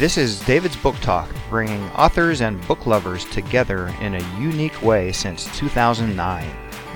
This 0.00 0.16
is 0.16 0.40
David's 0.46 0.76
Book 0.76 0.96
Talk, 1.02 1.28
bringing 1.50 1.82
authors 1.90 2.40
and 2.40 2.66
book 2.66 2.86
lovers 2.86 3.26
together 3.26 3.94
in 4.00 4.14
a 4.14 4.40
unique 4.40 4.80
way 4.80 5.12
since 5.12 5.44
2009. 5.58 6.50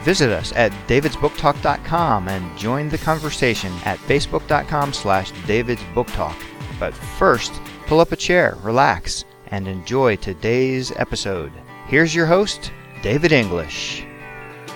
Visit 0.04 0.30
us 0.30 0.54
at 0.56 0.72
davidsbooktalk.com 0.88 2.28
and 2.28 2.58
join 2.58 2.88
the 2.88 2.96
conversation 2.96 3.74
at 3.84 3.98
facebook.com 3.98 4.94
slash 4.94 5.32
davidsbooktalk. 5.32 6.34
But 6.80 6.94
first, 6.94 7.52
pull 7.86 8.00
up 8.00 8.12
a 8.12 8.16
chair, 8.16 8.56
relax, 8.62 9.26
and 9.48 9.68
enjoy 9.68 10.16
today's 10.16 10.90
episode. 10.92 11.52
Here's 11.86 12.14
your 12.14 12.24
host, 12.24 12.72
David 13.02 13.32
English. 13.32 14.06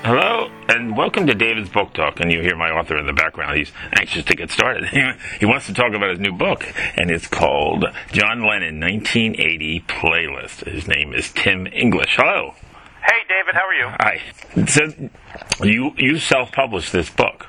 Hello, 0.05 0.51
and 0.69 0.97
welcome 0.97 1.27
to 1.27 1.35
David's 1.35 1.69
Book 1.69 1.93
Talk. 1.93 2.21
And 2.21 2.33
you 2.33 2.41
hear 2.41 2.57
my 2.57 2.71
author 2.71 2.97
in 2.99 3.07
the 3.07 3.13
background. 3.13 3.59
He's 3.59 3.73
anxious 3.99 4.25
to 4.27 4.35
get 4.37 4.51
started. 4.51 4.85
he 5.41 5.45
wants 5.45 5.67
to 5.67 5.75
talk 5.75 5.93
about 5.95 6.11
his 6.11 6.21
new 6.21 6.33
book, 6.33 6.65
and 6.97 7.11
it's 7.11 7.27
called 7.27 7.85
John 8.13 8.41
Lennon 8.43 8.81
1980 8.81 9.81
Playlist. 9.89 10.65
His 10.71 10.87
name 10.87 11.13
is 11.13 11.31
Tim 11.33 11.67
English. 11.67 12.15
Hello. 12.17 12.55
Hey, 13.03 13.19
David, 13.29 13.55
how 13.55 13.67
are 13.67 13.75
you? 13.75 13.89
Hi. 13.99 14.67
So 14.67 15.65
you 15.67 15.93
you 15.97 16.19
self-published 16.19 16.93
this 16.93 17.11
book, 17.11 17.47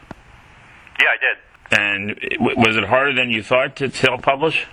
Yeah, 0.99 1.07
I 1.07 1.17
did. 1.17 1.79
and 1.79 2.19
w- 2.39 2.57
was 2.57 2.77
it 2.77 2.83
harder 2.85 3.13
than 3.13 3.29
you 3.29 3.43
thought 3.43 3.75
to 3.77 3.89
self-publish? 3.91 4.65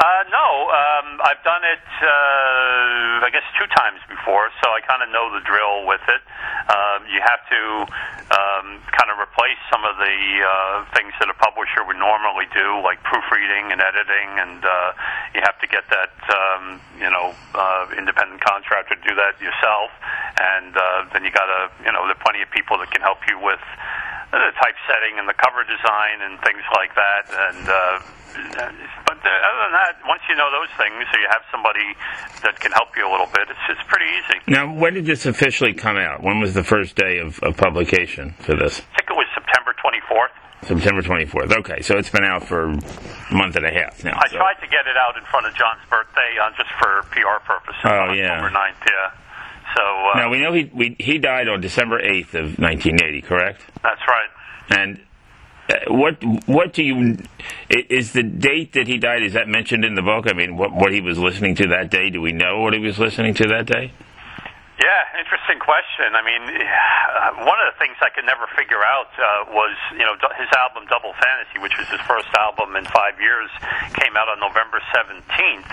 Uh, 0.00 0.24
no, 0.32 0.72
um, 0.72 1.20
I've 1.20 1.44
done 1.44 1.60
it, 1.60 1.84
uh, 2.00 3.20
I 3.20 3.28
guess, 3.28 3.44
two 3.60 3.68
times 3.68 4.00
before, 4.08 4.48
so 4.64 4.72
I 4.72 4.80
kind 4.80 5.04
of 5.04 5.12
know 5.12 5.28
the 5.28 5.44
drill 5.44 5.84
with 5.84 6.00
it. 6.08 6.24
Um, 6.72 7.04
you 7.04 7.20
have 7.20 7.44
to 7.52 7.60
um, 8.32 8.80
kind 8.96 9.12
of 9.12 9.20
replace 9.20 9.60
some 9.68 9.84
of 9.84 10.00
the 10.00 10.16
uh, 10.40 10.88
things 10.96 11.12
that 11.20 11.28
a 11.28 11.36
publisher 11.36 11.84
would 11.84 12.00
normally 12.00 12.48
do, 12.56 12.80
like 12.80 12.96
proofreading 13.04 13.76
and 13.76 13.84
editing, 13.84 14.40
and 14.40 14.64
uh, 14.64 14.96
you 15.36 15.44
have 15.44 15.60
to 15.60 15.68
get 15.68 15.84
that, 15.92 16.16
um, 16.32 16.80
you 16.96 17.12
know, 17.12 17.36
uh, 17.52 17.92
independent 17.92 18.40
contractor 18.40 18.96
to 18.96 19.04
do 19.04 19.12
that 19.20 19.36
yourself. 19.36 19.92
And 20.40 20.72
uh, 20.80 21.12
then 21.12 21.28
you 21.28 21.30
got 21.30 21.44
to, 21.44 21.68
you 21.84 21.92
know, 21.92 22.08
there 22.08 22.16
are 22.16 22.24
plenty 22.24 22.40
of 22.40 22.48
people 22.48 22.80
that 22.80 22.88
can 22.88 23.04
help 23.04 23.20
you 23.28 23.36
with 23.36 23.60
the 24.30 24.52
typesetting 24.58 25.18
and 25.18 25.26
the 25.28 25.34
cover 25.34 25.62
design 25.66 26.22
and 26.22 26.38
things 26.46 26.62
like 26.78 26.94
that. 26.94 27.24
And 27.30 27.64
uh, 27.66 27.98
but 29.06 29.18
uh, 29.18 29.26
other 29.26 29.60
than 29.66 29.74
that, 29.74 29.98
once 30.06 30.22
you 30.28 30.36
know 30.38 30.50
those 30.54 30.70
things, 30.78 31.02
or 31.02 31.18
you 31.18 31.26
have 31.30 31.42
somebody 31.50 31.82
that 32.46 32.58
can 32.60 32.70
help 32.72 32.94
you 32.96 33.02
a 33.06 33.10
little 33.10 33.26
bit, 33.26 33.50
it's 33.50 33.64
it's 33.68 33.82
pretty 33.90 34.06
easy. 34.06 34.38
Now, 34.46 34.72
when 34.72 34.94
did 34.94 35.06
this 35.06 35.26
officially 35.26 35.74
come 35.74 35.96
out? 35.96 36.22
When 36.22 36.38
was 36.40 36.54
the 36.54 36.64
first 36.64 36.94
day 36.94 37.18
of, 37.18 37.38
of 37.42 37.56
publication 37.56 38.34
for 38.38 38.54
this? 38.54 38.80
I 38.94 39.02
think 39.02 39.10
it 39.10 39.18
was 39.18 39.26
September 39.34 39.74
24th. 39.82 40.34
September 40.62 41.02
24th. 41.02 41.56
Okay, 41.64 41.80
so 41.80 41.96
it's 41.96 42.10
been 42.10 42.24
out 42.24 42.44
for 42.44 42.68
a 42.68 43.34
month 43.34 43.56
and 43.56 43.64
a 43.66 43.72
half 43.72 44.04
now. 44.04 44.14
I 44.14 44.28
so- 44.28 44.36
tried 44.36 44.60
to 44.60 44.68
get 44.68 44.86
it 44.86 44.96
out 44.96 45.16
in 45.16 45.24
front 45.24 45.46
of 45.46 45.54
John's 45.54 45.80
birthday 45.90 46.36
uh, 46.40 46.50
just 46.56 46.70
for 46.78 47.02
PR 47.10 47.40
purposes 47.44 47.80
Oh, 47.84 48.12
on 48.12 48.16
yeah. 48.16 48.36
October 48.38 48.54
9th. 48.54 48.86
Yeah. 48.86 49.10
So 49.76 49.82
uh, 49.82 50.18
Now 50.18 50.30
we 50.30 50.38
know 50.40 50.52
he 50.52 50.70
we, 50.74 50.96
he 50.98 51.18
died 51.18 51.48
on 51.48 51.60
December 51.60 52.00
eighth 52.00 52.34
of 52.34 52.58
nineteen 52.58 52.98
eighty, 53.02 53.20
correct? 53.22 53.62
that's 53.82 54.00
right. 54.08 54.78
And 54.78 55.00
uh, 55.68 55.74
what 55.92 56.16
what 56.46 56.72
do 56.72 56.82
you 56.82 57.18
i- 57.70 57.86
is 57.88 58.12
the 58.12 58.22
date 58.22 58.72
that 58.74 58.86
he 58.88 58.98
died? 58.98 59.22
Is 59.22 59.34
that 59.34 59.48
mentioned 59.48 59.84
in 59.84 59.94
the 59.94 60.02
book? 60.02 60.26
I 60.28 60.34
mean, 60.34 60.56
what 60.56 60.72
what 60.72 60.92
he 60.92 61.00
was 61.00 61.18
listening 61.18 61.54
to 61.56 61.68
that 61.68 61.90
day? 61.90 62.10
Do 62.10 62.20
we 62.20 62.32
know 62.32 62.60
what 62.60 62.72
he 62.72 62.80
was 62.80 62.98
listening 62.98 63.34
to 63.34 63.46
that 63.48 63.66
day? 63.66 63.92
Yeah, 64.80 65.20
interesting 65.20 65.60
question. 65.60 66.16
I 66.16 66.24
mean, 66.24 66.40
one 67.44 67.60
of 67.60 67.68
the 67.68 67.76
things 67.76 68.00
I 68.00 68.08
could 68.08 68.24
never 68.24 68.48
figure 68.56 68.80
out 68.80 69.12
uh, 69.12 69.52
was, 69.52 69.76
you 69.92 70.08
know, 70.08 70.16
his 70.40 70.48
album 70.56 70.88
Double 70.88 71.12
Fantasy, 71.20 71.60
which 71.60 71.76
was 71.76 71.84
his 71.92 72.00
first 72.08 72.32
album 72.32 72.72
in 72.80 72.88
five 72.88 73.20
years, 73.20 73.52
came 74.00 74.16
out 74.16 74.32
on 74.32 74.40
November 74.40 74.80
17th. 74.96 75.68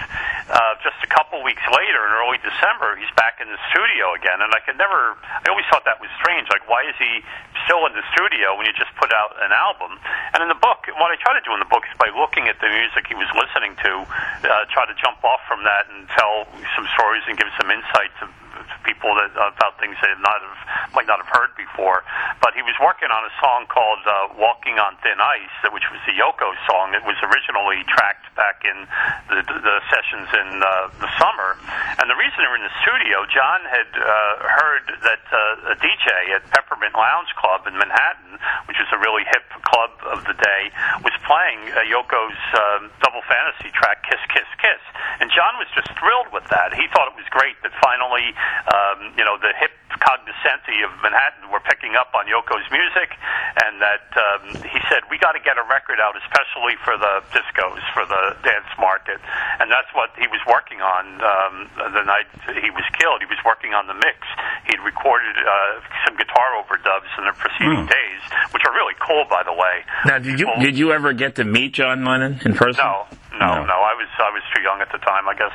Uh, 0.51 0.75
just 0.83 0.99
a 1.07 1.09
couple 1.15 1.39
weeks 1.39 1.63
later, 1.71 2.03
in 2.03 2.11
early 2.19 2.35
December, 2.43 2.99
he's 2.99 3.07
back 3.15 3.39
in 3.39 3.47
the 3.47 3.55
studio 3.71 4.11
again, 4.11 4.43
and 4.43 4.51
I 4.51 4.59
could 4.67 4.75
never. 4.75 5.15
I 5.23 5.47
always 5.47 5.67
thought 5.71 5.87
that 5.87 6.03
was 6.03 6.11
strange. 6.19 6.51
Like, 6.51 6.67
why 6.67 6.83
is 6.83 6.95
he 6.99 7.23
still 7.63 7.87
in 7.87 7.95
the 7.95 8.03
studio 8.11 8.59
when 8.59 8.67
you 8.67 8.75
just 8.75 8.91
put 8.99 9.15
out 9.15 9.39
an 9.39 9.55
album? 9.55 9.95
And 10.35 10.43
in 10.43 10.51
the 10.51 10.59
book, 10.59 10.83
what 10.99 11.15
I 11.15 11.17
try 11.23 11.31
to 11.31 11.43
do 11.47 11.55
in 11.55 11.63
the 11.63 11.71
book 11.71 11.87
is 11.87 11.95
by 11.95 12.11
looking 12.11 12.51
at 12.51 12.59
the 12.59 12.67
music 12.67 13.07
he 13.07 13.15
was 13.15 13.31
listening 13.39 13.79
to, 13.87 13.91
uh, 14.03 14.67
try 14.67 14.83
to 14.83 14.95
jump 14.99 15.23
off 15.23 15.39
from 15.47 15.63
that 15.63 15.87
and 15.95 16.11
tell 16.11 16.43
some 16.75 16.83
stories 16.91 17.23
and 17.31 17.39
give 17.39 17.47
some 17.55 17.71
insight 17.71 18.11
to 18.19 18.27
to 18.27 18.46
people 18.83 19.13
that 19.15 19.31
uh, 19.35 19.53
about 19.53 19.79
things 19.79 19.95
they 20.01 20.13
not 20.21 20.39
have 20.41 20.59
might 20.93 21.07
not 21.07 21.19
have 21.21 21.31
heard 21.31 21.51
before. 21.57 22.03
But 22.41 22.53
he 22.53 22.61
was 22.61 22.75
working 22.79 23.09
on 23.09 23.21
a 23.25 23.33
song 23.41 23.65
called 23.67 24.03
uh, 24.05 24.33
"Walking 24.37 24.79
on 24.79 24.97
Thin 25.01 25.19
Ice," 25.19 25.57
which 25.73 25.85
was 25.89 26.01
the 26.05 26.15
Yoko 26.15 26.53
song. 26.69 26.93
It 26.93 27.05
was 27.05 27.17
originally 27.21 27.83
tracked 27.89 28.29
back 28.37 28.61
in 28.65 28.85
the, 29.33 29.41
the 29.41 29.77
sessions 29.89 30.29
in 30.33 30.49
uh, 30.61 30.89
the 31.01 31.09
summer. 31.17 31.57
And 31.97 32.05
the 32.09 32.17
reason 32.17 32.37
they 32.39 32.49
were 32.49 32.61
in 32.61 32.67
the 32.67 32.77
studio, 32.85 33.25
John 33.33 33.65
had 33.65 33.89
uh, 33.97 34.05
heard 34.45 34.85
that 35.01 35.23
uh, 35.33 35.73
a 35.73 35.75
DJ 35.81 36.37
at 36.37 36.45
Peppermint 36.53 36.93
Lounge 36.93 37.33
Club 37.35 37.65
in 37.65 37.73
Manhattan, 37.77 38.37
which 38.69 38.77
was 38.77 38.89
a 38.93 38.99
really 39.01 39.25
hip 39.25 39.45
club 39.65 39.91
of 40.05 40.23
the 40.29 40.37
day, 40.37 40.69
was 41.01 41.13
playing 41.25 41.59
uh, 41.73 41.83
Yoko's 41.89 42.41
um, 42.53 42.93
double 43.01 43.25
fantasy 43.25 43.73
track 43.73 44.05
"Kiss 44.05 44.21
Kiss 44.29 44.47
Kiss," 44.61 44.83
and 45.19 45.33
John 45.33 45.57
was 45.57 45.67
just 45.73 45.89
thrilled 45.97 46.29
with 46.31 46.45
that. 46.53 46.77
He 46.77 46.85
thought 46.93 47.09
it 47.09 47.17
was 47.17 47.27
great 47.33 47.57
that 47.65 47.73
finally, 47.81 48.33
um, 48.71 49.13
you 49.17 49.23
know, 49.25 49.37
the 49.39 49.53
hip 49.59 49.71
cognoscenti 49.99 50.83
of 50.85 50.91
Manhattan 51.01 51.49
were 51.49 51.63
picking 51.63 51.95
up 51.95 52.13
on 52.13 52.27
Yoko's 52.29 52.67
music, 52.69 53.15
and 53.63 53.81
that 53.81 54.05
um, 54.13 54.43
he 54.67 54.79
said 54.91 55.03
we 55.09 55.17
got 55.17 55.33
to 55.33 55.41
get 55.41 55.57
a 55.57 55.65
record 55.65 55.97
out, 55.99 56.13
especially 56.19 56.77
for 56.85 56.97
the 56.97 57.23
discos, 57.33 57.81
for 57.95 58.05
the 58.05 58.35
dance 58.43 58.69
market, 58.77 59.17
and 59.59 59.71
that's 59.71 59.89
what 59.97 60.11
he 60.19 60.27
was 60.29 60.41
working 60.45 60.81
on 60.81 61.19
um, 61.23 61.55
the 61.95 62.03
night 62.03 62.27
he 62.61 62.69
was 62.71 62.85
killed. 62.99 63.19
He 63.23 63.29
was 63.29 63.39
working 63.45 63.73
on 63.73 63.87
the 63.87 63.97
mix. 63.97 64.21
He'd 64.69 64.81
recorded 64.83 65.35
uh, 65.39 65.81
some 66.05 66.15
guitar 66.17 66.55
overdubs 66.61 67.09
in 67.17 67.25
the 67.25 67.33
preceding 67.35 67.85
days, 67.87 68.21
which 68.51 68.63
are 68.65 68.73
really 68.73 68.95
cool, 69.01 69.25
by 69.29 69.41
the 69.43 69.53
way. 69.53 69.83
Now, 70.05 70.19
did 70.19 70.39
you 70.39 70.47
Well, 70.47 70.61
did 70.61 70.77
you 70.77 70.91
ever 70.91 71.13
get 71.13 71.35
to 71.35 71.43
meet 71.43 71.73
John 71.73 72.05
Lennon 72.05 72.39
in 72.45 72.53
person? 72.53 72.83
No, 72.83 73.07
no, 73.39 73.63
no. 73.65 73.77
I 73.81 73.93
was 73.97 74.09
I 74.19 74.29
was 74.31 74.43
too 74.53 74.61
young 74.61 74.81
at 74.81 74.91
the 74.91 74.99
time, 74.99 75.27
I 75.27 75.33
guess. 75.33 75.53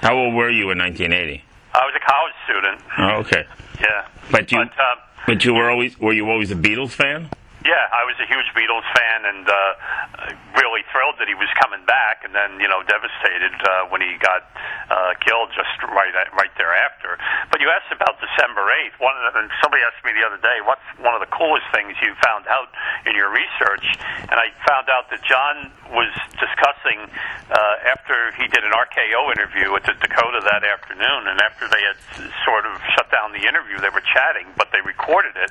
How 0.00 0.16
old 0.16 0.34
were 0.34 0.50
you 0.50 0.70
in 0.70 0.78
1980? 0.78 1.44
I 1.74 1.78
was 1.84 1.94
a 1.94 2.10
college 2.10 2.34
student. 2.44 2.80
Oh, 2.98 3.20
okay. 3.20 3.44
Yeah, 3.80 4.06
But 4.30 4.50
you 4.52 4.58
but 4.58 4.68
um, 4.68 4.98
but 5.26 5.44
you 5.44 5.54
were 5.54 5.70
always 5.70 5.98
were 5.98 6.12
you 6.12 6.28
always 6.28 6.50
a 6.50 6.54
Beatles 6.54 6.90
fan? 6.90 7.28
Yeah, 7.64 7.92
I 7.92 8.08
was 8.08 8.16
a 8.16 8.24
huge 8.24 8.48
Beatles 8.56 8.88
fan 8.96 9.28
and 9.28 9.44
uh, 9.44 9.54
really 10.56 10.80
thrilled 10.92 11.20
that 11.20 11.28
he 11.28 11.36
was 11.36 11.48
coming 11.60 11.84
back, 11.84 12.24
and 12.24 12.32
then 12.32 12.56
you 12.56 12.68
know 12.68 12.80
devastated 12.88 13.52
uh, 13.52 13.92
when 13.92 14.00
he 14.00 14.16
got 14.16 14.48
uh, 14.88 15.12
killed 15.20 15.52
just 15.52 15.76
right 15.92 16.12
right 16.32 16.52
thereafter. 16.56 17.20
But 17.52 17.60
you 17.60 17.68
asked 17.68 17.92
about 17.92 18.16
December 18.16 18.64
eighth. 18.80 18.96
One 18.96 19.12
of 19.12 19.22
the, 19.28 19.44
and 19.44 19.48
somebody 19.60 19.84
asked 19.84 20.00
me 20.04 20.16
the 20.16 20.24
other 20.24 20.40
day, 20.40 20.64
what's 20.64 20.84
one 21.04 21.12
of 21.12 21.20
the 21.20 21.28
coolest 21.28 21.68
things 21.76 21.92
you 22.00 22.16
found 22.24 22.48
out 22.48 22.72
in 23.04 23.12
your 23.12 23.28
research? 23.28 23.84
And 24.32 24.40
I 24.40 24.48
found 24.64 24.88
out 24.88 25.12
that 25.12 25.20
John 25.20 25.68
was 25.92 26.12
discussing 26.38 27.02
uh, 27.50 27.92
after 27.92 28.32
he 28.38 28.46
did 28.48 28.62
an 28.62 28.72
RKO 28.72 29.36
interview 29.36 29.74
at 29.74 29.84
the 29.84 29.94
Dakota 30.00 30.40
that 30.48 30.62
afternoon, 30.64 31.28
and 31.28 31.40
after 31.42 31.66
they 31.68 31.82
had 31.82 31.98
sort 32.46 32.64
of 32.64 32.78
shut 32.94 33.10
down 33.10 33.32
the 33.32 33.44
interview, 33.44 33.78
they 33.82 33.90
were 33.90 34.04
chatting, 34.04 34.46
but 34.56 34.70
they 34.72 34.80
recorded 34.86 35.34
it, 35.36 35.50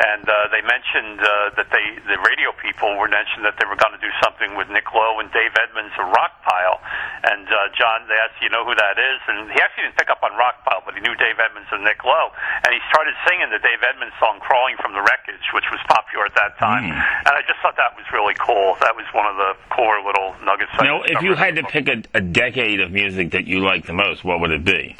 and 0.00 0.24
uh, 0.24 0.48
they 0.48 0.64
mentioned 0.64 1.20
uh, 1.20 1.43
that 1.56 1.68
they 1.68 1.86
the 2.08 2.18
radio 2.20 2.52
people 2.60 2.96
were 2.96 3.08
mentioned 3.08 3.44
that 3.44 3.56
they 3.60 3.66
were 3.68 3.76
going 3.76 3.92
to 3.96 4.02
do 4.02 4.12
something 4.20 4.56
with 4.56 4.68
Nick 4.68 4.92
Lowe 4.92 5.20
and 5.20 5.28
Dave 5.32 5.52
Edmunds 5.56 5.92
of 5.96 6.08
Rockpile, 6.08 6.80
and 7.24 7.48
uh, 7.48 7.68
John 7.76 8.04
they 8.08 8.18
asked, 8.20 8.40
you 8.44 8.48
know 8.48 8.64
who 8.64 8.76
that 8.76 8.96
is, 9.00 9.18
and 9.28 9.48
he 9.48 9.58
actually 9.60 9.88
didn't 9.88 9.98
pick 10.00 10.10
up 10.12 10.20
on 10.24 10.32
Rockpile, 10.36 10.84
but 10.84 10.94
he 10.94 11.00
knew 11.00 11.16
Dave 11.16 11.40
Edmunds 11.40 11.68
and 11.72 11.84
Nick 11.84 12.04
Lowe, 12.04 12.30
and 12.64 12.70
he 12.72 12.80
started 12.92 13.16
singing 13.24 13.48
the 13.48 13.60
Dave 13.60 13.80
Edmunds 13.80 14.14
song 14.20 14.40
"Crawling 14.40 14.76
from 14.80 14.92
the 14.92 15.02
Wreckage," 15.02 15.44
which 15.56 15.68
was 15.72 15.80
popular 15.88 16.28
at 16.28 16.34
that 16.36 16.58
time, 16.60 16.88
and 16.92 17.32
I 17.32 17.40
just 17.48 17.60
thought 17.64 17.76
that 17.80 17.96
was 17.96 18.04
really 18.12 18.36
cool. 18.36 18.76
That 18.84 18.96
was 18.96 19.08
one 19.16 19.26
of 19.26 19.36
the 19.36 19.56
cooler 19.72 20.00
little 20.04 20.36
nuggets. 20.44 20.70
Now, 20.80 21.02
if 21.02 21.22
you 21.22 21.34
had 21.34 21.56
to 21.56 21.64
pick 21.64 21.88
a, 21.88 22.02
a 22.14 22.20
decade 22.20 22.80
of 22.80 22.92
music 22.92 23.32
that 23.32 23.46
you 23.46 23.60
liked 23.60 23.86
the 23.86 23.96
most, 23.96 24.24
what 24.24 24.40
would 24.40 24.50
it 24.50 24.64
be? 24.64 24.96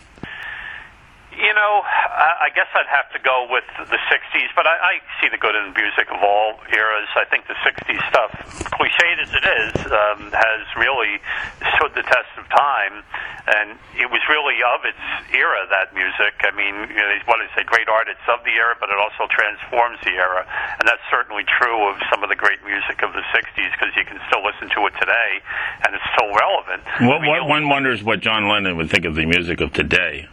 You 1.34 1.52
know, 1.54 1.82
I 1.82 2.46
I 2.46 2.48
guess 2.54 2.70
I'd 2.75 2.86
have 2.86 3.10
to 3.10 3.20
go 3.22 3.46
with 3.50 3.66
the 3.76 4.00
'60s, 4.10 4.50
but 4.54 4.66
I, 4.66 4.98
I 4.98 5.04
see 5.19 5.28
the 5.28 5.38
good 5.38 5.54
in 5.58 5.75
music 5.75 6.06
of 6.10 6.22
all 6.22 6.60
eras. 6.70 7.10
I 7.19 7.26
think 7.26 7.46
the 7.50 7.58
'60s 7.66 8.02
stuff, 8.08 8.31
cliched 8.70 9.19
as 9.19 9.31
it 9.34 9.42
is, 9.42 9.75
um, 9.90 10.31
has 10.31 10.62
really 10.78 11.19
stood 11.75 11.94
the 11.98 12.06
test 12.06 12.31
of 12.38 12.46
time, 12.54 13.02
and 13.50 13.75
it 13.98 14.06
was 14.10 14.22
really 14.31 14.62
of 14.62 14.86
its 14.86 15.02
era. 15.34 15.66
That 15.75 15.90
music, 15.94 16.38
I 16.46 16.54
mean, 16.54 16.75
you 16.90 17.02
know, 17.02 17.10
what 17.26 17.42
I 17.42 17.50
say, 17.58 17.66
great 17.66 17.90
art. 17.90 18.06
It's 18.06 18.22
of 18.31 18.46
the 18.46 18.54
era, 18.54 18.78
but 18.78 18.94
it 18.94 18.98
also 19.02 19.26
transforms 19.26 19.98
the 20.06 20.14
era, 20.14 20.46
and 20.78 20.86
that's 20.86 21.02
certainly 21.10 21.42
true 21.58 21.90
of 21.90 21.98
some 22.14 22.22
of 22.22 22.31
the 22.31 22.38
great 22.38 22.62
music 22.62 23.02
of 23.02 23.10
the 23.10 23.26
'60s 23.34 23.70
because 23.75 23.90
you 23.98 24.06
can 24.06 24.22
still 24.31 24.46
listen 24.46 24.70
to 24.70 24.86
it 24.86 24.94
today, 25.02 25.42
and 25.82 25.98
it's 25.98 26.06
still 26.14 26.31
relevant. 26.31 26.86
What, 27.02 27.19
I 27.19 27.26
mean, 27.26 27.31
what, 27.31 27.42
one 27.50 27.66
wonders 27.69 28.06
what 28.06 28.22
John 28.22 28.46
Lennon 28.46 28.78
would 28.78 28.90
think 28.90 29.04
of 29.04 29.19
the 29.19 29.26
music 29.26 29.58
of 29.58 29.72
today. 29.75 30.31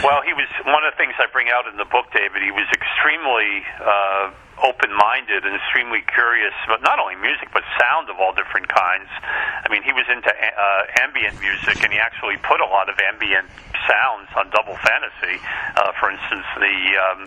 Well, 0.04 0.22
he 0.26 0.34
was 0.34 0.50
one 0.66 0.82
of 0.84 0.92
the 0.92 0.98
things 0.98 1.14
I 1.18 1.30
bring 1.30 1.48
out 1.48 1.66
in 1.70 1.76
the 1.76 1.86
book, 1.86 2.10
David. 2.12 2.42
He 2.42 2.50
was 2.50 2.66
extremely 2.74 3.62
uh, 3.78 4.34
open-minded 4.62 5.46
and 5.46 5.54
extremely 5.54 6.02
curious 6.14 6.54
about 6.66 6.82
not 6.82 6.98
only 6.98 7.14
music 7.18 7.50
but 7.52 7.62
sound 7.80 8.10
of 8.10 8.18
all 8.18 8.34
different 8.34 8.68
kinds. 8.68 9.08
I 9.22 9.66
mean, 9.70 9.82
he 9.82 9.92
was 9.92 10.06
into 10.10 10.30
uh, 10.30 11.02
ambient 11.02 11.38
music, 11.40 11.82
and 11.82 11.92
he 11.92 11.98
actually 11.98 12.38
put 12.42 12.60
a 12.60 12.68
lot 12.68 12.88
of 12.90 12.98
ambient 12.98 13.48
sounds 13.86 14.28
on 14.34 14.50
Double 14.50 14.76
Fantasy. 14.82 15.38
Uh, 15.76 15.92
for 15.98 16.10
instance, 16.10 16.46
the 16.58 16.76
um, 16.98 17.20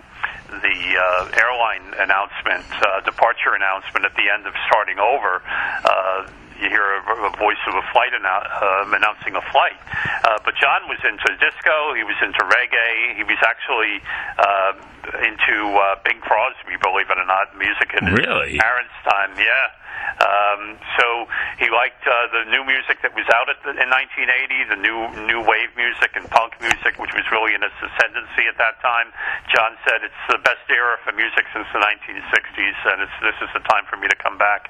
the 0.63 0.77
uh, 0.95 1.39
airline 1.43 1.93
announcement, 1.99 2.63
uh, 2.79 3.01
departure 3.03 3.51
announcement 3.55 4.05
at 4.05 4.15
the 4.15 4.31
end 4.31 4.47
of 4.47 4.53
starting 4.67 4.99
over. 4.99 5.43
Uh, 5.83 6.27
you 6.61 6.69
hear 6.69 6.83
a, 6.83 7.01
a 7.27 7.31
voice 7.37 7.61
of 7.67 7.75
a 7.75 7.85
flight 7.93 8.11
annou- 8.13 8.47
uh, 8.49 8.95
announcing 8.95 9.35
a 9.35 9.43
flight. 9.53 9.77
Uh, 10.25 10.39
but 10.43 10.55
John 10.59 10.87
was 10.89 10.99
into 11.05 11.27
disco. 11.37 11.93
He 11.93 12.03
was 12.03 12.17
into 12.21 12.41
reggae. 12.45 13.15
He 13.17 13.23
was 13.23 13.37
actually 13.45 14.01
uh, 14.41 14.73
into 15.23 15.55
uh, 15.77 15.95
Bing 16.03 16.19
Crosby, 16.21 16.75
believe 16.81 17.09
it 17.09 17.17
or 17.17 17.25
not, 17.29 17.53
music 17.57 17.93
in 17.95 18.07
his 18.09 18.17
Really? 18.19 18.57
parents' 18.57 18.93
time. 19.07 19.31
Yeah. 19.37 19.67
Um, 20.17 20.77
so 20.97 21.27
he 21.61 21.69
liked 21.69 22.01
uh, 22.05 22.29
the 22.33 22.49
new 22.49 22.65
music 22.65 23.01
that 23.05 23.13
was 23.13 23.25
out 23.33 23.49
at 23.49 23.57
the, 23.61 23.73
in 23.77 23.89
1980, 23.89 24.69
the 24.73 24.79
new 24.81 24.97
new 25.29 25.41
wave 25.45 25.69
music 25.77 26.13
and 26.17 26.25
punk 26.29 26.57
music, 26.61 26.97
which 26.97 27.13
was 27.13 27.25
really 27.29 27.53
in 27.53 27.61
its 27.61 27.75
ascendancy 27.81 28.45
at 28.49 28.57
that 28.57 28.81
time. 28.81 29.13
John 29.53 29.77
said 29.85 30.01
it's 30.01 30.23
the 30.29 30.41
best 30.41 30.65
era 30.69 30.97
for 31.05 31.13
music 31.13 31.45
since 31.53 31.65
the 31.73 31.81
1960s, 31.81 32.77
and 32.93 33.05
it's, 33.05 33.17
this 33.21 33.37
is 33.45 33.49
the 33.53 33.61
time 33.69 33.85
for 33.89 33.97
me 33.97 34.07
to 34.09 34.15
come 34.17 34.37
back. 34.37 34.69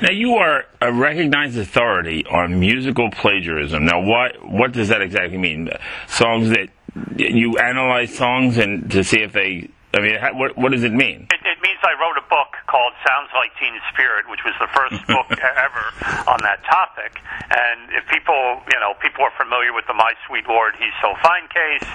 Now 0.00 0.10
you 0.10 0.34
are 0.34 0.64
a 0.80 0.92
recognized 0.92 1.58
authority 1.58 2.24
on 2.26 2.58
musical 2.58 3.10
plagiarism. 3.10 3.84
Now, 3.84 4.00
what 4.00 4.32
what 4.48 4.72
does 4.72 4.88
that 4.88 5.02
exactly 5.02 5.38
mean? 5.38 5.70
Songs 6.06 6.50
that 6.50 6.68
you 7.16 7.58
analyze 7.58 8.14
songs 8.14 8.58
and 8.58 8.90
to 8.90 9.04
see 9.04 9.22
if 9.22 9.32
they. 9.32 9.68
I 9.94 10.00
mean, 10.00 10.16
what 10.38 10.56
what 10.56 10.72
does 10.72 10.84
it 10.84 10.92
mean? 10.92 11.28
It, 11.30 11.40
it 11.44 11.62
means 11.62 11.78
I 11.82 11.92
wrote 12.00 12.18
a 12.18 12.28
book 12.28 12.47
called 12.68 12.92
Sounds 13.02 13.32
Like 13.32 13.50
Teen 13.56 13.74
Spirit, 13.90 14.28
which 14.28 14.44
was 14.44 14.54
the 14.60 14.68
first 14.76 15.00
book 15.12 15.32
ever 15.40 15.84
on 16.28 16.38
that 16.44 16.60
topic. 16.68 17.18
And 17.48 17.90
if 17.96 18.04
people, 18.12 18.60
you 18.68 18.78
know, 18.78 18.92
people 19.00 19.24
are 19.24 19.34
familiar 19.40 19.72
with 19.72 19.88
the 19.88 19.96
My 19.96 20.12
Sweet 20.28 20.44
Lord, 20.46 20.76
He's 20.76 20.92
So 21.00 21.16
Fine 21.24 21.48
case, 21.48 21.88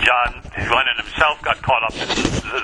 John 0.00 0.40
Lennon 0.72 0.96
himself 0.96 1.38
got 1.44 1.60
caught 1.60 1.84
up 1.84 1.94
in 1.94 2.08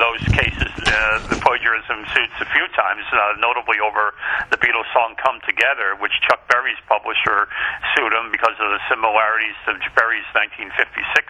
those 0.01 0.25
cases, 0.33 0.73
uh, 0.89 1.21
the 1.29 1.39
plagiarism 1.45 2.09
suits 2.17 2.37
a 2.41 2.49
few 2.51 2.65
times, 2.73 3.05
uh, 3.13 3.37
notably 3.39 3.77
over 3.79 4.17
the 4.49 4.57
Beatles 4.57 4.89
song 4.97 5.15
Come 5.21 5.39
Together, 5.45 5.95
which 6.01 6.13
Chuck 6.25 6.41
Berry's 6.49 6.81
publisher 6.89 7.47
sued 7.93 8.13
him 8.13 8.33
because 8.33 8.57
of 8.57 8.73
the 8.73 8.81
similarities 8.89 9.55
to 9.69 9.77
Berry's 9.93 10.27
1956 10.33 10.73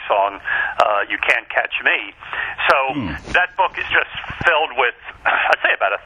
song, 0.06 0.38
uh, 0.78 1.02
You 1.10 1.18
Can't 1.26 1.48
Catch 1.50 1.74
Me. 1.82 2.14
So 2.70 2.76
that 3.34 3.56
book 3.56 3.74
is 3.74 3.86
just 3.90 4.12
filled 4.46 4.76
with, 4.78 4.94
I'd 5.26 5.60
say 5.62 5.74
about 5.74 5.98
a, 5.98 6.00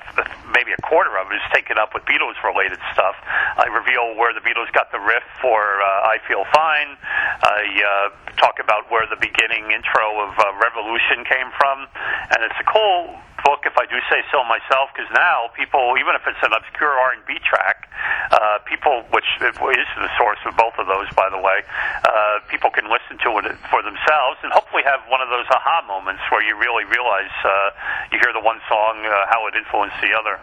maybe 0.53 0.73
a 0.73 0.83
quarter 0.83 1.17
of 1.19 1.31
it 1.31 1.37
is 1.37 1.47
taken 1.53 1.79
up 1.79 1.95
with 1.95 2.05
Beatles 2.05 2.39
related 2.43 2.79
stuff. 2.93 3.17
I 3.25 3.67
reveal 3.71 4.15
where 4.17 4.33
the 4.33 4.41
Beatles 4.41 4.71
got 4.73 4.93
the 4.93 5.01
riff 5.01 5.25
for 5.41 5.81
uh, 5.81 6.11
I 6.11 6.19
Feel 6.27 6.45
Fine. 6.53 6.97
I 7.43 7.61
uh, 7.63 8.35
talk 8.37 8.59
about 8.63 8.91
where 8.91 9.07
the 9.07 9.19
beginning 9.21 9.71
intro 9.71 10.07
of 10.23 10.39
uh, 10.39 10.55
Revolution 10.61 11.25
came 11.25 11.51
from. 11.59 11.87
And 12.35 12.45
it's 12.45 12.59
a 12.61 12.67
cool 12.67 13.19
book, 13.45 13.69
if 13.69 13.77
I 13.77 13.85
do 13.87 14.01
say 14.09 14.25
so 14.33 14.43
myself, 14.49 14.91
because 14.97 15.09
now 15.13 15.53
people, 15.53 15.95
even 16.01 16.17
if 16.17 16.25
it's 16.25 16.41
an 16.43 16.57
obscure 16.57 16.97
R&B 16.97 17.39
track, 17.45 17.87
uh, 18.33 18.59
people, 18.65 19.05
which 19.13 19.29
is 19.39 19.55
the 19.55 20.11
source 20.17 20.41
of 20.49 20.57
both 20.57 20.75
of 20.81 20.89
those, 20.89 21.07
by 21.15 21.29
the 21.29 21.39
way, 21.39 21.63
uh, 22.09 22.41
people 22.49 22.73
can 22.73 22.89
listen 22.89 23.21
to 23.23 23.31
it 23.39 23.47
for 23.69 23.85
themselves 23.85 24.41
and 24.43 24.51
hopefully 24.51 24.83
have 24.83 25.05
one 25.13 25.21
of 25.21 25.29
those 25.29 25.47
aha 25.53 25.85
moments 25.87 26.25
where 26.33 26.43
you 26.43 26.57
really 26.57 26.89
realize 26.89 27.33
uh, 27.45 27.71
you 28.11 28.19
hear 28.19 28.33
the 28.33 28.43
one 28.43 28.59
song, 28.67 29.05
uh, 29.05 29.29
how 29.29 29.47
it 29.47 29.55
influenced 29.55 29.97
the 30.01 30.17
other. 30.17 30.41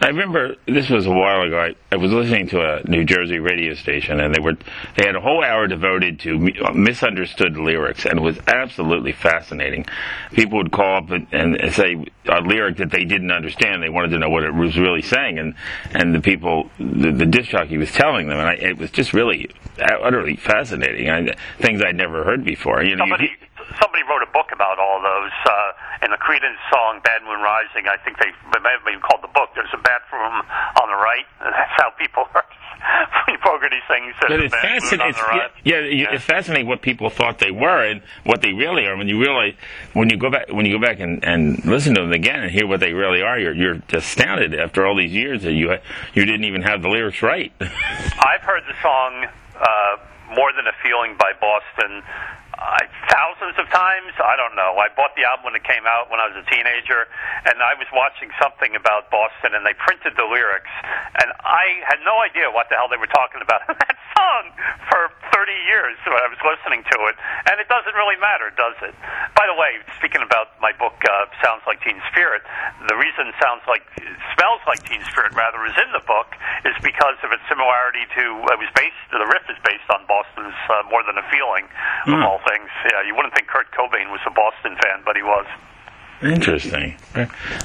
I 0.00 0.08
remember 0.08 0.56
this 0.66 0.90
was 0.90 1.06
a 1.06 1.10
while 1.10 1.42
ago. 1.42 1.58
I, 1.58 1.74
I 1.92 1.96
was 1.96 2.12
listening 2.12 2.48
to 2.48 2.60
a 2.60 2.82
New 2.88 3.04
Jersey 3.04 3.38
radio 3.38 3.74
station, 3.74 4.20
and 4.20 4.34
they 4.34 4.40
were 4.40 4.54
they 4.96 5.06
had 5.06 5.16
a 5.16 5.20
whole 5.20 5.42
hour 5.42 5.66
devoted 5.66 6.20
to 6.20 6.38
mi- 6.38 6.58
uh, 6.62 6.72
misunderstood 6.72 7.56
lyrics, 7.56 8.04
and 8.04 8.18
it 8.18 8.22
was 8.22 8.38
absolutely 8.46 9.12
fascinating. 9.12 9.86
People 10.32 10.58
would 10.58 10.72
call 10.72 10.98
up 10.98 11.10
and, 11.10 11.26
and 11.32 11.72
say 11.72 11.96
a 12.28 12.40
lyric 12.40 12.76
that 12.78 12.90
they 12.90 13.04
didn't 13.04 13.30
understand. 13.30 13.82
They 13.82 13.88
wanted 13.88 14.10
to 14.10 14.18
know 14.18 14.28
what 14.28 14.42
it 14.44 14.52
was 14.54 14.76
really 14.78 15.02
saying, 15.02 15.38
and 15.38 15.54
and 15.92 16.14
the 16.14 16.20
people, 16.20 16.68
the, 16.78 17.10
the 17.12 17.26
disc 17.26 17.50
jockey 17.50 17.78
was 17.78 17.90
telling 17.92 18.28
them, 18.28 18.38
and 18.38 18.48
I, 18.48 18.54
it 18.54 18.76
was 18.78 18.90
just 18.90 19.12
really 19.14 19.48
uh, 19.80 19.94
utterly 20.02 20.36
fascinating. 20.36 21.08
I, 21.08 21.34
things 21.60 21.80
I'd 21.82 21.96
never 21.96 22.24
heard 22.24 22.44
before. 22.44 22.82
You 22.84 22.96
know, 22.96 23.04
you- 23.20 23.28
Somebody, 23.80 24.02
wrote 24.04 24.22
a 24.22 24.30
book 24.32 24.52
about 24.52 24.78
all 24.78 25.00
those. 25.00 25.32
Uh, 25.46 26.04
in 26.04 26.10
the 26.10 26.18
Creedence 26.20 26.60
song 26.70 27.00
"Bad 27.02 27.22
Moon 27.22 27.40
Rising," 27.40 27.88
I 27.88 27.96
think 28.04 28.18
they 28.18 28.28
it 28.28 28.62
may 28.62 28.70
have 28.76 28.84
been 28.84 29.00
called 29.00 29.22
the 29.22 29.32
book. 29.32 29.50
There's 29.54 29.72
a 29.72 29.82
bathroom 29.82 30.44
on 30.80 30.86
the 30.88 30.98
right. 31.00 31.24
That's 31.40 31.74
how 31.76 31.90
people 31.98 32.24
are. 32.34 32.44
are 32.44 33.70
these 33.70 33.82
things. 33.88 34.14
But 34.20 34.32
it's 34.40 34.54
fascinating. 34.54 35.00
on 35.00 35.08
It's, 35.10 35.18
the 35.18 35.24
right. 35.24 35.50
yeah, 35.64 36.12
it's 36.12 36.24
fascinating 36.24 36.66
what 36.66 36.82
people 36.82 37.10
thought 37.10 37.38
they 37.38 37.50
were 37.50 37.84
and 37.84 38.02
what 38.24 38.42
they 38.42 38.52
really 38.52 38.86
are. 38.86 38.96
When 38.96 39.08
you 39.08 39.20
realize, 39.20 39.54
when 39.92 40.10
you 40.10 40.16
go 40.16 40.30
back, 40.30 40.50
when 40.52 40.66
you 40.66 40.78
go 40.78 40.84
back 40.84 41.00
and, 41.00 41.24
and 41.24 41.64
listen 41.64 41.94
to 41.94 42.02
them 42.02 42.12
again 42.12 42.42
and 42.42 42.50
hear 42.50 42.66
what 42.66 42.80
they 42.80 42.92
really 42.92 43.22
are, 43.22 43.38
you're 43.38 43.54
you're 43.54 43.82
astounded 43.92 44.54
after 44.54 44.86
all 44.86 44.96
these 44.96 45.12
years 45.12 45.42
that 45.42 45.52
you 45.52 45.70
you 46.14 46.24
didn't 46.24 46.44
even 46.44 46.62
have 46.62 46.82
the 46.82 46.88
lyrics 46.88 47.22
right. 47.22 47.52
I've 47.60 48.42
heard 48.42 48.62
the 48.68 48.74
song 48.82 49.26
uh, 49.58 50.34
"More 50.34 50.52
Than 50.52 50.66
a 50.66 50.72
Feeling" 50.82 51.16
by 51.18 51.32
Boston 51.40 52.02
uh, 52.58 52.84
thousands 53.10 53.58
of 53.58 53.66
times. 53.70 54.14
I 54.18 54.34
don't 54.38 54.54
know. 54.54 54.78
I 54.78 54.90
bought 54.94 55.14
the 55.18 55.26
album 55.26 55.50
when 55.52 55.56
it 55.58 55.64
came 55.66 55.86
out 55.86 56.10
when 56.10 56.20
I 56.20 56.30
was 56.30 56.38
a 56.38 56.46
teenager, 56.46 57.06
and 57.46 57.58
I 57.58 57.74
was 57.74 57.86
watching 57.90 58.30
something 58.38 58.74
about 58.74 59.10
Boston, 59.10 59.54
and 59.54 59.66
they 59.66 59.74
printed 59.74 60.14
the 60.14 60.26
lyrics, 60.26 60.70
and 61.22 61.34
I 61.42 61.82
had 61.86 61.98
no 62.06 62.18
idea 62.22 62.50
what 62.50 62.70
the 62.70 62.78
hell 62.78 62.88
they 62.88 63.00
were 63.00 63.10
talking 63.10 63.42
about 63.42 63.66
song 64.14 64.44
for 64.90 65.10
30 65.34 65.52
years 65.66 65.98
when 66.06 66.18
I 66.18 66.30
was 66.30 66.40
listening 66.42 66.86
to 66.86 66.96
it, 67.10 67.16
and 67.50 67.58
it 67.58 67.68
doesn't 67.68 67.94
really 67.94 68.18
matter, 68.22 68.50
does 68.54 68.78
it? 68.86 68.94
By 69.34 69.46
the 69.50 69.56
way, 69.58 69.82
speaking 69.98 70.22
about 70.22 70.54
my 70.62 70.72
book, 70.78 70.94
uh, 71.02 71.26
Sounds 71.42 71.62
Like 71.66 71.82
Teen 71.82 71.98
Spirit, 72.10 72.42
the 72.86 72.96
reason 72.96 73.34
Sounds 73.42 73.66
Like 73.66 73.82
Smells 74.34 74.62
Like 74.66 74.82
Teen 74.86 75.02
Spirit 75.10 75.34
rather 75.34 75.62
is 75.66 75.74
in 75.76 75.90
the 75.92 76.04
book 76.06 76.30
is 76.64 76.74
because 76.80 77.18
of 77.26 77.34
its 77.34 77.42
similarity 77.50 78.06
to 78.16 78.24
it 78.54 78.58
was 78.58 78.70
based 78.78 78.96
the 79.10 79.26
riff 79.30 79.46
is 79.50 79.58
based 79.62 79.86
on 79.90 80.02
Boston's 80.06 80.56
uh, 80.70 80.82
More 80.90 81.02
Than 81.06 81.18
a 81.18 81.26
Feeling 81.30 81.66
of 82.10 82.18
all 82.22 82.40
things. 82.46 82.70
Yeah, 82.86 83.02
you 83.06 83.14
wouldn't 83.14 83.34
think 83.34 83.48
Kurt 83.48 83.70
Cobain 83.72 84.10
was 84.10 84.20
a 84.26 84.32
Boston 84.34 84.76
fan, 84.82 85.02
but 85.04 85.16
he 85.16 85.22
was. 85.22 85.46
Interesting. 86.22 86.96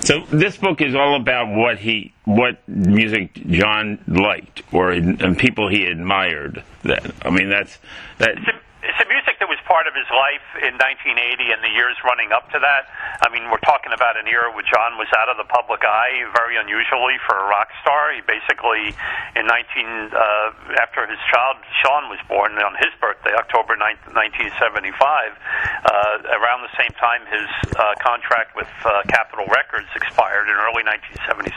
So 0.02 0.26
this 0.32 0.58
book 0.58 0.82
is 0.82 0.96
all 0.96 1.16
about 1.16 1.56
what 1.56 1.78
he, 1.78 2.14
what 2.26 2.68
music 2.68 3.34
John 3.48 4.00
liked, 4.08 4.64
or 4.74 4.92
and 4.92 5.38
people 5.38 5.70
he 5.70 5.86
admired. 5.86 6.64
That 6.84 7.12
I 7.24 7.30
mean, 7.30 7.50
that's 7.50 7.78
that. 8.18 8.32
It's 8.32 8.48
a, 8.48 8.56
it's 8.84 9.00
a 9.06 9.08
music 9.08 9.40
that 9.40 9.48
was 9.48 9.59
part 9.70 9.86
of 9.86 9.94
his 9.94 10.10
life 10.10 10.42
in 10.66 10.74
1980 10.82 11.54
and 11.54 11.62
the 11.62 11.70
years 11.70 11.94
running 12.02 12.34
up 12.34 12.50
to 12.50 12.58
that. 12.58 12.90
I 13.22 13.30
mean, 13.30 13.46
we're 13.54 13.62
talking 13.62 13.94
about 13.94 14.18
an 14.18 14.26
era 14.26 14.50
where 14.50 14.66
John 14.66 14.98
was 14.98 15.06
out 15.14 15.30
of 15.30 15.38
the 15.38 15.46
public 15.46 15.86
eye, 15.86 16.26
very 16.34 16.58
unusually 16.58 17.22
for 17.30 17.38
a 17.38 17.46
rock 17.46 17.70
star. 17.86 18.10
He 18.10 18.26
basically, 18.26 18.98
in 19.38 19.46
19, 19.46 20.10
uh, 20.10 20.82
after 20.82 21.06
his 21.06 21.22
child 21.30 21.62
Sean 21.86 22.10
was 22.10 22.18
born 22.26 22.58
on 22.58 22.74
his 22.82 22.90
birthday, 22.98 23.38
October 23.38 23.78
9th, 23.78 24.10
1975, 24.18 24.58
uh, 24.58 26.40
around 26.42 26.66
the 26.66 26.74
same 26.74 26.92
time 26.98 27.22
his 27.30 27.46
uh, 27.78 27.94
contract 28.02 28.58
with 28.58 28.68
uh, 28.82 29.06
Capitol 29.14 29.46
Records 29.54 29.88
expired 29.94 30.50
in 30.50 30.58
early 30.58 30.82
1976. 30.82 31.54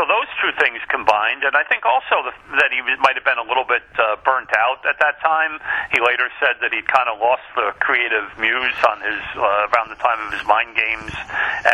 So 0.00 0.08
those 0.08 0.30
two 0.40 0.56
things 0.56 0.80
combined, 0.88 1.44
and 1.44 1.52
I 1.52 1.66
think 1.68 1.84
also 1.84 2.24
the, 2.24 2.32
that 2.56 2.72
he 2.72 2.80
might 3.04 3.20
have 3.20 3.26
been 3.28 3.38
a 3.38 3.44
little 3.44 3.68
bit 3.68 3.84
uh, 4.00 4.16
burnt 4.24 4.48
out 4.56 4.80
at 4.88 4.96
that 5.04 5.20
time. 5.20 5.60
He 5.92 6.00
later 6.00 6.32
said 6.40 6.56
that 6.64 6.72
he'd 6.72 6.88
kind 6.88 7.10
of 7.10 7.17
lost 7.20 7.44
the 7.54 7.74
creative 7.80 8.26
muse 8.38 8.78
on 8.86 8.98
his 9.02 9.20
uh, 9.36 9.68
around 9.70 9.90
the 9.90 9.98
time 10.00 10.18
of 10.26 10.32
his 10.32 10.44
Mind 10.46 10.74
Games 10.74 11.12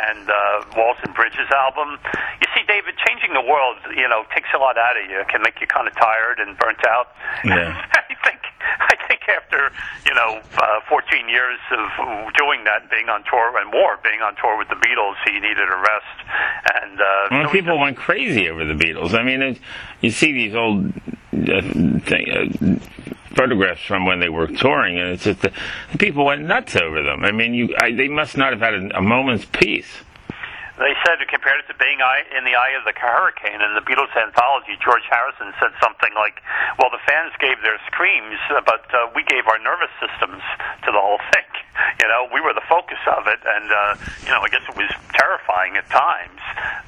and 0.08 0.28
uh, 0.28 0.64
Walls 0.76 0.98
and 1.04 1.14
Bridges 1.14 1.48
album. 1.52 1.98
You 2.40 2.48
see, 2.56 2.64
David, 2.66 2.94
changing 3.06 3.32
the 3.34 3.44
world, 3.44 3.76
you 3.96 4.08
know, 4.08 4.24
takes 4.34 4.48
a 4.54 4.58
lot 4.58 4.76
out 4.78 4.96
of 4.96 5.08
you. 5.10 5.20
It 5.20 5.28
can 5.28 5.42
make 5.42 5.60
you 5.60 5.66
kind 5.66 5.86
of 5.88 5.94
tired 5.96 6.40
and 6.40 6.56
burnt 6.58 6.82
out. 6.88 7.12
Yeah. 7.44 7.76
I 7.94 8.14
think 8.24 8.40
I 8.64 8.96
think 9.08 9.20
after 9.28 9.70
you 10.06 10.14
know 10.14 10.40
uh, 10.56 10.80
14 10.88 11.28
years 11.28 11.58
of 11.70 11.88
doing 12.34 12.64
that, 12.64 12.82
and 12.82 12.90
being 12.90 13.08
on 13.08 13.22
tour 13.24 13.56
and 13.58 13.70
more, 13.70 13.98
being 14.02 14.20
on 14.22 14.34
tour 14.36 14.56
with 14.56 14.68
the 14.68 14.76
Beatles, 14.80 15.14
he 15.28 15.38
needed 15.40 15.68
a 15.68 15.76
rest. 15.76 16.18
And 16.82 17.00
uh, 17.00 17.28
Well, 17.30 17.50
people 17.50 17.78
went 17.78 17.96
crazy 17.96 18.48
over 18.48 18.64
the 18.64 18.74
Beatles. 18.74 19.14
I 19.14 19.22
mean, 19.22 19.42
it, 19.42 19.58
you 20.00 20.10
see 20.10 20.32
these 20.32 20.54
old 20.54 20.86
uh, 20.88 21.60
thing, 22.00 22.26
uh, 22.30 23.03
photographs 23.34 23.82
from 23.82 24.06
when 24.06 24.20
they 24.20 24.28
were 24.28 24.46
touring, 24.46 24.98
and 24.98 25.10
it's 25.10 25.24
just 25.24 25.40
the, 25.42 25.52
people 25.98 26.24
went 26.24 26.42
nuts 26.42 26.76
over 26.76 27.02
them. 27.02 27.24
I 27.24 27.32
mean, 27.32 27.54
you 27.54 27.74
I, 27.78 27.92
they 27.92 28.08
must 28.08 28.36
not 28.36 28.52
have 28.52 28.60
had 28.60 28.74
a, 28.74 28.98
a 28.98 29.02
moment's 29.02 29.44
peace. 29.44 29.88
They 30.74 30.94
said 31.06 31.22
compared 31.30 31.62
it 31.62 31.70
to 31.70 31.78
being 31.78 32.02
eye, 32.02 32.26
in 32.34 32.42
the 32.42 32.58
eye 32.58 32.74
of 32.74 32.82
the 32.82 32.90
hurricane 32.98 33.62
in 33.62 33.74
the 33.78 33.84
Beatles 33.86 34.10
anthology, 34.18 34.74
George 34.82 35.06
Harrison 35.06 35.54
said 35.62 35.70
something 35.78 36.10
like, 36.18 36.42
"Well, 36.78 36.90
the 36.90 37.02
fans 37.06 37.30
gave 37.38 37.62
their 37.62 37.78
screams, 37.86 38.38
but 38.66 38.90
uh, 38.90 39.06
we 39.14 39.22
gave 39.22 39.46
our 39.46 39.58
nervous 39.62 39.94
systems 40.02 40.42
to 40.82 40.90
the 40.90 40.98
whole 40.98 41.22
thing." 41.30 41.46
You 42.00 42.06
know, 42.06 42.28
we 42.32 42.40
were 42.40 42.54
the 42.54 42.62
focus 42.68 42.98
of 43.18 43.26
it, 43.26 43.40
and 43.42 43.66
uh, 43.70 43.96
you 44.22 44.30
know, 44.30 44.40
I 44.42 44.48
guess 44.48 44.62
it 44.68 44.76
was 44.76 44.90
terrifying 45.14 45.76
at 45.76 45.88
times. 45.90 46.38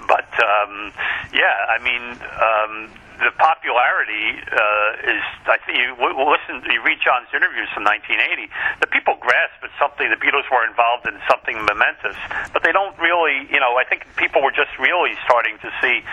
But 0.06 0.30
um, 0.38 0.92
yeah, 1.32 1.66
I 1.70 1.82
mean. 1.82 2.18
Um, 2.38 2.90
the 3.18 3.32
popularity 3.40 4.37
uh, 4.44 5.11
is, 5.12 5.25
I 5.49 5.56
think, 5.64 5.78
you 5.78 5.96
listen, 5.96 6.61
you 6.68 6.82
read 6.85 7.00
John's 7.00 7.32
interviews 7.32 7.68
from 7.73 7.85
1980. 7.88 8.49
The 8.80 8.90
people 8.92 9.16
grasp 9.20 9.56
at 9.64 9.73
something. 9.80 10.08
The 10.08 10.20
Beatles 10.20 10.44
were 10.52 10.64
involved 10.68 11.08
in 11.08 11.16
something 11.28 11.56
momentous, 11.64 12.16
but 12.52 12.62
they 12.62 12.73
don't 12.73 12.96
really, 13.00 13.49
you 13.49 13.61
know. 13.61 13.80
I 13.80 13.85
think 13.88 14.04
people 14.16 14.44
were 14.44 14.52
just 14.52 14.73
really 14.78 15.16
starting 15.25 15.56
to 15.64 15.68
see 15.80 16.04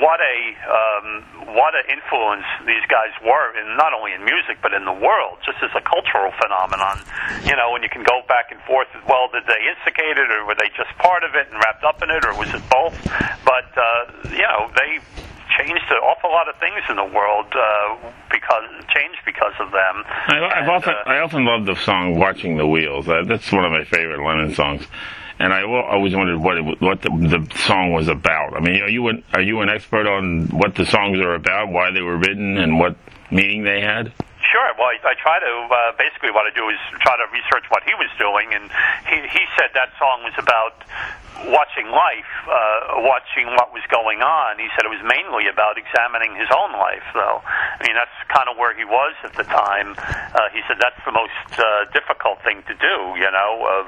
what 0.00 0.20
a 0.24 0.36
um, 0.64 1.06
what 1.52 1.76
an 1.76 1.84
influence 1.92 2.48
these 2.64 2.84
guys 2.88 3.12
were 3.20 3.52
in 3.60 3.76
not 3.76 3.92
only 3.92 4.16
in 4.16 4.24
music 4.24 4.56
but 4.62 4.72
in 4.72 4.84
the 4.88 4.94
world, 4.94 5.36
just 5.44 5.60
as 5.60 5.70
a 5.76 5.84
cultural 5.84 6.32
phenomenon. 6.40 6.96
You 7.44 7.56
know, 7.56 7.72
when 7.72 7.82
you 7.82 7.92
can 7.92 8.02
go 8.02 8.24
back 8.26 8.50
and 8.50 8.60
forth. 8.64 8.88
Well, 9.04 9.28
did 9.28 9.44
they 9.44 9.60
instigate 9.68 10.16
it, 10.16 10.28
or 10.32 10.48
were 10.48 10.56
they 10.56 10.72
just 10.72 10.90
part 10.98 11.24
of 11.24 11.34
it 11.34 11.52
and 11.52 11.60
wrapped 11.60 11.84
up 11.84 12.00
in 12.02 12.08
it, 12.08 12.24
or 12.24 12.32
was 12.34 12.48
it 12.54 12.64
both? 12.72 12.96
But 13.44 13.68
uh, 13.76 14.32
you 14.32 14.46
know, 14.48 14.72
they 14.72 14.98
changed 15.58 15.84
an 15.90 16.00
awful 16.02 16.30
lot 16.30 16.48
of 16.48 16.56
things 16.56 16.80
in 16.88 16.96
the 16.96 17.04
world 17.04 17.46
uh, 17.54 17.96
because 18.30 18.64
changed 18.94 19.20
because 19.24 19.54
of 19.60 19.70
them. 19.70 20.04
I, 20.06 20.38
I've 20.38 20.62
And, 20.62 20.70
often 20.70 20.94
uh, 20.94 21.10
I 21.10 21.18
often 21.20 21.44
loved 21.44 21.66
the 21.66 21.76
song 21.76 22.18
"Watching 22.18 22.56
the 22.56 22.66
Wheels." 22.66 23.08
Uh, 23.08 23.22
that's 23.26 23.50
one 23.52 23.64
of 23.64 23.72
my 23.72 23.84
favorite 23.84 24.24
Lennon 24.24 24.54
songs. 24.54 24.86
And 25.38 25.52
I 25.52 25.64
always 25.64 26.14
wondered 26.14 26.38
what 26.38 26.56
it, 26.58 26.62
what 26.80 27.02
the, 27.02 27.10
the 27.10 27.58
song 27.66 27.92
was 27.92 28.06
about. 28.06 28.54
I 28.54 28.60
mean, 28.60 28.80
are 28.82 28.88
you 28.88 29.08
an, 29.08 29.24
are 29.32 29.42
you 29.42 29.60
an 29.60 29.70
expert 29.70 30.06
on 30.06 30.46
what 30.48 30.76
the 30.76 30.86
songs 30.86 31.18
are 31.18 31.34
about, 31.34 31.70
why 31.72 31.90
they 31.90 32.02
were 32.02 32.16
written, 32.16 32.58
and 32.58 32.78
what 32.78 32.94
meaning 33.30 33.64
they 33.64 33.80
had? 33.80 34.12
Sure. 34.52 34.68
Well, 34.78 34.92
I, 34.92 35.00
I 35.02 35.14
try 35.18 35.40
to 35.40 35.52
uh, 35.66 35.92
basically 35.98 36.30
what 36.30 36.46
I 36.46 36.54
do 36.54 36.68
is 36.68 36.78
try 37.00 37.16
to 37.16 37.26
research 37.32 37.64
what 37.70 37.82
he 37.82 37.94
was 37.94 38.10
doing, 38.18 38.54
and 38.54 38.70
he 39.08 39.26
he 39.32 39.44
said 39.58 39.70
that 39.74 39.90
song 39.98 40.22
was 40.22 40.34
about 40.38 40.76
watching 41.48 41.88
life, 41.90 42.32
uh, 42.46 43.02
watching 43.02 43.46
what 43.58 43.72
was 43.72 43.82
going 43.90 44.22
on. 44.22 44.58
He 44.58 44.68
said 44.76 44.84
it 44.84 44.92
was 44.92 45.02
mainly 45.02 45.48
about 45.48 45.78
examining 45.78 46.36
his 46.36 46.48
own 46.52 46.72
life, 46.72 47.04
though. 47.14 47.42
I 47.44 47.80
mean, 47.82 47.96
that's 47.96 48.14
kind 48.28 48.48
of 48.48 48.56
where 48.56 48.74
he 48.76 48.84
was 48.84 49.14
at 49.24 49.34
the 49.34 49.44
time. 49.44 49.94
Uh, 49.98 50.48
he 50.52 50.60
said 50.68 50.78
that's 50.78 51.00
the 51.04 51.12
most 51.12 51.48
uh, 51.58 51.88
difficult 51.92 52.42
thing 52.44 52.62
to 52.68 52.74
do. 52.76 52.96
You 53.18 53.30
know, 53.30 53.52
of 53.66 53.86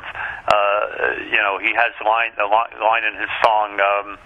uh, 0.50 0.84
you 1.30 1.40
know, 1.40 1.58
he 1.58 1.72
has 1.74 1.92
line 2.04 2.32
a 2.40 2.48
line 2.48 3.04
in 3.04 3.14
his 3.20 3.30
song. 3.42 3.78
Um, 3.80 4.18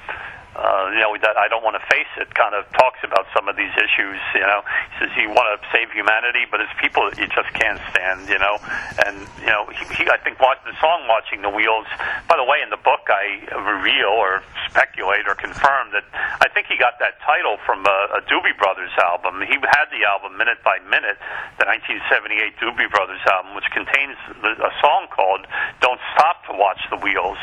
uh, 0.57 0.90
you 0.93 1.00
know, 1.00 1.14
that 1.21 1.37
I 1.37 1.49
don't 1.49 1.62
want 1.62 1.76
to 1.76 1.85
face 1.87 2.09
it 2.19 2.35
kind 2.35 2.55
of 2.55 2.67
talks 2.75 2.99
about 3.05 3.26
some 3.37 3.49
of 3.49 3.57
these 3.57 3.73
issues. 3.78 4.19
You 4.35 4.47
know, 4.47 4.61
he 4.64 5.07
says 5.07 5.11
you 5.14 5.31
want 5.31 5.47
to 5.55 5.59
save 5.71 5.90
humanity, 5.95 6.50
but 6.50 6.61
it's 6.61 6.73
people 6.83 7.07
that 7.07 7.17
you 7.19 7.31
just 7.31 7.50
can't 7.55 7.78
stand. 7.95 8.26
You 8.26 8.38
know, 8.43 8.59
and 9.07 9.23
you 9.38 9.50
know, 9.52 9.71
he, 9.71 9.85
he 9.95 10.02
I 10.11 10.19
think 10.19 10.40
watch 10.43 10.59
the 10.67 10.75
song 10.83 11.07
"Watching 11.07 11.43
the 11.43 11.52
Wheels." 11.52 11.87
By 12.26 12.37
the 12.37 12.45
way, 12.45 12.59
in 12.59 12.71
the 12.75 12.81
book, 12.81 13.07
I 13.07 13.47
reveal 13.55 14.11
or 14.19 14.43
speculate 14.67 15.31
or 15.31 15.38
confirm 15.38 15.95
that 15.95 16.05
I 16.43 16.50
think 16.50 16.67
he 16.67 16.76
got 16.76 16.99
that 16.99 17.23
title 17.23 17.57
from 17.62 17.87
a, 17.87 18.19
a 18.19 18.21
Doobie 18.26 18.57
Brothers 18.59 18.93
album. 18.99 19.40
He 19.47 19.55
had 19.55 19.88
the 19.95 20.02
album 20.05 20.35
minute 20.37 20.59
by 20.67 20.83
minute, 20.90 21.23
the 21.62 21.71
1978 21.71 22.59
Doobie 22.59 22.90
Brothers 22.90 23.23
album, 23.31 23.55
which 23.55 23.69
contains 23.71 24.19
the, 24.43 24.59
a 24.59 24.73
song 24.83 25.07
called 25.14 25.47
"Don't 25.78 26.00
Stop 26.19 26.43
to 26.50 26.52
Watch 26.59 26.83
the 26.90 26.99
Wheels." 26.99 27.38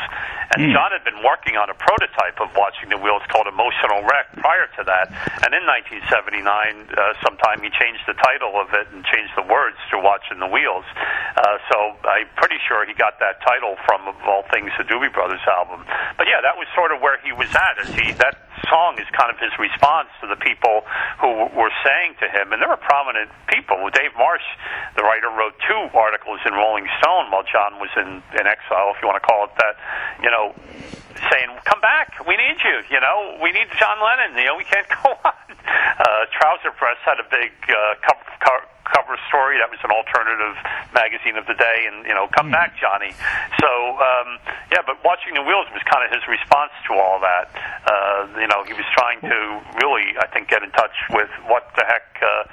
And 0.54 0.72
John 0.72 0.92
had 0.92 1.02
been 1.02 1.24
working 1.24 1.56
on 1.56 1.72
a 1.72 1.76
prototype 1.76 2.38
of 2.44 2.52
"Watching 2.54 2.92
the 2.92 2.98
Wheels" 2.98 3.05
called 3.30 3.46
"Emotional 3.46 4.02
Wreck" 4.02 4.32
prior 4.42 4.66
to 4.78 4.82
that, 4.86 5.10
and 5.46 5.50
in 5.54 5.62
1979, 5.66 6.42
uh, 6.42 7.14
sometime 7.22 7.62
he 7.62 7.70
changed 7.70 8.02
the 8.06 8.18
title 8.18 8.58
of 8.58 8.72
it 8.74 8.90
and 8.90 9.04
changed 9.06 9.34
the 9.36 9.46
words 9.46 9.78
to 9.90 9.98
"Watching 9.98 10.38
the 10.42 10.50
Wheels." 10.50 10.84
Uh, 11.36 11.58
so 11.70 11.94
I'm 12.02 12.28
pretty 12.36 12.58
sure 12.66 12.86
he 12.86 12.94
got 12.94 13.18
that 13.20 13.38
title 13.46 13.76
from, 13.86 14.08
of 14.08 14.16
all 14.26 14.42
things, 14.50 14.72
the 14.78 14.84
Doobie 14.84 15.12
Brothers 15.12 15.44
album. 15.46 15.84
But 16.18 16.26
yeah, 16.26 16.40
that 16.42 16.56
was 16.56 16.66
sort 16.74 16.90
of 16.90 17.00
where 17.00 17.18
he 17.22 17.32
was 17.32 17.50
at. 17.54 17.78
As 17.78 17.90
he 17.94 18.12
that 18.18 18.46
song 18.68 18.98
is 18.98 19.06
kind 19.12 19.30
of 19.30 19.38
his 19.38 19.52
response 19.58 20.08
to 20.20 20.26
the 20.26 20.38
people 20.38 20.82
who 21.20 21.46
were 21.54 21.72
saying 21.84 22.16
to 22.20 22.26
him, 22.28 22.52
and 22.52 22.60
there 22.60 22.68
were 22.68 22.80
prominent 22.80 23.30
people. 23.48 23.76
Dave 23.92 24.14
Marsh, 24.16 24.44
the 24.96 25.02
writer, 25.02 25.28
wrote 25.30 25.54
two 25.68 25.82
articles 25.94 26.40
in 26.46 26.52
Rolling 26.54 26.88
Stone 26.98 27.30
while 27.30 27.44
John 27.44 27.78
was 27.78 27.90
in, 27.96 28.22
in 28.38 28.44
exile, 28.46 28.92
if 28.94 28.98
you 29.02 29.08
want 29.08 29.20
to 29.20 29.26
call 29.26 29.44
it 29.46 29.54
that. 29.60 29.74
You 30.22 30.30
know, 30.30 30.54
saying, 31.30 31.50
"Come 31.64 31.80
back, 31.80 32.14
we 32.26 32.36
need 32.36 32.58
you." 32.64 32.82
You 32.90 33.00
know, 33.00 33.38
we 33.42 33.52
need 33.52 33.68
John 33.78 33.98
Lennon. 34.00 34.36
You 34.38 34.52
know, 34.52 34.56
we 34.56 34.64
can't 34.64 34.88
go 35.02 35.16
on. 35.24 35.32
Uh, 35.66 36.04
Trouser 36.32 36.72
Press 36.76 36.98
had 37.04 37.18
a 37.18 37.26
big 37.30 37.52
uh, 37.68 37.94
cover, 38.04 38.26
cover, 38.40 38.64
cover 38.84 39.14
story 39.28 39.58
that 39.58 39.70
was 39.70 39.80
an 39.82 39.90
alternative 39.90 40.54
magazine 40.94 41.36
of 41.36 41.46
the 41.46 41.54
day, 41.54 41.88
and 41.90 42.06
you 42.06 42.14
know, 42.14 42.28
come 42.30 42.50
back, 42.50 42.76
Johnny. 42.78 43.12
So 43.60 43.70
um, 43.98 44.38
yeah, 44.70 44.84
but 44.86 45.02
watching 45.04 45.34
the 45.34 45.42
wheels 45.42 45.66
was 45.72 45.82
kind 45.88 46.04
of 46.04 46.10
his 46.12 46.22
response 46.28 46.72
to 46.88 46.94
all 46.94 47.18
that. 47.20 47.50
Uh, 47.86 48.40
you 48.40 48.48
know, 48.48 48.62
he 48.64 48.72
was 48.74 48.86
trying 48.94 49.20
to 49.24 49.38
really, 49.82 50.14
I 50.20 50.26
think, 50.32 50.48
get 50.48 50.62
in 50.62 50.70
touch 50.70 50.94
with 51.10 51.30
what 51.48 51.70
the 51.76 51.84
heck. 51.84 52.06
Uh, 52.22 52.44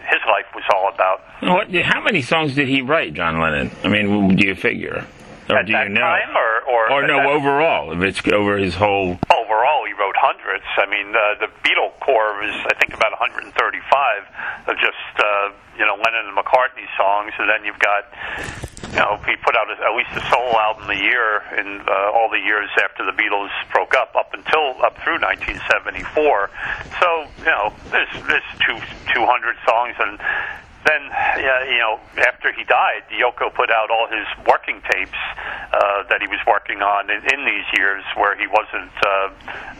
his 0.00 0.20
life 0.26 0.46
was 0.54 0.64
all 0.74 0.88
about. 0.92 1.20
What? 1.42 1.84
How 1.84 2.00
many 2.00 2.22
songs 2.22 2.54
did 2.54 2.68
he 2.68 2.82
write, 2.82 3.14
John 3.14 3.38
Lennon? 3.38 3.70
I 3.84 3.88
mean, 3.88 4.34
do 4.34 4.46
you 4.46 4.54
figure, 4.54 5.06
or 5.50 5.58
At 5.58 5.66
do 5.66 5.72
that 5.72 5.88
you 5.88 5.94
know, 5.94 6.00
time, 6.00 6.30
or 6.36 6.62
or, 6.70 6.92
or 6.92 7.06
no 7.06 7.16
that- 7.18 7.26
overall? 7.26 7.92
If 7.92 8.00
it's 8.02 8.20
over 8.32 8.56
his 8.56 8.74
whole, 8.74 9.18
overall, 9.30 9.84
he 9.86 9.92
wrote 9.98 10.16
hundreds. 10.16 10.64
I 10.78 10.86
mean, 10.86 11.10
uh, 11.14 11.34
the 11.42 11.50
Beatle 11.66 11.92
core 12.00 12.38
was, 12.40 12.54
I 12.70 12.74
think, 12.78 12.94
about 12.94 13.12
135 13.18 13.52
of 14.68 14.76
just, 14.78 15.12
uh, 15.18 15.50
you 15.78 15.84
know, 15.86 15.96
Lennon 15.98 16.30
and 16.30 16.36
McCartney 16.36 16.86
songs, 16.96 17.32
and 17.38 17.48
then 17.50 17.64
you've 17.64 17.78
got, 17.80 18.06
you 18.92 18.98
know, 18.98 19.18
he 19.26 19.34
put 19.42 19.56
out 19.56 19.66
at 19.70 19.92
least 19.96 20.10
a 20.16 20.22
solo 20.30 20.54
album 20.58 20.90
a 20.90 20.94
year 20.98 21.42
in 21.58 21.80
uh, 21.86 22.14
all 22.16 22.28
the 22.30 22.38
years 22.40 22.68
after 22.82 23.04
the 23.04 23.12
Beatles 23.12 23.50
broke 23.72 23.94
up, 23.94 24.14
up 24.16 24.32
until 24.34 24.78
up 24.84 24.96
through 25.02 25.18
1974. 25.20 26.50
So, 27.00 27.08
you 27.38 27.50
know, 27.50 27.72
there's 27.90 28.12
there's 28.28 28.48
two 28.66 28.76
200 29.14 29.56
songs 29.66 29.94
and 29.98 30.18
then 30.86 31.02
yeah, 31.36 31.64
you 31.68 31.78
know 31.78 32.00
after 32.24 32.52
he 32.52 32.64
died, 32.64 33.04
Yoko 33.12 33.52
put 33.52 33.70
out 33.70 33.90
all 33.90 34.08
his 34.08 34.26
working 34.46 34.80
tapes 34.88 35.20
uh, 35.72 36.02
that 36.08 36.20
he 36.20 36.28
was 36.28 36.40
working 36.46 36.82
on 36.82 37.10
in, 37.10 37.20
in 37.30 37.44
these 37.44 37.68
years, 37.76 38.02
where 38.16 38.34
he 38.36 38.46
wasn't 38.48 38.92
uh, 39.04 39.28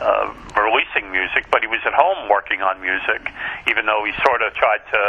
uh, 0.00 0.26
releasing 0.60 1.10
music, 1.10 1.48
but 1.50 1.62
he 1.62 1.68
was 1.68 1.80
at 1.86 1.94
home 1.94 2.28
working 2.28 2.60
on 2.62 2.80
music. 2.80 3.26
Even 3.68 3.86
though 3.86 4.04
he 4.04 4.12
sort 4.22 4.42
of 4.42 4.52
tried 4.54 4.84
to, 4.92 5.02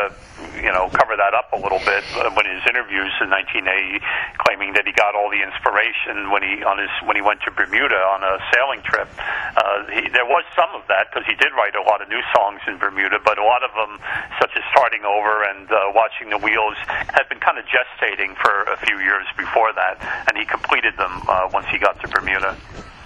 you 0.64 0.72
know, 0.72 0.90
cover 0.96 1.16
that 1.16 1.34
up 1.34 1.52
a 1.54 1.60
little 1.60 1.82
bit 1.84 2.04
uh, 2.18 2.32
when 2.34 2.48
his 2.48 2.64
interviews 2.68 3.12
in 3.20 3.30
1980, 3.30 4.02
claiming 4.42 4.74
that 4.74 4.88
he 4.88 4.94
got 4.94 5.16
all 5.16 5.30
the 5.30 5.44
inspiration 5.44 6.32
when 6.32 6.42
he 6.42 6.64
on 6.64 6.80
his 6.80 6.92
when 7.04 7.16
he 7.16 7.24
went 7.24 7.42
to 7.44 7.52
Bermuda 7.52 8.00
on 8.16 8.24
a 8.24 8.40
sailing 8.54 8.82
trip. 8.82 9.10
Uh, 9.20 9.86
he, 9.92 10.08
there 10.10 10.28
was 10.28 10.44
some 10.56 10.72
of 10.72 10.88
that 10.88 11.12
because 11.12 11.28
he 11.28 11.36
did 11.36 11.52
write 11.54 11.76
a 11.76 11.84
lot 11.84 12.02
of 12.02 12.10
new 12.10 12.22
songs 12.36 12.62
in 12.68 12.78
Bermuda, 12.78 13.20
but 13.24 13.38
a 13.38 13.46
lot 13.46 13.64
of 13.64 13.72
them, 13.76 14.00
such 14.40 14.52
as 14.56 14.64
Starting 14.72 15.06
Over 15.06 15.44
and 15.46 15.70
uh, 15.72 15.81
Watching 15.94 16.30
the 16.30 16.38
Wheels, 16.38 16.76
had 16.88 17.28
been 17.30 17.40
kind 17.40 17.58
of 17.58 17.66
gestating 17.66 18.36
for 18.38 18.64
a 18.64 18.78
few 18.86 19.00
years 19.00 19.26
before 19.38 19.74
that, 19.74 19.98
and 20.28 20.38
he 20.38 20.46
completed 20.46 20.96
them 20.98 21.24
uh, 21.28 21.50
once 21.54 21.68
he 21.72 21.78
got 21.78 22.00
to 22.02 22.08
Bermuda. 22.08 22.56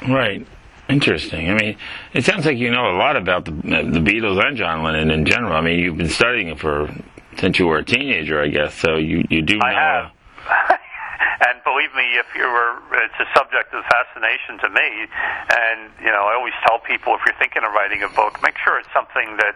right? 0.10 0.46
Interesting. 0.88 1.50
I 1.50 1.54
mean, 1.56 1.78
it 2.14 2.26
sounds 2.26 2.46
like 2.46 2.58
you 2.58 2.70
know 2.70 2.92
a 2.92 2.98
lot 2.98 3.16
about 3.18 3.46
the 3.46 3.52
the 3.52 4.00
Beatles 4.00 4.44
and 4.46 4.56
John 4.56 4.84
Lennon 4.84 5.10
in 5.10 5.26
general. 5.26 5.54
I 5.54 5.62
mean, 5.62 5.80
you've 5.80 5.98
been 5.98 6.10
studying 6.10 6.50
it 6.50 6.60
for 6.60 6.94
since 7.40 7.58
you 7.58 7.66
were 7.68 7.80
a 7.80 7.86
teenager, 7.86 8.42
I 8.42 8.50
guess. 8.50 8.76
So 8.76 8.96
you 8.98 9.24
you 9.30 9.42
do 9.42 9.58
know. 9.58 9.66
I 9.66 9.74
have. 9.74 10.80
and 11.46 11.62
believe 11.64 11.92
me, 11.96 12.18
if 12.18 12.28
you 12.36 12.46
were, 12.46 12.80
it's 13.04 13.20
a 13.20 13.28
subject 13.36 13.74
of 13.74 13.84
fascination 13.86 14.60
to 14.64 14.70
me. 14.70 15.08
And 15.52 15.92
you 16.02 16.12
know, 16.12 16.28
I 16.30 16.36
always 16.36 16.56
tell 16.66 16.80
people 16.80 17.16
if 17.16 17.22
you're 17.26 17.38
thinking 17.38 17.64
of 17.64 17.72
writing 17.74 18.04
a 18.04 18.12
book, 18.14 18.40
make 18.42 18.58
sure 18.62 18.80
it's 18.80 18.92
something 18.94 19.38
that, 19.38 19.56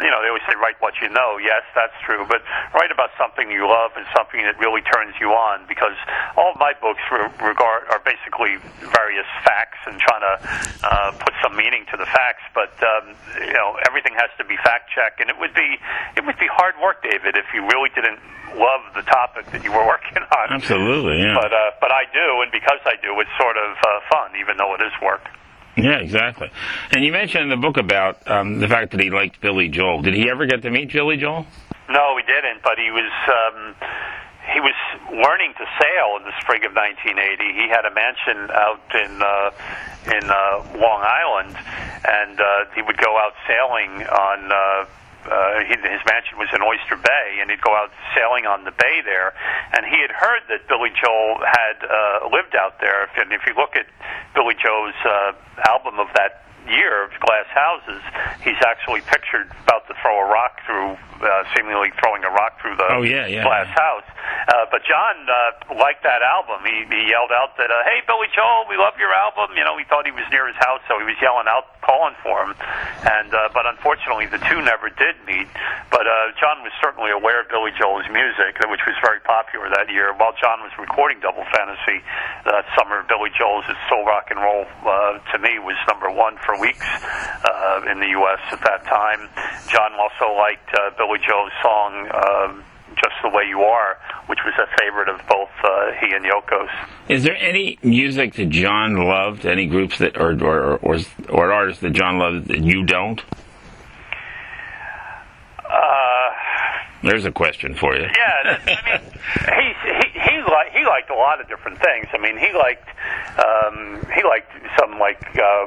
you 0.00 0.10
know, 0.10 0.22
they 0.22 0.28
always 0.28 0.44
say 0.48 0.56
write 0.58 0.80
what 0.80 0.98
you 1.00 1.08
know. 1.08 1.38
Yes, 1.38 1.62
that's 1.74 1.94
true, 2.04 2.26
but 2.28 2.42
write 2.74 2.90
about 2.90 3.10
something 3.16 3.50
you 3.50 3.66
love 3.68 3.92
and 3.96 4.06
something 4.16 4.42
that 4.42 4.58
really 4.58 4.82
turns 4.82 5.14
you 5.20 5.32
on. 5.32 5.66
Because 5.68 5.96
all 6.36 6.52
of 6.52 6.58
my 6.58 6.72
books 6.80 7.02
re- 7.10 7.30
regard 7.42 7.88
are 7.90 8.02
basically 8.04 8.58
various 8.92 9.28
facts 9.44 9.78
and 9.86 10.00
trying 10.00 10.24
to 10.24 10.34
uh, 10.84 11.10
put 11.18 11.34
some 11.42 11.56
meaning 11.56 11.86
to 11.90 11.96
the 11.96 12.06
facts. 12.06 12.44
But 12.54 12.74
um, 12.82 13.14
you 13.40 13.54
know, 13.54 13.78
everything 13.86 14.14
has 14.16 14.30
to 14.38 14.44
be 14.44 14.56
fact 14.60 14.90
checked, 14.90 15.20
and 15.20 15.30
it 15.30 15.38
would 15.38 15.54
be 15.54 15.78
it 16.16 16.24
would 16.24 16.38
be 16.38 16.48
hard 16.50 16.74
work, 16.82 17.02
David, 17.02 17.36
if 17.36 17.46
you 17.54 17.62
really 17.66 17.90
didn't 17.94 18.20
love 18.56 18.82
the 18.94 19.02
topic 19.02 19.50
that 19.52 19.64
you 19.64 19.72
were 19.72 19.86
working 19.94 20.22
on. 20.22 20.46
Absolutely, 20.50 21.22
yeah. 21.22 21.34
But 21.34 21.52
uh, 21.52 21.70
but 21.80 21.92
I 21.92 22.04
do, 22.12 22.42
and 22.42 22.50
because 22.52 22.80
I 22.84 22.96
do, 23.02 23.18
it's 23.20 23.30
sort 23.38 23.56
of 23.56 23.76
uh, 23.76 24.00
fun, 24.10 24.32
even 24.40 24.56
though 24.56 24.74
it 24.74 24.82
is 24.82 24.92
work. 25.02 25.26
Yeah, 25.76 25.98
exactly. 25.98 26.50
And 26.92 27.04
you 27.04 27.12
mentioned 27.12 27.44
in 27.44 27.48
the 27.50 27.56
book 27.56 27.76
about 27.76 28.28
um, 28.28 28.58
the 28.58 28.68
fact 28.68 28.90
that 28.92 29.00
he 29.00 29.10
liked 29.10 29.40
Billy 29.40 29.68
Joel. 29.68 30.02
Did 30.02 30.14
he 30.14 30.28
ever 30.28 30.46
get 30.46 30.62
to 30.62 30.70
meet 30.70 30.92
Billy 30.92 31.16
Joel? 31.16 31.46
No, 31.88 32.16
he 32.16 32.22
didn't. 32.26 32.62
But 32.62 32.78
he 32.78 32.90
was 32.90 33.10
um, 33.28 33.74
he 34.52 34.60
was 34.60 34.74
learning 35.10 35.54
to 35.58 35.64
sail 35.78 36.16
in 36.18 36.24
the 36.24 36.34
spring 36.40 36.64
of 36.64 36.72
1980. 36.74 37.54
He 37.54 37.68
had 37.68 37.86
a 37.86 37.94
mansion 37.94 38.50
out 38.50 38.82
in 38.94 39.22
uh, 39.22 39.50
in 40.16 40.24
uh, 40.30 40.78
Long 40.78 41.02
Island, 41.02 41.56
and 42.04 42.40
uh, 42.40 42.46
he 42.74 42.82
would 42.82 42.98
go 42.98 43.16
out 43.18 43.34
sailing 43.46 44.06
on. 44.06 44.52
Uh, 44.52 44.86
uh, 45.26 45.60
he, 45.66 45.74
his 45.76 46.02
mansion 46.08 46.38
was 46.38 46.48
in 46.54 46.62
Oyster 46.62 46.96
Bay, 46.96 47.38
and 47.40 47.50
he'd 47.50 47.60
go 47.60 47.74
out 47.74 47.90
sailing 48.16 48.46
on 48.46 48.64
the 48.64 48.72
bay 48.72 49.02
there. 49.04 49.34
And 49.76 49.84
he 49.84 50.00
had 50.00 50.10
heard 50.10 50.42
that 50.48 50.68
Billy 50.68 50.90
Joel 50.96 51.40
had 51.44 51.76
uh, 51.84 52.28
lived 52.32 52.56
out 52.56 52.80
there. 52.80 53.08
And 53.16 53.32
if 53.32 53.42
you 53.46 53.54
look 53.54 53.76
at 53.76 53.86
Billy 54.34 54.54
Joel's 54.56 54.98
uh, 55.04 55.32
album 55.68 55.98
of 55.98 56.08
that 56.14 56.44
year 56.68 57.04
of 57.04 57.10
Glass 57.20 57.46
Houses, 57.54 58.02
he's 58.42 58.60
actually 58.66 59.00
pictured 59.06 59.48
about 59.64 59.86
to 59.88 59.94
throw 60.02 60.18
a 60.20 60.28
rock 60.28 60.60
through, 60.66 60.96
uh, 61.22 61.44
seemingly 61.56 61.90
throwing 62.00 62.24
a 62.24 62.30
rock 62.30 62.60
through 62.60 62.76
the 62.76 62.86
Oh, 62.90 63.02
yeah, 63.02 63.26
yeah, 63.26 63.42
glass 63.44 63.66
yeah. 63.68 63.74
house. 63.80 64.08
Uh, 64.48 64.66
but 64.70 64.82
John 64.84 65.16
uh, 65.28 65.74
liked 65.78 66.02
that 66.04 66.22
album. 66.22 66.62
He, 66.64 66.84
he 66.90 67.10
yelled 67.10 67.30
out 67.32 67.56
that, 67.58 67.70
uh, 67.70 67.84
"Hey, 67.84 68.00
Billy 68.06 68.26
Joel, 68.34 68.66
we 68.68 68.76
love 68.76 68.94
your 68.98 69.12
album." 69.12 69.56
You 69.56 69.64
know, 69.64 69.76
he 69.78 69.84
thought 69.84 70.06
he 70.06 70.12
was 70.12 70.24
near 70.30 70.46
his 70.46 70.56
house, 70.58 70.80
so 70.88 70.98
he 70.98 71.04
was 71.04 71.16
yelling 71.22 71.46
out, 71.48 71.70
calling 71.82 72.14
for 72.22 72.44
him. 72.44 72.54
And 73.04 73.32
uh, 73.34 73.48
but 73.54 73.66
unfortunately, 73.66 74.26
the 74.26 74.38
two 74.48 74.60
never 74.62 74.88
did 74.90 75.16
meet. 75.26 75.46
But 75.90 76.06
uh, 76.06 76.32
John 76.40 76.62
was 76.62 76.72
certainly 76.82 77.10
aware 77.10 77.42
of 77.42 77.48
Billy 77.52 77.70
Joel's 77.78 78.08
music, 78.10 78.58
which 78.70 78.84
was 78.86 78.96
very 79.04 79.20
popular 79.20 79.68
that 79.76 79.90
year. 79.92 80.12
While 80.14 80.34
John 80.40 80.60
was 80.64 80.72
recording 80.78 81.20
Double 81.20 81.44
Fantasy 81.52 82.00
that 82.44 82.64
summer, 82.78 83.04
Billy 83.08 83.30
Joel's 83.36 83.66
"Soul 83.88 84.04
Rock 84.06 84.30
and 84.30 84.40
Roll" 84.40 84.66
uh, 84.86 85.18
to 85.32 85.36
me 85.38 85.58
was 85.58 85.76
number 85.88 86.10
one 86.10 86.36
for 86.44 86.49
weeks 86.58 86.86
uh, 86.86 87.82
in 87.90 88.00
the 88.00 88.08
U.S. 88.18 88.40
at 88.52 88.60
that 88.64 88.84
time. 88.86 89.28
John 89.68 89.92
also 89.94 90.32
liked 90.34 90.68
uh, 90.74 90.90
Billy 90.96 91.18
Joel's 91.26 91.52
song. 91.62 92.08
Uh, 92.10 92.62
just 92.96 93.14
the 93.22 93.28
way 93.30 93.44
you 93.48 93.60
are, 93.62 93.96
which 94.26 94.40
was 94.44 94.52
a 94.58 94.66
favorite 94.78 95.08
of 95.08 95.20
both 95.28 95.48
uh, 95.64 95.92
he 96.00 96.12
and 96.12 96.24
Yoko's. 96.24 96.68
Is 97.08 97.22
there 97.22 97.36
any 97.36 97.78
music 97.82 98.34
that 98.34 98.50
John 98.50 98.94
loved? 98.96 99.46
Any 99.46 99.66
groups 99.66 99.98
that 99.98 100.18
or 100.18 100.32
or 100.44 100.76
or, 100.78 100.98
or 101.28 101.52
artists 101.52 101.80
that 101.82 101.92
John 101.92 102.18
loved 102.18 102.48
that 102.48 102.62
you 102.64 102.84
don't? 102.84 103.22
Uh, 105.64 106.30
There's 107.02 107.24
a 107.24 107.30
question 107.32 107.74
for 107.74 107.94
you. 107.94 108.02
yeah, 108.02 108.58
I 108.58 108.66
mean, 108.66 109.00
he 109.56 109.72
he 109.88 110.20
he 110.30 110.36
liked 110.42 110.72
he 110.76 110.84
liked 110.84 111.10
a 111.10 111.14
lot 111.14 111.40
of 111.40 111.48
different 111.48 111.78
things. 111.78 112.06
I 112.12 112.18
mean, 112.18 112.36
he 112.36 112.52
liked 112.52 112.88
um, 113.38 114.00
he 114.14 114.22
liked 114.24 114.50
some 114.78 114.98
like 114.98 115.22
uh, 115.38 115.66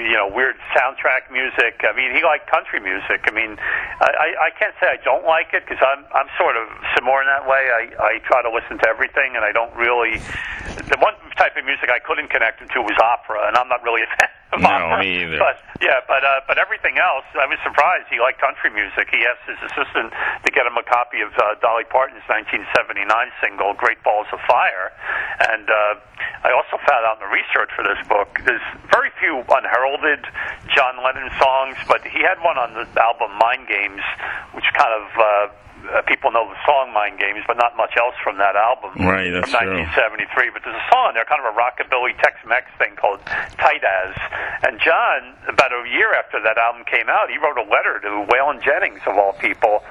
you 0.00 0.16
know 0.16 0.28
weird 0.28 0.56
soundtrack 0.74 1.30
music. 1.30 1.84
I 1.84 1.94
mean, 1.94 2.14
he 2.14 2.22
liked 2.22 2.50
country 2.50 2.80
music. 2.80 3.24
I 3.26 3.32
mean, 3.32 3.58
I 4.00 4.48
I, 4.48 4.50
can't 4.58 4.74
say 4.80 4.88
I 4.88 4.98
don't 5.04 5.24
like 5.24 5.54
it 5.54 5.64
because 5.66 5.82
I'm 5.82 6.04
I'm 6.14 6.28
sort 6.38 6.56
of 6.56 6.66
similar 6.94 7.22
in 7.22 7.28
that 7.28 7.46
way. 7.46 7.70
I 7.70 7.82
I 7.98 8.12
try 8.26 8.42
to 8.42 8.50
listen 8.50 8.78
to 8.78 8.88
everything, 8.88 9.36
and 9.36 9.44
I 9.44 9.52
don't 9.52 9.74
really. 9.76 10.18
The 10.88 10.98
one 11.00 11.14
type 11.36 11.56
of 11.56 11.64
music 11.64 11.90
I 11.90 11.98
couldn't 11.98 12.30
connect 12.30 12.60
him 12.60 12.68
to 12.74 12.82
was 12.82 12.96
opera, 13.02 13.48
and 13.48 13.56
I'm 13.56 13.68
not 13.68 13.82
really 13.82 14.02
a 14.02 14.10
fan 14.18 14.37
No, 14.58 14.96
me 14.96 15.28
either. 15.28 15.36
But 15.36 15.60
yeah, 15.84 16.00
but 16.08 16.24
uh, 16.24 16.40
but 16.48 16.56
everything 16.56 16.96
else, 16.96 17.28
I 17.36 17.44
was 17.44 17.60
surprised. 17.60 18.08
He 18.08 18.16
liked 18.18 18.40
country 18.40 18.72
music. 18.72 19.12
He 19.12 19.20
asked 19.28 19.44
his 19.44 19.60
assistant 19.68 20.08
to 20.08 20.48
get 20.50 20.64
him 20.64 20.72
a 20.80 20.82
copy 20.88 21.20
of 21.20 21.36
uh, 21.36 21.60
Dolly 21.60 21.84
Parton's 21.84 22.24
1979 22.32 23.04
single 23.44 23.76
"Great 23.76 24.00
Balls 24.00 24.26
of 24.32 24.40
Fire," 24.48 24.88
and 25.52 25.68
uh, 25.68 26.00
I 26.48 26.56
also 26.56 26.80
found 26.80 27.04
out 27.04 27.20
in 27.20 27.28
the 27.28 27.32
research 27.32 27.68
for 27.76 27.84
this 27.84 28.00
book 28.08 28.40
there's 28.48 28.64
very 28.88 29.12
few 29.20 29.44
unheralded 29.44 30.24
John 30.72 30.96
Lennon 31.04 31.28
songs, 31.36 31.76
but 31.84 32.00
he 32.08 32.24
had 32.24 32.40
one 32.40 32.56
on 32.56 32.72
the 32.72 32.88
album 32.96 33.36
"Mind 33.36 33.68
Games," 33.68 34.02
which 34.56 34.66
kind 34.72 34.96
of. 34.96 35.06
Uh, 35.12 35.67
uh, 35.92 36.02
people 36.02 36.30
know 36.30 36.48
the 36.48 36.58
song 36.66 36.92
"Mind 36.92 37.18
Games," 37.18 37.44
but 37.46 37.56
not 37.56 37.76
much 37.76 37.96
else 37.96 38.14
from 38.22 38.38
that 38.38 38.56
album. 38.56 38.94
Right, 39.06 39.30
that's 39.30 39.50
from 39.50 39.64
true. 39.64 39.78
1973. 39.78 40.50
But 40.50 40.62
there's 40.64 40.76
a 40.76 40.88
song 40.90 41.14
there, 41.14 41.24
kind 41.24 41.40
of 41.40 41.48
a 41.50 41.56
rockabilly 41.56 42.16
Tex-Mex 42.20 42.66
thing 42.78 42.96
called 42.96 43.20
"Tight 43.58 43.82
As." 43.84 44.14
And 44.66 44.80
John, 44.80 45.34
about 45.46 45.72
a 45.72 45.86
year 45.88 46.14
after 46.14 46.42
that 46.42 46.58
album 46.58 46.84
came 46.84 47.08
out, 47.08 47.30
he 47.30 47.38
wrote 47.38 47.58
a 47.58 47.66
letter 47.66 48.00
to 48.02 48.26
Waylon 48.28 48.62
Jennings, 48.62 49.00
of 49.06 49.16
all 49.16 49.32
people, 49.38 49.82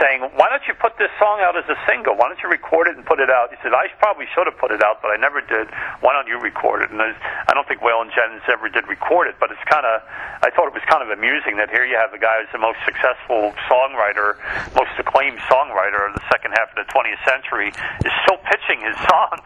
saying, 0.00 0.22
"Why 0.36 0.48
don't 0.48 0.62
you 0.68 0.74
put 0.74 0.96
this 0.98 1.10
song 1.18 1.40
out 1.40 1.56
as 1.56 1.64
a 1.68 1.76
single? 1.88 2.14
Why 2.16 2.28
don't 2.28 2.40
you 2.42 2.48
record 2.48 2.88
it 2.88 2.96
and 2.96 3.04
put 3.04 3.20
it 3.20 3.30
out?" 3.30 3.50
He 3.50 3.56
said, 3.62 3.72
"I 3.74 3.88
probably 3.98 4.26
should 4.34 4.46
have 4.46 4.56
put 4.58 4.70
it 4.70 4.82
out, 4.82 5.02
but 5.02 5.10
I 5.12 5.16
never 5.16 5.40
did. 5.40 5.68
Why 6.00 6.12
don't 6.12 6.26
you 6.28 6.38
record 6.38 6.82
it?" 6.82 6.90
And 6.90 7.00
there's- 7.00 7.18
I 7.48 7.54
don't 7.54 7.66
think 7.68 7.80
Waylon 7.80 8.12
Jennings 8.14 8.42
ever 8.48 8.68
did 8.68 8.86
record 8.88 9.28
it, 9.28 9.36
but 9.40 9.50
it's 9.50 9.62
kind 9.68 9.84
of 9.86 10.02
I 10.44 10.50
thought 10.50 10.66
it 10.66 10.74
was 10.74 10.82
kind 10.90 11.02
of 11.02 11.10
amusing 11.10 11.56
that 11.58 11.70
here 11.70 11.84
you 11.84 11.96
have 11.96 12.10
the 12.10 12.18
guy 12.18 12.40
who's 12.42 12.50
the 12.50 12.58
most 12.58 12.78
successful 12.84 13.54
songwriter, 13.70 14.34
most 14.74 14.90
acclaimed 14.98 15.38
songwriter 15.46 16.08
of 16.08 16.14
the 16.14 16.22
second 16.32 16.50
half 16.58 16.68
of 16.70 16.82
the 16.84 16.92
20th 16.92 17.22
century, 17.24 17.68
is 18.04 18.12
still 18.26 18.38
pitching 18.50 18.80
his 18.84 18.96
songs. 19.06 19.42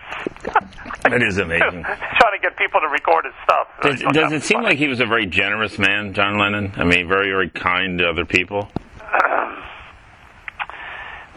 That 1.06 1.22
is 1.22 1.38
amazing. 1.38 1.84
Trying 2.18 2.32
to 2.32 2.38
get 2.42 2.56
people 2.56 2.80
to 2.80 2.88
record 2.88 3.26
his 3.26 3.34
stuff. 3.44 3.68
Does, 3.80 4.02
I 4.04 4.10
does 4.10 4.32
it 4.32 4.42
seem 4.42 4.56
funny. 4.58 4.68
like 4.70 4.78
he 4.78 4.88
was 4.88 4.98
a 5.00 5.06
very 5.06 5.26
generous 5.26 5.78
man, 5.78 6.12
John 6.14 6.36
Lennon? 6.36 6.72
I 6.76 6.82
mean, 6.84 7.06
very, 7.06 7.30
very 7.30 7.48
kind 7.48 7.98
to 8.00 8.08
other 8.08 8.24
people. 8.24 8.68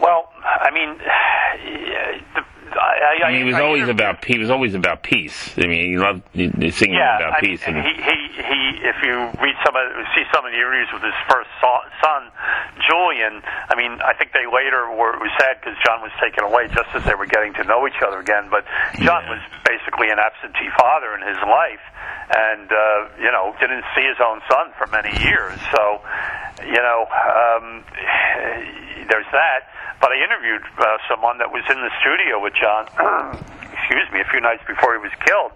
Well, 0.00 0.28
I 0.44 0.70
mean, 0.72 0.96
the, 2.34 2.42
I, 2.72 3.22
I, 3.22 3.26
I 3.26 3.32
mean, 3.32 3.46
he 3.46 3.52
was 3.52 3.60
always 3.60 3.88
about 3.88 4.24
he 4.24 4.38
was 4.38 4.50
always 4.50 4.74
about 4.74 5.02
peace. 5.02 5.52
I 5.58 5.66
mean, 5.66 5.90
he 5.90 5.96
loved 5.98 6.22
singing 6.34 6.94
yeah, 6.96 7.16
about 7.18 7.34
I 7.34 7.40
peace. 7.40 7.66
mean, 7.66 7.76
And, 7.76 7.86
he, 7.86 7.94
he, 8.02 8.18
he, 8.42 8.60
if 8.86 8.96
you 9.02 9.16
read 9.42 9.56
some 9.64 9.74
of, 9.76 9.84
see 10.14 10.24
some 10.32 10.44
of 10.46 10.52
the 10.52 10.58
interviews 10.58 10.88
with 10.92 11.02
his 11.02 11.16
first 11.28 11.50
son, 11.60 12.30
Julian, 12.88 13.42
I 13.68 13.74
mean, 13.76 14.00
I 14.02 14.14
think 14.14 14.32
they 14.32 14.46
later 14.48 14.88
were 14.94 15.14
it 15.14 15.20
was 15.20 15.30
sad 15.38 15.60
because 15.60 15.76
John 15.84 16.00
was 16.02 16.10
taken 16.22 16.44
away 16.44 16.66
just 16.72 16.88
as 16.94 17.04
they 17.04 17.14
were 17.14 17.26
getting 17.26 17.52
to 17.60 17.64
know 17.64 17.86
each 17.86 18.00
other 18.02 18.18
again. 18.18 18.48
But 18.50 18.64
John 19.04 19.22
Yeah. 19.28 19.36
was 19.36 19.42
basically 19.66 20.08
an 20.10 20.18
absentee 20.18 20.70
father 20.78 21.14
in 21.14 21.22
his 21.26 21.38
life, 21.44 21.84
and 22.32 22.66
uh, 22.72 23.08
you 23.20 23.30
know 23.30 23.54
didn't 23.60 23.84
see 23.94 24.02
his 24.06 24.18
own 24.22 24.40
son 24.50 24.72
for 24.78 24.86
many 24.88 25.12
years. 25.22 25.58
So, 25.70 26.00
you 26.66 26.80
know, 26.80 27.06
um, 27.10 27.84
there's 29.10 29.28
that. 29.32 29.68
But 30.00 30.16
I 30.16 30.24
interviewed 30.24 30.64
uh, 30.80 30.96
someone 31.12 31.36
that 31.44 31.52
was 31.52 31.60
in 31.68 31.76
the 31.76 31.92
studio 32.00 32.40
with 32.40 32.54
John. 32.60 32.86
excuse 33.72 34.06
me, 34.12 34.20
a 34.20 34.28
few 34.30 34.40
nights 34.40 34.62
before 34.68 34.92
he 34.94 35.00
was 35.00 35.12
killed, 35.24 35.52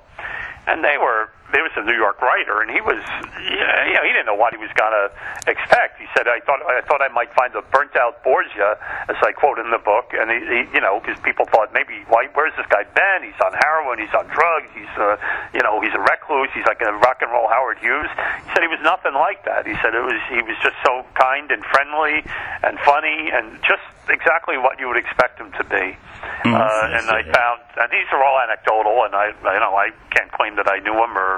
and 0.66 0.82
they 0.82 0.96
were. 0.98 1.28
There 1.52 1.62
was 1.62 1.72
a 1.76 1.84
New 1.84 1.94
York 1.94 2.20
writer, 2.20 2.62
and 2.62 2.70
he 2.70 2.80
was, 2.80 2.98
you 3.38 3.62
know, 3.94 4.02
he 4.02 4.10
didn't 4.10 4.26
know 4.26 4.34
what 4.34 4.52
he 4.52 4.58
was 4.58 4.72
going 4.74 4.90
to 4.90 5.06
expect. 5.46 6.00
He 6.00 6.08
said, 6.16 6.26
"I 6.26 6.40
thought, 6.42 6.64
I 6.66 6.82
thought 6.82 7.02
I 7.02 7.08
might 7.08 7.30
find 7.34 7.54
a 7.54 7.62
burnt-out 7.62 8.24
Borgia," 8.24 8.74
as 9.06 9.16
I 9.22 9.30
quote 9.30 9.58
in 9.58 9.70
the 9.70 9.78
book, 9.78 10.10
and 10.16 10.30
he, 10.30 10.40
he 10.40 10.60
you 10.74 10.82
know, 10.82 10.98
because 10.98 11.20
people 11.22 11.46
thought 11.54 11.70
maybe, 11.72 12.02
why, 12.08 12.26
where's 12.34 12.54
this 12.58 12.66
guy 12.66 12.82
been? 12.82 13.22
He's 13.22 13.38
on 13.38 13.54
heroin, 13.54 14.02
he's 14.02 14.12
on 14.16 14.26
drugs, 14.34 14.66
he's, 14.74 14.90
uh, 14.98 15.14
you 15.54 15.62
know, 15.62 15.78
he's 15.80 15.94
a 15.94 16.02
recluse, 16.02 16.50
he's 16.54 16.66
like 16.66 16.82
a 16.82 16.90
rock 16.98 17.22
and 17.22 17.30
roll 17.30 17.46
Howard 17.46 17.78
Hughes. 17.78 18.10
He 18.44 18.48
said 18.50 18.66
he 18.66 18.72
was 18.72 18.82
nothing 18.82 19.14
like 19.14 19.44
that. 19.44 19.66
He 19.66 19.78
said 19.78 19.94
it 19.94 20.02
was, 20.02 20.18
he 20.32 20.42
was 20.42 20.58
just 20.58 20.76
so 20.82 21.06
kind 21.14 21.50
and 21.50 21.62
friendly 21.70 22.26
and 22.66 22.78
funny 22.82 23.30
and 23.30 23.62
just 23.62 23.84
exactly 24.08 24.58
what 24.58 24.80
you 24.80 24.88
would 24.88 24.98
expect 24.98 25.38
him 25.38 25.52
to 25.52 25.64
be. 25.64 25.96
Mm, 26.44 26.52
uh, 26.52 26.98
and 26.98 27.06
I 27.08 27.22
found, 27.32 27.60
and 27.76 27.88
these 27.90 28.08
are 28.12 28.22
all 28.22 28.40
anecdotal, 28.40 29.04
and 29.04 29.14
I, 29.14 29.32
I 29.44 29.58
know 29.60 29.76
I 29.76 29.90
can't 30.10 30.30
claim 30.32 30.56
that 30.56 30.68
I 30.68 30.78
knew 30.80 30.92
him 30.92 31.16
or, 31.16 31.33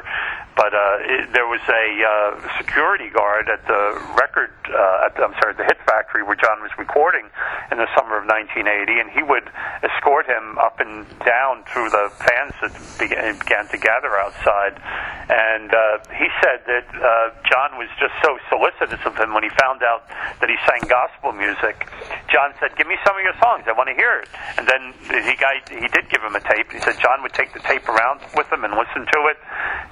but 0.56 0.72
uh, 0.72 0.98
it, 1.04 1.32
there 1.32 1.46
was 1.46 1.60
a 1.68 1.86
uh, 2.00 2.58
security 2.58 3.10
guard 3.10 3.48
at 3.48 3.60
the 3.68 4.00
record, 4.16 4.50
uh, 4.72 5.06
at 5.06 5.12
I'm 5.20 5.36
sorry, 5.40 5.54
the 5.54 5.64
Hit 5.64 5.78
Factory 5.84 6.22
where 6.22 6.36
John 6.36 6.60
was 6.64 6.72
recording 6.78 7.28
in 7.70 7.78
the 7.78 7.88
summer 7.92 8.16
of 8.16 8.24
1980, 8.24 9.00
and 9.00 9.08
he 9.12 9.22
would 9.22 9.44
escort 9.84 10.26
him 10.26 10.56
up 10.58 10.80
and 10.80 11.04
down 11.24 11.64
through 11.68 11.90
the 11.92 12.08
fans 12.24 12.56
that 12.64 12.72
began, 12.96 13.36
began 13.38 13.68
to 13.68 13.78
gather 13.78 14.16
outside, 14.16 14.80
and 15.28 15.74
uh, 15.74 15.98
he 16.14 16.28
said 16.40 16.62
that 16.64 16.86
uh, 16.94 17.34
John 17.44 17.76
was 17.76 17.90
just 17.98 18.14
so 18.22 18.38
solicitous 18.48 19.02
of 19.04 19.18
him 19.18 19.34
when 19.34 19.42
he 19.42 19.50
found 19.58 19.82
out 19.82 20.06
that 20.40 20.48
he 20.48 20.56
sang 20.64 20.86
gospel 20.86 21.32
music. 21.32 21.90
John 22.30 22.54
said, 22.62 22.76
"Give 22.78 22.86
me 22.86 22.96
some 23.04 23.18
of 23.18 23.22
your 23.22 23.34
songs. 23.42 23.66
I 23.66 23.74
want 23.74 23.90
to 23.90 23.96
hear 23.98 24.22
it." 24.22 24.28
And 24.56 24.64
then 24.70 24.94
he 25.26 25.34
guy 25.34 25.60
he 25.66 25.88
did 25.90 26.06
give 26.08 26.22
him 26.22 26.38
a 26.38 26.40
tape. 26.40 26.70
He 26.70 26.78
said 26.78 26.94
John 27.02 27.22
would 27.26 27.34
take 27.34 27.52
the 27.52 27.60
tape 27.60 27.88
around 27.88 28.20
with 28.38 28.46
him 28.52 28.62
and 28.62 28.74
listen 28.78 29.02
to 29.02 29.20
it. 29.34 29.38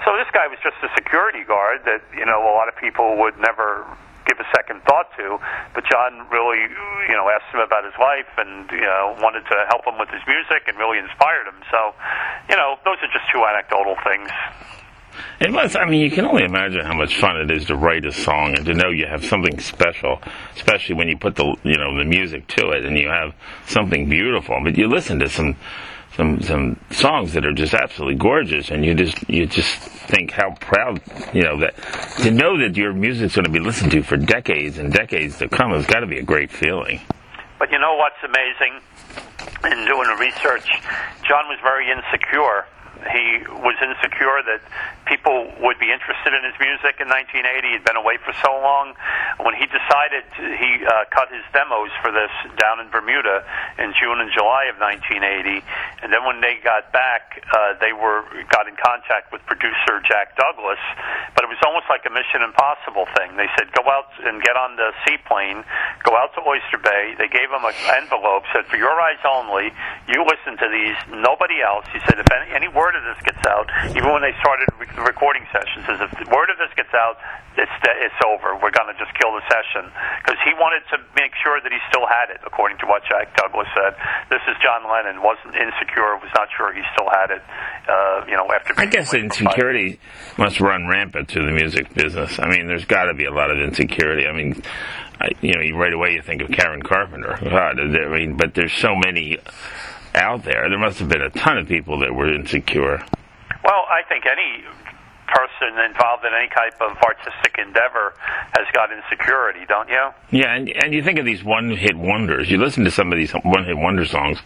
So 0.03 0.13
this 0.19 0.29
guy 0.35 0.49
was 0.49 0.59
just 0.63 0.77
a 0.83 0.91
security 0.99 1.45
guard 1.45 1.87
that 1.87 2.03
you 2.17 2.27
know 2.27 2.43
a 2.43 2.55
lot 2.55 2.69
of 2.69 2.77
people 2.77 3.17
would 3.23 3.39
never 3.39 3.87
give 4.27 4.41
a 4.41 4.49
second 4.57 4.83
thought 4.85 5.13
to. 5.17 5.39
But 5.75 5.85
John 5.87 6.27
really, 6.33 6.61
you 7.09 7.17
know, 7.17 7.29
asked 7.29 7.53
him 7.53 7.61
about 7.61 7.85
his 7.85 7.95
life 8.01 8.29
and 8.39 8.71
you 8.71 8.85
know 8.89 9.17
wanted 9.21 9.45
to 9.47 9.57
help 9.69 9.87
him 9.87 9.99
with 9.99 10.09
his 10.11 10.23
music 10.27 10.67
and 10.67 10.77
really 10.79 10.99
inspired 10.99 11.47
him. 11.47 11.61
So, 11.71 11.95
you 12.49 12.57
know, 12.57 12.77
those 12.85 12.99
are 13.03 13.13
just 13.13 13.29
two 13.33 13.45
anecdotal 13.45 13.97
things. 14.05 14.31
It 15.41 15.53
must. 15.53 15.77
I 15.77 15.85
mean, 15.85 16.01
you 16.01 16.11
can 16.11 16.25
only 16.25 16.45
imagine 16.45 16.85
how 16.85 16.95
much 16.95 17.19
fun 17.21 17.37
it 17.37 17.51
is 17.51 17.67
to 17.67 17.77
write 17.77 18.05
a 18.05 18.13
song 18.13 18.57
and 18.57 18.67
to 18.67 18.75
know 18.75 18.91
you 18.91 19.07
have 19.07 19.25
something 19.25 19.61
special, 19.61 20.21
especially 20.57 20.97
when 20.97 21.09
you 21.09 21.17
put 21.17 21.37
the 21.37 21.57
you 21.63 21.79
know 21.79 21.97
the 21.97 22.05
music 22.05 22.47
to 22.49 22.71
it 22.71 22.85
and 22.85 22.99
you 22.99 23.09
have 23.09 23.35
something 23.67 24.09
beautiful. 24.09 24.59
But 24.63 24.77
you 24.77 24.89
listen 24.89 25.21
to 25.21 25.29
some 25.29 25.57
some 26.17 26.41
some 26.43 26.79
songs 26.91 27.33
that 27.33 27.45
are 27.45 27.53
just 27.53 27.75
absolutely 27.75 28.17
gorgeous, 28.17 28.71
and 28.71 28.85
you 28.85 28.95
just 28.95 29.29
you 29.29 29.47
just 29.47 29.79
think 29.79 30.31
how 30.31 30.55
proud 30.61 31.01
you 31.33 31.43
know 31.43 31.59
that 31.59 31.75
to 32.23 32.31
know 32.31 32.59
that 32.59 32.77
your 32.77 32.93
music's 32.93 33.35
going 33.35 33.45
to 33.45 33.51
be 33.51 33.61
listened 33.61 33.91
to 33.91 34.03
for 34.03 34.17
decades 34.17 34.79
and 34.79 34.93
decades 34.93 35.39
to 35.39 35.49
come 35.49 35.71
has 35.71 35.87
got 35.87 36.01
to 36.01 36.07
be 36.07 36.19
a 36.19 36.23
great 36.23 36.51
feeling. 36.51 37.01
But 37.59 37.73
you 37.73 37.79
know 37.79 37.97
what's 37.97 38.23
amazing 38.23 38.81
in 39.65 39.87
doing 39.87 40.09
the 40.09 40.17
research? 40.21 40.69
John 41.27 41.49
was 41.49 41.59
very 41.63 41.91
insecure. 41.91 42.67
He 43.11 43.45
was 43.61 43.77
insecure 43.81 44.41
that 44.45 44.63
people 45.07 45.53
would 45.61 45.79
be 45.79 45.93
interested 45.93 46.33
in 46.33 46.43
his 46.45 46.57
music 46.59 47.01
in 47.01 47.09
1980. 47.09 47.77
He'd 47.77 47.85
been 47.85 48.01
away 48.01 48.17
for 48.25 48.33
so 48.41 48.53
long. 48.59 48.97
When 49.41 49.55
he 49.55 49.69
decided 49.69 50.25
he 50.37 50.83
uh, 50.83 51.05
cut 51.13 51.29
his 51.29 51.45
demos 51.53 51.93
for 52.01 52.11
this 52.11 52.33
down 52.57 52.81
in 52.81 52.89
Bermuda 52.89 53.45
in 53.79 53.93
June 54.01 54.21
and 54.21 54.33
July 54.33 54.73
of 54.73 54.81
1980, 54.81 55.61
and 56.03 56.13
then 56.13 56.25
when 56.25 56.41
they 56.41 56.57
got 56.63 56.93
back, 56.93 57.45
uh, 57.53 57.77
they 57.81 57.93
were 57.93 58.25
got 58.49 58.69
in 58.69 58.77
contact 58.81 59.33
with 59.33 59.45
producer 59.45 60.01
Jack 60.09 60.37
Douglas. 60.37 60.81
But 61.37 61.45
it 61.45 61.51
was 61.51 61.61
almost 61.65 61.87
like 61.93 62.07
a 62.09 62.13
Mission 62.13 62.43
Impossible 62.43 63.07
thing. 63.17 63.37
They 63.37 63.51
said, 63.59 63.73
"Go 63.73 63.85
out 63.91 64.09
and 64.25 64.41
get 64.43 64.57
on 64.57 64.77
the 64.77 64.93
seaplane, 65.05 65.65
go 66.03 66.17
out 66.17 66.35
to 66.35 66.41
Oyster 66.43 66.79
Bay." 66.79 67.15
They 67.19 67.29
gave 67.29 67.51
him 67.51 67.65
an 67.65 67.77
envelope, 68.01 68.45
said, 68.53 68.67
"For 68.67 68.77
your 68.77 68.95
eyes 69.01 69.21
only, 69.25 69.73
you 70.09 70.25
listen 70.25 70.57
to 70.59 70.69
these. 70.69 70.97
Nobody 71.11 71.61
else." 71.61 71.87
He 71.93 72.01
said, 72.07 72.19
"If 72.19 72.31
any, 72.31 72.51
any 72.53 72.69
word 72.69 72.94
of 72.97 73.05
this 73.05 73.21
gets 73.27 73.45
out, 73.47 73.67
even 73.93 74.11
when 74.11 74.23
they 74.23 74.35
started 74.41 74.71
the 74.95 75.03
recording 75.03 75.43
sessions, 75.51 75.83
says 75.87 75.99
if 76.01 76.11
the 76.15 76.31
word 76.31 76.51
of 76.51 76.59
this 76.59 76.71
gets 76.79 76.93
out, 76.95 77.19
it's 77.59 77.71
it's 78.03 78.21
over. 78.27 78.55
We're 78.59 78.75
going 78.75 78.91
to 78.91 78.99
just 78.99 79.15
kill 79.19 79.35
the 79.35 79.45
session." 79.51 79.91
Because 80.23 80.39
he 80.43 80.55
wanted 80.55 80.83
to 80.95 81.03
make 81.19 81.35
sure 81.43 81.61
that 81.61 81.71
he 81.71 81.79
still 81.91 82.07
had 82.07 82.31
it, 82.31 82.41
according 82.47 82.79
to 82.79 82.87
what 82.87 83.03
Jack 83.07 83.35
Douglas 83.37 83.69
said. 83.75 83.95
This 84.31 84.43
is 84.47 84.55
John 84.63 84.87
Lennon 84.87 85.23
wasn't 85.23 85.55
insecure, 85.55 86.19
was 86.19 86.33
not 86.35 86.49
sure 86.57 86.73
he 86.73 86.83
still 86.95 87.11
had 87.11 87.31
it. 87.31 87.43
Uh, 87.87 88.25
you 88.27 88.37
know, 88.37 88.47
after 88.51 88.75
I 88.77 88.87
guess 88.87 89.15
insecurity 89.15 90.01
must 90.39 90.61
run 90.61 90.87
rampant 90.87 91.29
through 91.29 91.47
the 91.47 91.55
music 91.55 91.93
business. 91.95 92.39
I 92.39 92.49
mean, 92.49 92.67
there's 92.67 92.87
got 92.87 93.07
to 93.07 93.15
be 93.15 93.25
a 93.27 93.33
lot 93.33 93.51
of 93.51 93.59
insecurity. 93.59 94.27
I 94.27 94.33
mean, 94.33 94.63
I, 95.21 95.29
you 95.41 95.53
know, 95.55 95.79
right 95.79 95.93
away 95.93 96.13
you 96.13 96.23
think 96.23 96.43
of 96.43 96.51
Karen 96.51 96.83
Carpenter. 96.83 97.39
God, 97.43 97.79
I 97.81 98.09
mean, 98.09 98.37
but 98.37 98.55
there's 98.55 98.73
so 98.73 98.95
many 98.95 99.39
out 100.15 100.45
there. 100.45 100.69
There 100.69 100.79
must 100.79 100.99
have 100.99 101.09
been 101.09 101.23
a 101.23 101.31
ton 101.31 101.59
of 101.59 101.69
people 101.69 101.99
that 102.01 102.15
were 102.15 102.33
insecure. 102.33 103.05
Well, 103.65 103.85
I 103.89 104.03
think 104.09 104.25
any 104.27 104.65
person 105.27 105.79
involved 105.85 106.25
in 106.25 106.33
any 106.35 106.49
type 106.49 106.81
of 106.81 106.97
artistic 107.03 107.57
endeavor 107.59 108.15
has 108.57 108.67
got 108.73 108.91
insecurity, 108.93 109.65
don't 109.67 109.89
you? 109.89 110.11
Yeah, 110.31 110.55
and 110.55 110.69
and 110.69 110.93
you 110.93 111.03
think 111.03 111.19
of 111.19 111.25
these 111.25 111.43
one-hit 111.43 111.97
wonders. 111.97 112.51
You 112.51 112.59
listen 112.59 112.85
to 112.85 112.91
some 112.91 113.13
of 113.13 113.19
these 113.19 113.33
one-hit 113.33 113.77
wonder 113.77 114.05
songs. 114.05 114.39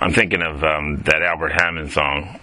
I'm 0.00 0.12
thinking 0.12 0.42
of 0.42 0.62
um, 0.64 1.02
that 1.04 1.22
Albert 1.22 1.52
Hammond 1.60 1.92
song 1.92 2.40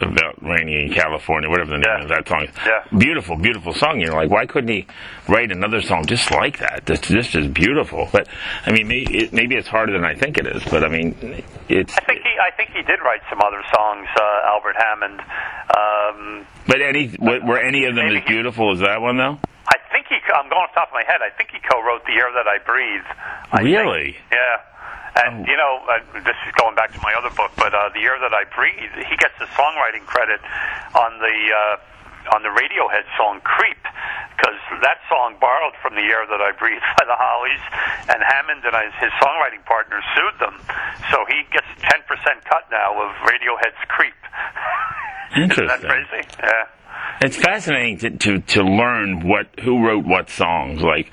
about 0.00 0.42
raining 0.42 0.88
in 0.88 0.92
California, 0.92 1.48
whatever 1.48 1.70
the 1.70 1.78
name 1.78 1.84
Yeah. 1.98 2.02
of 2.02 2.08
that 2.08 2.28
song. 2.28 2.46
Yeah. 2.66 2.98
Beautiful, 2.98 3.36
beautiful 3.36 3.72
song. 3.74 4.00
You're 4.00 4.14
like, 4.14 4.30
why 4.30 4.46
couldn't 4.46 4.68
he 4.70 4.86
write 5.28 5.50
another 5.50 5.80
song 5.82 6.04
just 6.06 6.30
like 6.30 6.58
that? 6.58 6.86
This, 6.86 7.00
this 7.00 7.34
is 7.34 7.48
beautiful. 7.48 8.08
But 8.12 8.28
I 8.66 8.72
mean, 8.72 8.88
maybe, 8.88 9.16
it, 9.18 9.32
maybe 9.32 9.54
it's 9.56 9.68
harder 9.68 9.92
than 9.92 10.04
I 10.04 10.14
think 10.14 10.38
it 10.38 10.46
is. 10.46 10.62
But 10.64 10.84
I 10.84 10.88
mean, 10.88 11.14
it's. 11.68 11.94
I 11.96 12.04
think 12.04 12.20
he, 12.22 12.34
I 12.40 12.50
think 12.56 12.70
he 12.70 12.82
did 12.82 13.00
write 13.04 13.22
some 13.30 13.40
other 13.40 13.62
songs, 13.74 14.08
uh, 14.18 14.48
Albert 14.52 14.76
Hammond. 14.78 15.20
Um, 15.76 16.46
But 16.66 16.80
any 16.82 17.14
were 17.18 17.40
were 17.44 17.58
any 17.58 17.84
of 17.86 17.94
them 17.94 18.06
as 18.14 18.22
beautiful 18.26 18.72
as 18.72 18.80
that 18.80 19.00
one 19.00 19.16
though? 19.16 19.38
I 19.68 19.78
think 19.92 20.06
he. 20.08 20.16
I'm 20.34 20.48
going 20.48 20.62
off 20.62 20.70
the 20.74 20.80
top 20.80 20.88
of 20.88 20.94
my 20.94 21.04
head. 21.06 21.20
I 21.22 21.30
think 21.36 21.50
he 21.50 21.58
co-wrote 21.58 22.04
"The 22.06 22.12
Air 22.12 22.30
That 22.34 22.46
I 22.46 22.58
Breathe." 22.64 23.06
I 23.52 23.62
think. 23.62 23.76
Really? 23.76 24.16
Yeah. 24.30 24.56
And 25.16 25.48
you 25.48 25.56
know, 25.56 25.80
uh, 25.88 26.04
this 26.12 26.36
is 26.44 26.52
going 26.60 26.76
back 26.76 26.92
to 26.92 27.00
my 27.00 27.14
other 27.16 27.32
book, 27.32 27.50
but 27.56 27.72
uh, 27.72 27.88
"The 27.96 28.04
Air 28.04 28.20
That 28.20 28.36
I 28.36 28.44
Breathe," 28.52 28.92
he 29.00 29.16
gets 29.16 29.32
the 29.40 29.48
songwriting 29.56 30.04
credit 30.04 30.40
on 30.92 31.16
the 31.24 31.36
uh, 31.52 32.36
on 32.36 32.44
the 32.44 32.52
Radiohead 32.52 33.08
song 33.16 33.40
"Creep," 33.40 33.80
because 34.36 34.60
that 34.84 35.00
song 35.08 35.40
borrowed 35.40 35.72
from 35.80 35.96
"The 35.96 36.04
Air 36.04 36.28
That 36.28 36.44
I 36.44 36.52
Breathe" 36.52 36.84
by 37.00 37.08
the 37.08 37.16
Hollies, 37.16 37.64
and 38.12 38.20
Hammond 38.20 38.60
and 38.68 38.76
his, 38.76 39.08
his 39.08 39.14
songwriting 39.16 39.64
partner 39.64 40.04
sued 40.12 40.36
them, 40.36 40.60
so 41.08 41.24
he 41.32 41.48
gets 41.48 41.68
10% 41.80 42.04
cut 42.44 42.68
now 42.68 42.92
of 43.00 43.16
Radiohead's 43.24 43.80
"Creep." 43.88 44.20
Interesting. 45.32 45.64
Isn't 45.64 45.80
that 45.80 45.80
crazy? 45.80 46.22
Yeah. 46.44 46.75
It's 47.22 47.36
fascinating 47.36 47.98
to, 47.98 48.10
to, 48.10 48.38
to 48.40 48.62
learn 48.62 49.26
what 49.26 49.46
who 49.60 49.84
wrote 49.86 50.04
what 50.04 50.28
songs. 50.28 50.82
Like, 50.82 51.10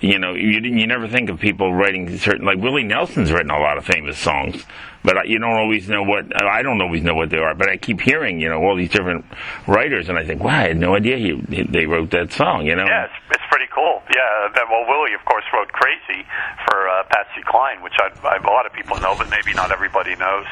you 0.00 0.18
know, 0.18 0.34
you 0.34 0.60
you 0.60 0.86
never 0.86 1.08
think 1.08 1.30
of 1.30 1.40
people 1.40 1.72
writing 1.72 2.16
certain 2.18 2.44
like 2.44 2.58
Willie 2.58 2.84
Nelson's 2.84 3.32
written 3.32 3.50
a 3.50 3.58
lot 3.58 3.78
of 3.78 3.84
famous 3.86 4.18
songs, 4.18 4.64
but 5.02 5.28
you 5.28 5.38
don't 5.38 5.56
always 5.56 5.88
know 5.88 6.02
what 6.02 6.24
I 6.42 6.62
don't 6.62 6.80
always 6.82 7.02
know 7.02 7.14
what 7.14 7.30
they 7.30 7.38
are. 7.38 7.54
But 7.54 7.70
I 7.70 7.76
keep 7.78 8.00
hearing 8.00 8.40
you 8.40 8.48
know 8.50 8.62
all 8.62 8.76
these 8.76 8.90
different 8.90 9.24
writers, 9.66 10.08
and 10.08 10.18
I 10.18 10.26
think, 10.26 10.42
wow, 10.42 10.58
I 10.58 10.68
had 10.68 10.76
no 10.76 10.94
idea 10.94 11.16
he, 11.16 11.40
he 11.48 11.62
they 11.62 11.86
wrote 11.86 12.10
that 12.10 12.32
song. 12.32 12.66
You 12.66 12.76
know, 12.76 12.84
Yeah, 12.84 13.04
it's, 13.04 13.14
it's 13.30 13.46
pretty 13.48 13.66
cool. 13.74 14.02
Yeah, 14.14 14.50
uh, 14.54 14.66
well, 14.70 14.84
Willie, 14.88 15.14
of 15.14 15.24
course, 15.24 15.44
wrote 15.54 15.72
"Crazy" 15.72 16.26
for 16.68 16.88
uh, 16.88 17.04
Patsy 17.08 17.42
Cline, 17.44 17.82
which 17.82 17.94
I, 17.98 18.10
I, 18.26 18.36
a 18.36 18.50
lot 18.50 18.66
of 18.66 18.72
people 18.72 18.98
know, 19.00 19.14
but 19.16 19.30
maybe 19.30 19.54
not 19.54 19.72
everybody 19.72 20.16
knows. 20.16 20.46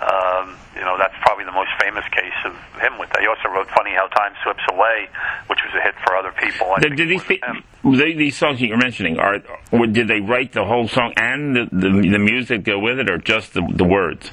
Um, 0.00 0.56
you 0.74 0.82
know, 0.82 0.98
that's 0.98 1.14
probably 1.22 1.44
the 1.44 1.56
most 1.56 1.70
famous 1.80 2.04
case 2.12 2.36
of 2.44 2.52
him. 2.80 2.98
With 2.98 3.08
that, 3.10 3.20
he 3.20 3.26
also 3.26 3.48
wrote 3.48 3.68
"Funny 3.70 3.92
How 3.92 4.06
Time 4.08 4.32
Slips 4.44 4.62
Away," 4.70 5.08
which 5.46 5.58
was 5.64 5.72
a 5.74 5.82
hit 5.82 5.94
for 6.04 6.14
other 6.16 6.32
people. 6.32 6.70
I 6.76 6.80
Did, 6.80 6.96
did 6.96 7.08
these 7.08 7.24
they, 7.26 8.12
these 8.12 8.36
songs 8.36 8.60
that 8.60 8.66
you're 8.66 8.76
mentioning 8.76 9.18
are 9.18 9.40
or 9.72 9.86
did 9.86 10.08
they 10.08 10.20
write 10.20 10.52
the 10.52 10.64
whole 10.64 10.86
song 10.86 11.14
and 11.16 11.56
the 11.56 11.68
the, 11.72 12.08
the 12.10 12.18
music 12.18 12.64
go 12.64 12.78
with 12.78 12.98
it, 12.98 13.10
or 13.10 13.16
just 13.18 13.54
the 13.54 13.66
the 13.72 13.84
words? 13.84 14.30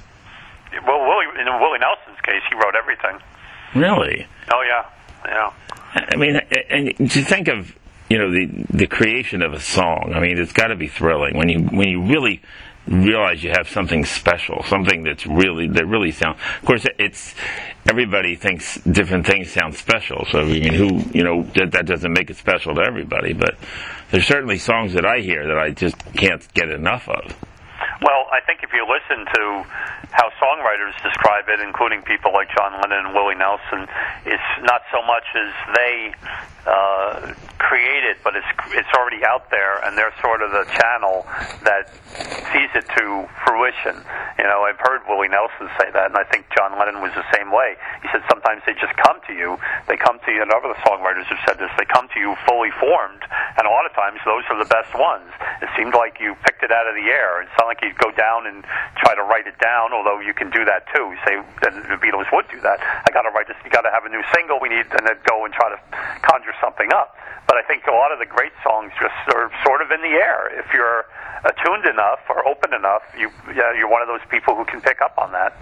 Well, 0.85 0.99
Willie, 0.99 1.27
in 1.39 1.45
Willie 1.61 1.79
Nelson's 1.79 2.19
case, 2.23 2.41
he 2.49 2.55
wrote 2.55 2.75
everything. 2.75 3.19
Really? 3.73 4.27
Oh 4.53 4.63
yeah, 4.67 4.85
yeah. 5.25 5.53
I 5.93 6.15
mean, 6.17 6.41
and 6.69 7.09
to 7.11 7.23
think 7.23 7.47
of 7.47 7.73
you 8.09 8.17
know 8.17 8.31
the 8.31 8.65
the 8.69 8.87
creation 8.87 9.41
of 9.41 9.53
a 9.53 9.59
song. 9.59 10.11
I 10.13 10.19
mean, 10.19 10.37
it's 10.37 10.51
got 10.53 10.67
to 10.67 10.75
be 10.75 10.87
thrilling 10.87 11.37
when 11.37 11.49
you 11.49 11.59
when 11.59 11.87
you 11.87 12.01
really 12.03 12.41
realize 12.87 13.43
you 13.43 13.51
have 13.51 13.69
something 13.69 14.05
special, 14.05 14.63
something 14.63 15.03
that's 15.03 15.25
really 15.25 15.67
that 15.69 15.85
really 15.87 16.11
sound. 16.11 16.37
Of 16.59 16.65
course, 16.65 16.85
it's 16.99 17.35
everybody 17.89 18.35
thinks 18.35 18.75
different 18.81 19.25
things 19.25 19.51
sound 19.51 19.75
special. 19.75 20.25
So 20.31 20.39
I 20.39 20.45
mean, 20.45 20.73
who 20.73 20.99
you 21.13 21.23
know 21.23 21.43
that 21.55 21.71
that 21.71 21.85
doesn't 21.85 22.11
make 22.11 22.29
it 22.29 22.37
special 22.37 22.75
to 22.75 22.81
everybody, 22.85 23.33
but 23.33 23.55
there's 24.11 24.27
certainly 24.27 24.57
songs 24.57 24.93
that 24.93 25.05
I 25.05 25.19
hear 25.19 25.47
that 25.47 25.57
I 25.57 25.71
just 25.71 25.97
can't 26.13 26.45
get 26.53 26.69
enough 26.69 27.07
of. 27.09 27.35
Well, 28.03 28.27
I 28.35 28.41
think 28.43 28.63
if 28.63 28.73
you 28.73 28.83
listen 28.83 29.23
to 29.23 29.63
how 30.11 30.27
songwriters 30.35 30.91
describe 31.01 31.47
it, 31.47 31.61
including 31.63 32.01
people 32.03 32.33
like 32.33 32.51
John 32.51 32.73
Lennon 32.81 33.07
and 33.07 33.15
Willie 33.15 33.39
Nelson, 33.39 33.87
it's 34.25 34.51
not 34.61 34.83
so 34.91 34.99
much 35.07 35.23
as 35.33 35.51
they 35.73 36.13
uh, 36.67 37.33
create 37.59 38.03
it, 38.03 38.19
but 38.23 38.35
it's 38.35 38.47
it's 38.75 38.91
already 38.95 39.23
out 39.23 39.49
there, 39.51 39.79
and 39.83 39.97
they're 39.97 40.13
sort 40.19 40.43
of 40.43 40.51
the 40.51 40.67
channel 40.79 41.23
that 41.63 41.87
sees 42.51 42.71
it 42.75 42.87
to 42.95 43.27
fruition. 43.47 43.95
You 44.39 44.47
know, 44.47 44.67
I've 44.67 44.79
heard 44.79 45.03
Willie 45.07 45.31
Nelson 45.31 45.67
say 45.79 45.91
that, 45.91 46.11
and 46.11 46.17
I 46.19 46.23
think 46.27 46.47
John 46.55 46.77
Lennon 46.79 46.99
was 46.99 47.11
the 47.15 47.25
same 47.31 47.51
way. 47.51 47.75
He 48.03 48.07
said 48.11 48.23
sometimes 48.27 48.63
they 48.67 48.75
just 48.75 48.95
come 48.99 49.19
to 49.27 49.33
you. 49.33 49.55
They 49.87 49.95
come 49.95 50.19
to 50.23 50.29
you, 50.31 50.43
and 50.43 50.51
other 50.51 50.75
songwriters 50.83 51.27
have 51.31 51.39
said 51.47 51.55
this. 51.59 51.71
They 51.79 51.87
come 51.87 52.07
to 52.13 52.19
you 52.19 52.35
fully 52.47 52.71
formed, 52.79 53.23
and 53.57 53.63
a 53.67 53.71
lot 53.71 53.87
of 53.87 53.95
times 53.95 54.19
those 54.23 54.43
are 54.51 54.59
the 54.59 54.69
best 54.69 54.91
ones. 54.95 55.27
It 55.63 55.69
seemed 55.75 55.95
like 55.95 56.19
you 56.19 56.35
picked 56.43 56.63
it 56.63 56.71
out 56.71 56.87
of 56.87 56.95
the 56.95 57.07
air. 57.11 57.41
It's 57.43 57.55
not 57.59 57.67
like 57.67 57.79
you'd 57.83 57.92
go 57.97 58.11
down 58.11 58.47
and 58.47 58.63
try 58.97 59.15
to 59.15 59.23
write 59.23 59.47
it 59.47 59.57
down, 59.59 59.93
although 59.93 60.19
you 60.19 60.33
can 60.33 60.49
do 60.49 60.65
that 60.65 60.85
too. 60.93 61.13
You 61.13 61.19
say 61.25 61.35
the 61.61 61.97
Beatles 61.99 62.29
would 62.31 62.47
do 62.49 62.59
that. 62.61 62.79
I 62.81 63.09
got 63.11 63.23
to 63.23 63.31
write 63.31 63.47
this. 63.47 63.57
You 63.63 63.71
got 63.71 63.83
to 63.87 63.91
have 63.91 64.05
a 64.05 64.09
new 64.09 64.23
single. 64.33 64.59
We 64.59 64.69
need, 64.69 64.85
and 64.91 65.05
then 65.05 65.17
go 65.29 65.45
and 65.45 65.53
try 65.53 65.69
to 65.69 65.79
conjure 66.21 66.55
something 66.61 66.91
up. 66.93 67.15
But 67.47 67.57
I 67.57 67.63
think 67.67 67.85
a 67.87 67.95
lot 67.95 68.11
of 68.11 68.19
the 68.19 68.25
great 68.25 68.53
songs 68.63 68.91
just 68.99 69.17
are 69.35 69.51
sort 69.65 69.81
of 69.81 69.91
in 69.91 70.01
the 70.01 70.15
air. 70.15 70.47
If 70.57 70.71
you're 70.73 71.05
attuned 71.43 71.85
enough 71.85 72.19
or 72.29 72.47
open 72.47 72.73
enough, 72.73 73.03
you 73.17 73.29
yeah, 73.53 73.75
you're 73.75 73.89
one 73.89 74.01
of 74.01 74.07
those 74.07 74.23
people 74.29 74.55
who 74.55 74.65
can 74.65 74.81
pick 74.81 75.01
up 75.01 75.17
on 75.17 75.31
that. 75.33 75.55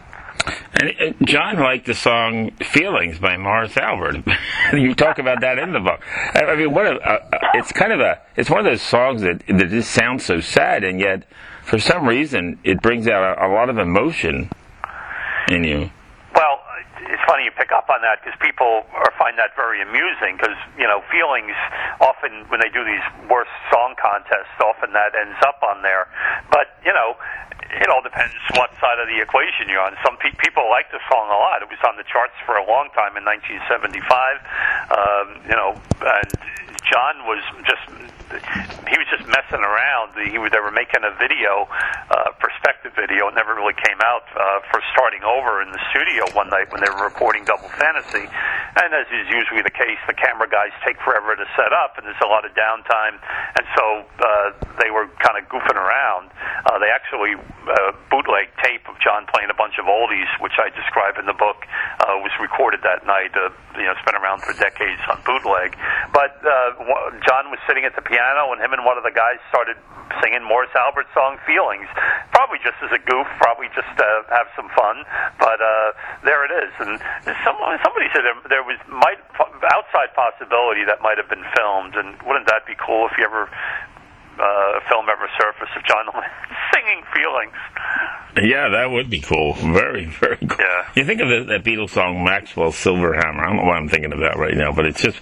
And 0.81 1.15
John 1.27 1.57
liked 1.57 1.85
the 1.85 1.93
song 1.93 2.51
"Feelings" 2.51 3.19
by 3.19 3.37
Morris 3.37 3.77
Albert. 3.77 4.23
you 4.73 4.95
talk 4.95 5.19
about 5.19 5.41
that 5.41 5.59
in 5.59 5.73
the 5.73 5.79
book. 5.79 6.01
I 6.33 6.55
mean, 6.55 6.71
what 6.71 6.87
a, 6.87 6.99
uh, 6.99 7.19
it's 7.55 7.71
kind 7.71 7.91
of 7.91 7.99
a 7.99 8.19
it's 8.35 8.49
one 8.49 8.59
of 8.59 8.65
those 8.65 8.81
songs 8.81 9.21
that 9.21 9.43
that 9.47 9.69
just 9.69 9.91
sounds 9.91 10.25
so 10.25 10.39
sad, 10.39 10.83
and 10.83 10.99
yet 10.99 11.25
for 11.71 11.79
some 11.79 12.03
reason 12.03 12.59
it 12.67 12.83
brings 12.83 13.07
out 13.07 13.23
a, 13.23 13.47
a 13.47 13.49
lot 13.49 13.71
of 13.71 13.79
emotion 13.79 14.51
in 15.47 15.63
you. 15.63 15.87
Well, 16.35 16.59
it's 16.99 17.23
funny 17.23 17.47
you 17.47 17.55
pick 17.55 17.71
up 17.71 17.87
on 17.87 18.03
that 18.03 18.19
because 18.19 18.35
people 18.43 18.83
are, 18.91 19.11
find 19.15 19.39
that 19.39 19.55
very 19.55 19.79
amusing 19.79 20.35
because 20.35 20.59
you 20.75 20.83
know 20.83 20.99
feelings 21.07 21.55
often 22.03 22.43
when 22.51 22.59
they 22.59 22.67
do 22.75 22.83
these 22.83 23.03
worst 23.31 23.55
song 23.71 23.95
contests, 23.95 24.51
often 24.59 24.91
that 24.91 25.15
ends 25.15 25.39
up 25.47 25.63
on 25.63 25.79
there. 25.79 26.11
But 26.51 26.75
you 26.83 26.91
know, 26.91 27.15
it 27.79 27.87
all 27.87 28.03
depends 28.03 28.35
what 28.59 28.75
side 28.83 28.99
of 28.99 29.07
the 29.07 29.23
equation 29.23 29.71
you're 29.71 29.79
on. 29.79 29.95
Some 30.03 30.19
pe- 30.19 30.35
people 30.43 30.67
like 30.67 30.91
the 30.91 30.99
song 31.07 31.31
a 31.31 31.39
lot. 31.39 31.63
It 31.63 31.71
was 31.71 31.79
on 31.87 31.95
the 31.95 32.03
charts 32.03 32.35
for 32.43 32.59
a 32.59 32.67
long 32.67 32.91
time 32.91 33.15
in 33.15 33.23
1975. 33.23 34.03
Um, 34.91 35.39
you 35.47 35.55
know, 35.55 35.79
and 36.03 36.29
John 36.83 37.23
was 37.23 37.39
just 37.63 37.87
he 38.91 38.95
was 38.99 39.07
just 39.09 39.25
messing 39.27 39.63
around. 39.63 40.13
He 40.19 40.35
they 40.35 40.61
were 40.61 40.73
making 40.75 41.03
a 41.03 41.13
video, 41.15 41.67
uh, 42.11 42.35
perspective 42.37 42.91
video. 42.93 43.31
It 43.31 43.35
never 43.35 43.55
really 43.55 43.77
came 43.77 43.99
out 44.03 44.27
uh, 44.35 44.61
for 44.69 44.83
starting 44.91 45.23
over 45.23 45.63
in 45.63 45.71
the 45.71 45.81
studio 45.89 46.27
one 46.35 46.51
night 46.51 46.71
when 46.71 46.83
they 46.83 46.91
were 46.91 47.07
recording 47.07 47.47
Double 47.47 47.71
Fantasy. 47.79 48.27
And 48.27 48.89
as 48.93 49.07
is 49.11 49.27
usually 49.31 49.63
the 49.63 49.73
case, 49.73 49.99
the 50.07 50.15
camera 50.15 50.47
guys 50.47 50.71
take 50.85 50.99
forever 51.01 51.35
to 51.35 51.47
set 51.55 51.71
up, 51.71 51.97
and 51.97 52.05
there's 52.05 52.19
a 52.23 52.29
lot 52.29 52.43
of 52.43 52.51
downtime. 52.53 53.19
And 53.57 53.65
so 53.75 53.85
uh, 54.03 54.47
they 54.79 54.91
were 54.91 55.07
kind 55.23 55.39
of 55.39 55.47
goofing 55.47 55.79
around. 55.79 56.31
Uh, 56.67 56.79
they 56.79 56.91
actually 56.91 57.35
uh, 57.35 57.91
bootleg 58.11 58.51
tape 58.63 58.87
of 58.87 58.99
John 58.99 59.25
playing 59.31 59.49
a 59.49 59.57
bunch 59.57 59.79
of 59.79 59.87
oldies, 59.87 60.29
which 60.39 60.55
I 60.59 60.69
describe 60.71 61.17
in 61.17 61.25
the 61.25 61.35
book, 61.35 61.63
uh, 61.99 62.19
was 62.21 62.31
recorded 62.39 62.83
that 62.83 63.07
night. 63.07 63.31
Uh, 63.35 63.51
you 63.75 63.87
know, 63.87 63.95
been 64.05 64.15
around 64.15 64.41
for 64.43 64.53
decades 64.59 64.99
on 65.09 65.21
bootleg. 65.25 65.77
But 66.13 66.37
uh, 66.43 66.75
John 67.23 67.49
was 67.49 67.59
sitting 67.67 67.85
at 67.85 67.95
the 67.95 68.01
piano, 68.01 68.20
and 68.21 68.61
him 68.61 68.73
and 68.73 68.85
one 68.85 68.97
of 68.97 69.03
the 69.03 69.11
guys 69.11 69.41
started 69.49 69.77
singing 70.21 70.43
Morris 70.45 70.69
Albert 70.77 71.07
song 71.13 71.41
"Feelings." 71.45 71.87
Probably 72.31 72.61
just 72.61 72.77
as 72.85 72.91
a 72.93 73.01
goof, 73.01 73.25
probably 73.41 73.67
just 73.73 73.89
to 73.97 74.07
have 74.29 74.47
some 74.55 74.69
fun. 74.77 75.03
But 75.39 75.57
uh, 75.57 75.91
there 76.23 76.45
it 76.45 76.53
is. 76.53 76.71
And 76.79 77.01
someone, 77.41 77.79
somebody 77.81 78.07
said 78.13 78.21
there, 78.21 78.61
there 78.61 78.63
was 78.63 78.77
might 78.87 79.17
outside 79.73 80.13
possibility 80.13 80.85
that 80.85 81.01
might 81.01 81.17
have 81.17 81.29
been 81.29 81.45
filmed. 81.57 81.95
And 81.95 82.13
wouldn't 82.21 82.45
that 82.47 82.65
be 82.69 82.77
cool 82.77 83.09
if 83.09 83.17
you 83.17 83.25
ever 83.25 83.49
uh, 84.41 84.79
film 84.89 85.05
ever 85.09 85.29
surfaced 85.39 85.77
of 85.77 85.83
John 85.85 86.05
Lennon 86.13 86.29
singing 86.73 87.03
"Feelings"? 87.13 87.53
Yeah, 88.41 88.69
that 88.69 88.89
would 88.89 89.09
be 89.09 89.19
cool. 89.19 89.53
Very, 89.53 90.05
very 90.05 90.37
cool. 90.37 90.57
Yeah. 90.57 90.87
You 90.95 91.03
think 91.03 91.19
of 91.21 91.27
the, 91.27 91.43
that 91.49 91.63
Beatles 91.63 91.91
song 91.91 92.23
"Maxwell 92.23 92.71
Silver 92.71 93.13
Hammer. 93.13 93.43
I 93.43 93.47
don't 93.47 93.57
know 93.57 93.63
why 93.63 93.75
I'm 93.75 93.89
thinking 93.89 94.13
of 94.13 94.19
that 94.19 94.37
right 94.37 94.55
now, 94.55 94.71
but 94.71 94.85
it's 94.85 95.01
just 95.01 95.19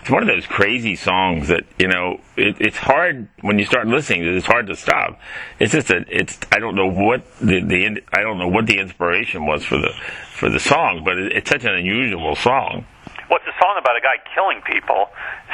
it's 0.00 0.10
one 0.10 0.22
of 0.22 0.28
those 0.28 0.46
crazy 0.46 0.96
songs 0.96 1.48
that 1.48 1.64
you 1.78 1.88
know 1.88 2.20
it, 2.36 2.56
it's 2.60 2.78
hard 2.78 3.28
when 3.40 3.58
you 3.58 3.64
start 3.64 3.86
listening. 3.88 4.24
It's 4.24 4.46
hard 4.46 4.68
to 4.68 4.76
stop. 4.76 5.18
It's 5.58 5.72
just 5.72 5.90
a 5.90 6.04
it's 6.08 6.38
I 6.52 6.58
don't 6.60 6.76
know 6.76 6.90
what 6.90 7.22
the 7.40 7.60
the 7.60 8.00
I 8.12 8.20
don't 8.20 8.38
know 8.38 8.48
what 8.48 8.66
the 8.66 8.78
inspiration 8.78 9.44
was 9.44 9.64
for 9.64 9.78
the 9.78 9.92
for 10.34 10.48
the 10.48 10.60
song, 10.60 11.02
but 11.04 11.18
it, 11.18 11.32
it's 11.32 11.50
such 11.50 11.64
an 11.64 11.74
unusual 11.74 12.36
song. 12.36 12.86
What's 13.28 13.44
a 13.46 13.56
song 13.60 13.76
about 13.78 13.96
a 13.96 14.00
guy 14.00 14.22
killing 14.34 14.60
people 14.62 15.08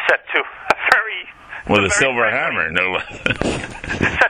set 0.08 0.20
to 0.34 0.42
with 1.68 1.84
a 1.84 1.88
very 1.88 1.90
silver 1.90 2.30
hammer, 2.30 2.70
no 2.70 2.92
less. 2.92 3.68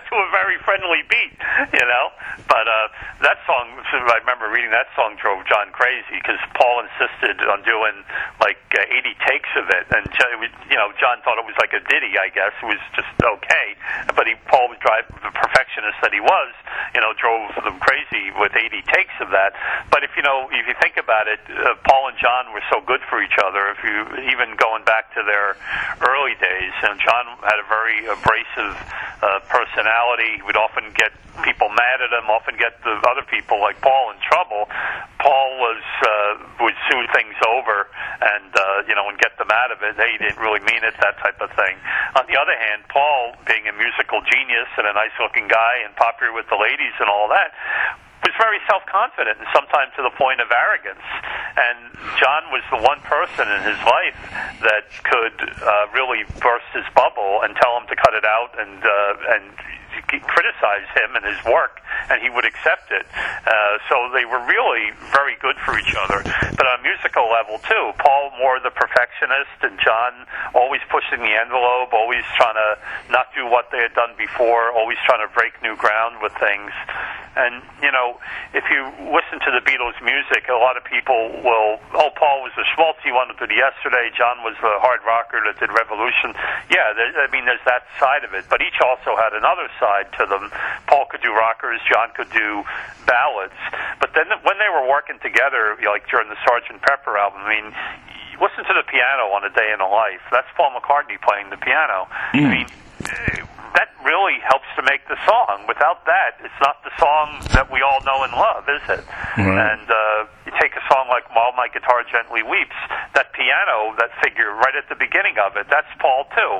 to 0.08 0.14
a 0.16 0.28
very 0.32 0.56
friendly 0.64 1.04
beat, 1.08 1.36
you 1.76 1.84
know. 1.84 2.06
But 2.48 2.64
uh, 2.64 2.88
that 3.20 3.38
song, 3.44 3.76
I 3.76 4.16
remember 4.24 4.48
reading 4.48 4.72
that 4.72 4.88
song 4.96 5.20
drove 5.20 5.44
John 5.44 5.68
crazy 5.76 6.16
because 6.16 6.40
Paul 6.56 6.88
insisted 6.88 7.44
on 7.44 7.60
doing 7.68 8.00
like 8.40 8.56
uh, 8.72 8.88
80 8.88 9.12
takes 9.28 9.52
of 9.60 9.68
it, 9.68 9.84
and 9.92 10.08
you 10.72 10.78
know 10.80 10.88
John 10.96 11.20
thought 11.22 11.36
it 11.36 11.44
was 11.44 11.56
like 11.60 11.76
a 11.76 11.82
ditty. 11.84 12.16
I 12.16 12.32
guess 12.32 12.56
it 12.56 12.66
was 12.66 12.80
just 12.96 13.12
okay, 13.20 13.76
but 14.16 14.24
he 14.24 14.34
Paul 14.48 14.72
was 14.72 14.80
drive 14.80 15.04
the 15.20 15.32
perfectionist 15.36 16.00
that 16.00 16.16
he 16.16 16.24
was, 16.24 16.52
you 16.96 17.00
know, 17.04 17.12
drove 17.20 17.52
them 17.60 17.76
crazy 17.84 18.32
with 18.40 18.56
80 18.56 18.80
takes 18.88 19.12
of 19.20 19.28
that. 19.36 19.52
But 19.92 20.04
if 20.04 20.16
you 20.16 20.24
know, 20.24 20.48
if 20.48 20.64
you 20.64 20.74
think 20.80 20.96
about 20.96 21.28
it, 21.28 21.40
uh, 21.52 21.76
Paul 21.84 22.08
and 22.08 22.16
John 22.16 22.48
were 22.56 22.64
so 22.72 22.80
good 22.80 23.04
for 23.12 23.20
each 23.20 23.36
other. 23.44 23.76
If 23.76 23.84
you 23.84 24.24
even 24.32 24.56
going 24.56 24.88
back 24.88 25.12
to 25.14 25.20
their 25.20 25.60
early 26.00 26.32
days, 26.40 26.72
and 26.80 26.96
John 26.96 27.27
had 27.44 27.58
a 27.60 27.66
very 27.68 28.06
abrasive 28.06 28.74
uh, 29.22 29.40
personality. 29.48 30.38
He 30.38 30.42
would 30.42 30.56
often 30.56 30.90
get 30.94 31.12
people 31.42 31.68
mad 31.70 32.02
at 32.02 32.10
him, 32.10 32.26
often 32.30 32.58
get 32.58 32.82
the 32.82 32.98
other 33.06 33.22
people 33.26 33.60
like 33.60 33.78
Paul 33.80 34.10
in 34.10 34.18
trouble. 34.22 34.66
Paul 35.22 35.48
was 35.58 35.82
uh, 36.02 36.32
would 36.62 36.74
smooth 36.90 37.10
things 37.14 37.34
over 37.46 37.86
and 38.22 38.50
uh, 38.54 38.88
you 38.88 38.94
know 38.94 39.06
and 39.08 39.18
get 39.18 39.38
them 39.38 39.50
out 39.50 39.70
of 39.70 39.82
it. 39.82 39.94
Hey, 39.94 40.14
he 40.14 40.18
didn't 40.18 40.38
really 40.38 40.62
mean 40.66 40.82
it, 40.82 40.94
that 41.02 41.18
type 41.18 41.38
of 41.40 41.50
thing. 41.54 41.78
On 42.18 42.26
the 42.26 42.38
other 42.38 42.54
hand, 42.54 42.86
Paul, 42.90 43.34
being 43.46 43.66
a 43.70 43.74
musical 43.74 44.22
genius 44.26 44.70
and 44.78 44.86
a 44.86 44.94
nice-looking 44.94 45.46
guy 45.46 45.84
and 45.86 45.94
popular 45.94 46.32
with 46.34 46.46
the 46.50 46.58
ladies 46.58 46.94
and 46.98 47.08
all 47.08 47.28
that, 47.30 47.54
was 48.22 48.34
very 48.36 48.58
self-confident 48.66 49.38
and 49.38 49.48
sometimes 49.54 49.94
to 49.96 50.02
the 50.02 50.14
point 50.18 50.40
of 50.40 50.50
arrogance. 50.50 51.04
And 51.56 51.78
John 52.18 52.50
was 52.50 52.62
the 52.70 52.80
one 52.82 53.00
person 53.06 53.46
in 53.48 53.62
his 53.62 53.80
life 53.86 54.18
that 54.62 54.90
could 55.04 55.38
uh, 55.42 55.86
really 55.94 56.24
burst 56.40 56.68
his 56.74 56.86
bubble 56.94 57.42
and 57.42 57.54
tell 57.56 57.78
him 57.78 57.86
to 57.88 57.96
cut 57.96 58.14
it 58.14 58.24
out 58.24 58.54
and 58.58 58.78
uh, 58.82 59.34
and 59.34 59.44
criticize 60.02 60.86
him 60.94 61.16
and 61.16 61.24
his 61.24 61.40
work, 61.44 61.80
and 62.10 62.20
he 62.22 62.30
would 62.30 62.44
accept 62.44 62.90
it. 62.90 63.06
Uh, 63.12 63.78
so 63.88 64.10
they 64.12 64.24
were 64.24 64.40
really 64.46 64.92
very 65.12 65.36
good 65.40 65.56
for 65.64 65.78
each 65.78 65.94
other. 65.94 66.22
But 66.54 66.64
on 66.66 66.80
a 66.80 66.82
musical 66.82 67.30
level 67.30 67.58
too, 67.64 67.92
Paul 67.98 68.32
more 68.38 68.60
the 68.60 68.70
perfectionist, 68.70 69.58
and 69.62 69.78
John 69.80 70.26
always 70.54 70.80
pushing 70.90 71.20
the 71.20 71.34
envelope, 71.34 71.92
always 71.92 72.24
trying 72.36 72.54
to 72.54 72.70
not 73.10 73.32
do 73.34 73.46
what 73.46 73.70
they 73.70 73.78
had 73.78 73.94
done 73.94 74.14
before, 74.18 74.70
always 74.72 74.98
trying 75.06 75.26
to 75.26 75.30
break 75.32 75.56
new 75.62 75.76
ground 75.76 76.20
with 76.22 76.32
things. 76.38 76.70
And 77.38 77.62
you 77.82 77.92
know, 77.94 78.18
if 78.52 78.66
you 78.70 78.82
listen 79.14 79.38
to 79.46 79.50
the 79.54 79.62
Beatles' 79.62 79.98
music, 80.02 80.50
a 80.50 80.58
lot 80.58 80.76
of 80.76 80.84
people 80.84 81.38
will, 81.42 81.78
oh, 81.94 82.10
Paul 82.18 82.42
was 82.42 82.52
the 82.58 82.66
schmaltzy 82.74 83.14
one 83.14 83.30
that 83.30 83.38
did 83.38 83.54
yesterday. 83.54 84.10
John 84.16 84.42
was 84.42 84.58
the 84.58 84.74
hard 84.82 85.00
rocker 85.06 85.38
that 85.46 85.58
did 85.62 85.70
Revolution. 85.70 86.34
Yeah, 86.68 86.90
I 86.92 87.30
mean, 87.30 87.46
there's 87.46 87.62
that 87.64 87.86
side 88.02 88.24
of 88.26 88.34
it, 88.34 88.44
but 88.50 88.60
each 88.60 88.82
also 88.82 89.14
had 89.14 89.32
another 89.32 89.70
side 89.78 89.87
to 90.18 90.26
them. 90.26 90.50
Paul 90.86 91.06
could 91.10 91.22
do 91.22 91.32
rockers, 91.32 91.80
John 91.90 92.10
could 92.14 92.30
do 92.30 92.64
ballads. 93.06 93.56
But 94.00 94.12
then 94.14 94.26
when 94.42 94.58
they 94.58 94.68
were 94.68 94.88
working 94.88 95.18
together, 95.22 95.76
like 95.84 96.08
during 96.10 96.28
the 96.28 96.38
Sgt. 96.44 96.80
Pepper 96.82 97.16
album, 97.16 97.40
I 97.44 97.48
mean, 97.48 97.68
listen 98.40 98.64
to 98.64 98.74
the 98.74 98.86
piano 98.86 99.30
on 99.34 99.44
a 99.44 99.52
day 99.52 99.70
in 99.74 99.80
a 99.80 99.88
life. 99.88 100.22
That's 100.30 100.48
Paul 100.56 100.72
McCartney 100.74 101.20
playing 101.20 101.50
the 101.50 101.60
piano. 101.60 102.08
I 102.10 102.40
mean, 102.40 102.68
eh, 103.04 103.46
that 103.74 103.94
really 104.02 104.40
helps 104.42 104.66
to 104.74 104.82
make 104.82 105.06
the 105.06 105.18
song. 105.26 105.66
Without 105.68 106.06
that, 106.06 106.40
it's 106.40 106.60
not 106.62 106.82
the 106.82 106.90
song 106.98 107.38
that 107.52 107.70
we 107.70 107.82
all 107.82 108.00
know 108.02 108.24
and 108.24 108.32
love, 108.32 108.64
is 108.66 108.82
it? 108.88 109.04
Right. 109.36 109.70
And 109.70 109.86
uh, 109.86 110.26
you 110.46 110.52
take 110.58 110.74
a 110.74 110.84
song 110.90 111.06
like 111.06 111.28
"While 111.34 111.52
My 111.54 111.68
Guitar 111.68 112.02
Gently 112.10 112.42
Weeps," 112.42 112.74
that 113.14 113.30
piano, 113.36 113.94
that 113.98 114.10
figure 114.22 114.50
right 114.54 114.74
at 114.74 114.88
the 114.88 114.96
beginning 114.96 115.36
of 115.38 115.56
it, 115.56 115.66
that's 115.68 115.90
Paul 116.00 116.26
too. 116.34 116.52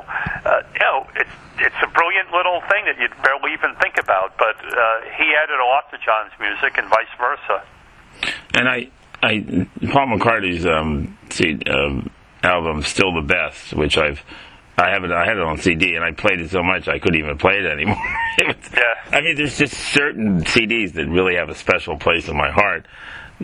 Uh, 0.45 0.63
you 0.73 0.83
know, 0.85 1.07
it's 1.15 1.35
it's 1.59 1.79
a 1.83 1.89
brilliant 1.91 2.31
little 2.31 2.61
thing 2.71 2.85
that 2.85 2.95
you'd 2.99 3.15
barely 3.23 3.51
even 3.51 3.75
think 3.81 3.97
about, 3.99 4.37
but 4.37 4.55
uh, 4.63 5.03
he 5.17 5.35
added 5.35 5.59
a 5.59 5.67
lot 5.67 5.91
to 5.91 5.97
John's 5.99 6.31
music, 6.39 6.77
and 6.77 6.87
vice 6.87 7.11
versa. 7.19 7.63
And 8.55 8.67
I, 8.67 8.89
I, 9.21 9.67
Paul 9.91 10.17
McCartney's 10.17 10.65
um, 10.65 11.17
see, 11.29 11.59
um, 11.69 12.09
album 12.43 12.81
"Still 12.83 13.13
the 13.13 13.21
Best," 13.27 13.73
which 13.73 13.97
I've, 13.97 14.21
I 14.77 14.91
have 14.91 15.03
it, 15.03 15.11
I 15.11 15.25
had 15.25 15.37
it 15.37 15.43
on 15.43 15.57
CD, 15.57 15.95
and 15.95 16.05
I 16.05 16.11
played 16.11 16.39
it 16.39 16.49
so 16.51 16.63
much 16.63 16.87
I 16.87 16.99
couldn't 16.99 17.19
even 17.19 17.37
play 17.37 17.59
it 17.59 17.65
anymore. 17.65 17.97
It 18.37 18.47
was- 18.47 18.71
Yeah. 18.73 19.17
I 19.17 19.21
mean, 19.21 19.35
there's 19.35 19.57
just 19.57 19.73
certain 19.73 20.43
CDs 20.45 20.93
that 20.93 21.07
really 21.07 21.35
have 21.35 21.49
a 21.49 21.55
special 21.55 21.97
place 21.97 22.29
in 22.29 22.37
my 22.37 22.49
heart, 22.51 22.85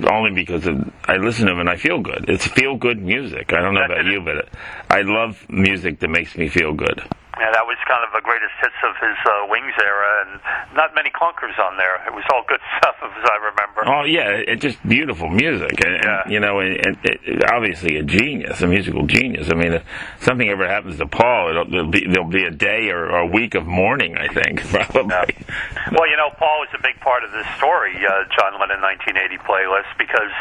only 0.10 0.32
because 0.34 0.66
of, 0.66 0.90
I 1.06 1.18
listen 1.18 1.48
to 1.48 1.52
them 1.52 1.60
and 1.60 1.70
I 1.70 1.76
feel 1.76 2.00
good. 2.00 2.26
It's 2.30 2.48
feel 2.48 2.78
good 2.78 3.02
music. 3.02 3.52
I 3.52 3.62
don't 3.62 3.74
know 3.74 3.84
about 3.84 4.06
you, 4.06 4.22
but 4.22 4.48
I 4.90 5.02
love 5.02 5.46
music 5.50 6.00
that 6.00 6.10
makes 6.10 6.38
me 6.38 6.48
feel 6.48 6.72
good. 6.74 7.02
Yeah, 7.36 7.52
that 7.52 7.68
was 7.68 7.76
kind 7.84 8.00
of 8.08 8.16
the 8.16 8.24
greatest 8.24 8.56
hits 8.64 8.80
of 8.88 8.96
his 8.96 9.18
uh, 9.28 9.48
Wings 9.52 9.76
era, 9.76 10.24
and 10.24 10.40
not 10.74 10.96
many 10.96 11.12
clunkers 11.12 11.60
on 11.60 11.76
there. 11.76 12.00
It 12.08 12.14
was 12.16 12.24
all 12.32 12.44
good 12.48 12.64
stuff, 12.80 12.96
as 13.04 13.12
I 13.12 13.38
remember. 13.44 13.84
Oh 13.84 14.04
yeah, 14.08 14.40
it's 14.40 14.62
just 14.62 14.80
beautiful 14.88 15.30
music, 15.30 15.84
and, 15.84 16.00
and, 16.00 16.32
you 16.32 16.40
know, 16.40 16.60
and, 16.60 16.80
and, 16.86 16.96
and 17.04 17.44
obviously 17.52 17.98
a 17.98 18.04
genius, 18.04 18.62
a 18.62 18.68
musical 18.68 19.06
genius. 19.06 19.52
I 19.52 19.56
mean, 19.56 19.74
if 19.74 19.84
something 20.22 20.48
ever 20.48 20.68
happens 20.68 20.98
to 20.98 21.08
Paul, 21.08 21.52
it'll, 21.52 21.70
there'll 21.70 21.92
be 21.92 22.08
there'll 22.08 22.32
be 22.32 22.46
a 22.46 22.56
day 22.56 22.90
or, 22.90 23.04
or 23.12 23.28
a 23.28 23.28
week 23.28 23.56
of 23.56 23.68
mourning. 23.68 24.16
I 24.18 24.32
think 24.32 24.64
probably. 24.72 25.36
Well, 25.92 26.08
you 26.08 26.16
know, 26.16 26.32
Paul 26.40 26.64
was 26.64 26.72
a 26.72 26.82
big 26.82 27.00
part 27.04 27.24
of 27.24 27.32
this 27.32 27.48
story, 27.60 28.00
uh, 28.00 28.26
John 28.32 28.56
Lennon 28.60 28.80
1980 28.80 29.44
playlist, 29.44 29.92
because 30.00 30.32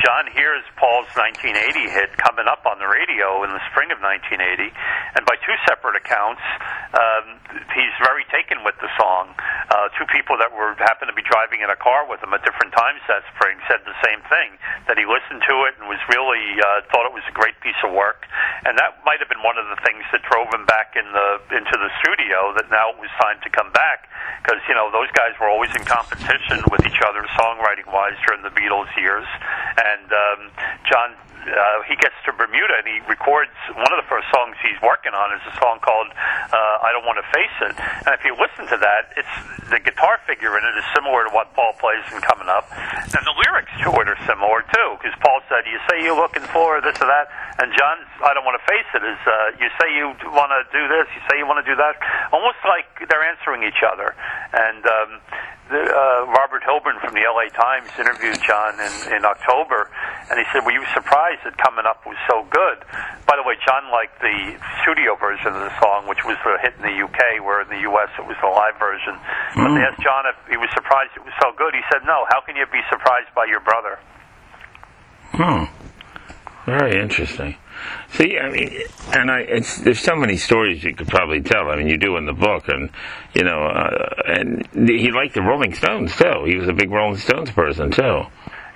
John 0.00 0.26
hears 0.32 0.64
Paul's 0.80 1.12
1980 1.12 1.92
hit 1.92 2.16
coming 2.16 2.48
up 2.48 2.64
on 2.64 2.78
the 2.80 2.88
radio 2.88 3.44
in 3.44 3.50
the 3.52 3.60
spring 3.70 3.92
of 3.92 4.00
1980, 4.00 4.72
and 5.14 5.22
by 5.28 5.36
two 5.44 5.54
separate 5.68 5.96
accounts, 5.96 6.37
um, 6.94 7.36
he's 7.76 7.92
very 8.00 8.24
taken 8.32 8.64
with 8.64 8.76
the 8.80 8.88
song. 8.96 9.34
Uh, 9.68 9.92
two 10.00 10.08
people 10.08 10.40
that 10.40 10.48
were 10.48 10.72
happened 10.80 11.12
to 11.12 11.16
be 11.16 11.24
driving 11.24 11.60
in 11.60 11.68
a 11.68 11.76
car 11.76 12.08
with 12.08 12.22
him 12.24 12.32
at 12.32 12.40
different 12.44 12.72
times 12.72 13.00
that 13.08 13.20
spring 13.36 13.60
said 13.68 13.84
the 13.84 13.96
same 14.00 14.24
thing 14.32 14.56
that 14.88 14.96
he 14.96 15.04
listened 15.04 15.44
to 15.44 15.68
it 15.68 15.76
and 15.76 15.84
was 15.86 16.00
really 16.08 16.56
uh, 16.60 16.80
thought 16.88 17.04
it 17.04 17.12
was 17.12 17.24
a 17.28 17.36
great 17.36 17.56
piece 17.60 17.78
of 17.84 17.92
work, 17.92 18.24
and 18.64 18.80
that 18.80 18.96
might 19.04 19.20
have 19.20 19.28
been 19.28 19.44
one 19.44 19.60
of 19.60 19.68
the 19.68 19.78
things 19.84 20.00
that 20.10 20.24
drove 20.24 20.48
him 20.48 20.64
back 20.64 20.96
in 20.96 21.04
the 21.12 21.28
into 21.52 21.76
the 21.76 21.90
studio. 22.00 22.56
That 22.56 22.72
now 22.72 22.96
it 22.96 22.98
was 22.98 23.12
time 23.20 23.36
to 23.44 23.50
come 23.52 23.68
back 23.76 24.08
because 24.40 24.60
you 24.64 24.74
know 24.74 24.88
those 24.88 25.12
guys 25.12 25.36
were 25.36 25.52
always 25.52 25.70
in 25.76 25.84
competition 25.84 26.64
with 26.72 26.82
each 26.88 27.00
other 27.04 27.22
songwriting 27.36 27.86
wise 27.92 28.16
during 28.24 28.40
the 28.40 28.52
Beatles 28.56 28.88
years, 28.96 29.28
and 29.76 30.08
um, 30.08 30.40
John 30.88 31.12
uh, 31.48 31.82
he 31.88 31.96
gets 31.96 32.14
to 32.28 32.32
Bermuda 32.32 32.84
and 32.84 32.86
he 32.86 32.98
records 33.08 33.52
one 33.74 33.88
of 33.88 33.98
the 33.98 34.08
first 34.08 34.28
songs 34.30 34.56
he's 34.60 34.78
working 34.84 35.12
on 35.12 35.32
is 35.34 35.42
a 35.48 35.54
song 35.58 35.80
called 35.80 36.08
uh, 36.12 36.86
"I 36.86 36.92
Don't 36.92 37.04
Want 37.08 37.18
to 37.18 37.28
Face 37.32 37.56
It." 37.64 37.74
And 38.06 38.12
if 38.12 38.22
you 38.24 38.36
listen 38.36 38.68
to 38.68 38.78
that, 38.78 39.12
it's 39.16 39.34
the 39.72 39.80
guitar 39.80 40.20
figure 40.24 40.56
in 40.56 40.62
it 40.64 40.74
is 40.76 40.86
similar 40.94 41.28
to 41.28 41.30
what 41.32 41.52
Paul 41.56 41.74
plays 41.80 42.04
in 42.12 42.20
Coming 42.20 42.48
Up, 42.48 42.68
and 42.72 43.22
the 43.24 43.36
lyrics 43.44 43.72
to 43.84 43.88
it 43.98 44.06
are 44.08 44.20
similar 44.28 44.64
too. 44.68 44.88
Because 45.00 45.16
Paul 45.24 45.40
said, 45.48 45.64
"You 45.66 45.80
say 45.88 46.04
you're 46.04 46.18
looking 46.18 46.44
for 46.52 46.80
this 46.80 46.96
or 47.00 47.08
that," 47.08 47.32
and 47.60 47.72
John's 47.72 48.08
I 48.20 48.34
don't 48.34 48.44
want 48.44 48.58
to 48.60 48.66
face 48.68 48.88
it 48.94 49.04
is 49.04 49.20
uh, 49.24 49.58
you 49.60 49.68
say 49.78 49.88
you 49.94 50.12
want 50.34 50.50
to 50.52 50.62
do 50.74 50.82
this, 50.88 51.06
you 51.14 51.22
say 51.30 51.38
you 51.38 51.46
want 51.46 51.64
to 51.64 51.68
do 51.68 51.76
that, 51.76 51.96
almost 52.32 52.58
like 52.66 52.86
they're 53.08 53.24
answering 53.24 53.62
each 53.62 53.82
other. 53.86 54.14
And 54.52 54.82
um, 54.86 55.10
uh, 55.70 56.26
Robert 56.32 56.62
Hilburn 56.64 57.00
from 57.00 57.14
the 57.14 57.24
LA 57.24 57.52
Times 57.52 57.88
interviewed 57.98 58.40
John 58.42 58.74
in, 58.80 59.20
in 59.20 59.22
October, 59.24 59.90
and 60.30 60.38
he 60.38 60.44
said, 60.52 60.64
"Were 60.64 60.72
you 60.72 60.84
surprised 60.94 61.44
that 61.44 61.56
Coming 61.58 61.84
Up 61.84 62.04
was 62.06 62.16
so 62.28 62.44
good?" 62.48 62.84
By 63.26 63.36
the 63.36 63.44
way, 63.44 63.54
John 63.64 63.90
liked 63.92 64.20
the 64.20 64.56
studio 64.82 65.16
version 65.16 65.52
of 65.52 65.60
the 65.60 65.74
song, 65.80 66.08
which 66.08 66.24
was 66.24 66.36
a 66.44 66.56
hit 66.60 66.74
in 66.80 66.84
the 66.88 66.96
UK, 67.04 67.44
where 67.44 67.60
in 67.60 67.68
the 67.68 67.84
US 67.90 68.08
it 68.18 68.26
was 68.26 68.36
the 68.40 68.48
live 68.48 68.78
version. 68.78 69.16
But 69.54 69.74
they 69.74 69.84
asked 69.84 70.00
John 70.00 70.24
if 70.26 70.36
he 70.48 70.56
was 70.56 70.70
surprised 70.74 71.12
it 71.16 71.24
was 71.24 71.36
so 71.40 71.52
good. 71.52 71.74
He 71.74 71.84
said, 71.92 72.04
"No. 72.04 72.24
How 72.30 72.40
can 72.40 72.56
you 72.56 72.66
be 72.72 72.80
surprised 72.88 73.28
by 73.34 73.44
your 73.44 73.60
brother?" 73.60 73.98
Hmm. 75.36 75.64
Very 76.68 77.00
interesting. 77.00 77.56
See, 78.10 78.36
I 78.36 78.50
mean, 78.50 78.82
and 79.14 79.30
I, 79.30 79.40
it's, 79.40 79.78
there's 79.78 80.00
so 80.00 80.14
many 80.14 80.36
stories 80.36 80.84
you 80.84 80.94
could 80.94 81.08
probably 81.08 81.40
tell. 81.40 81.70
I 81.70 81.76
mean, 81.76 81.88
you 81.88 81.96
do 81.96 82.18
in 82.18 82.26
the 82.26 82.34
book, 82.34 82.68
and 82.68 82.90
you 83.34 83.42
know, 83.42 83.64
uh, 83.64 84.22
and 84.26 84.68
he 84.74 85.10
liked 85.10 85.32
the 85.32 85.40
Rolling 85.40 85.72
Stones 85.72 86.14
too. 86.14 86.44
He 86.44 86.56
was 86.56 86.68
a 86.68 86.74
big 86.74 86.90
Rolling 86.90 87.16
Stones 87.16 87.50
person 87.52 87.90
too. 87.90 88.24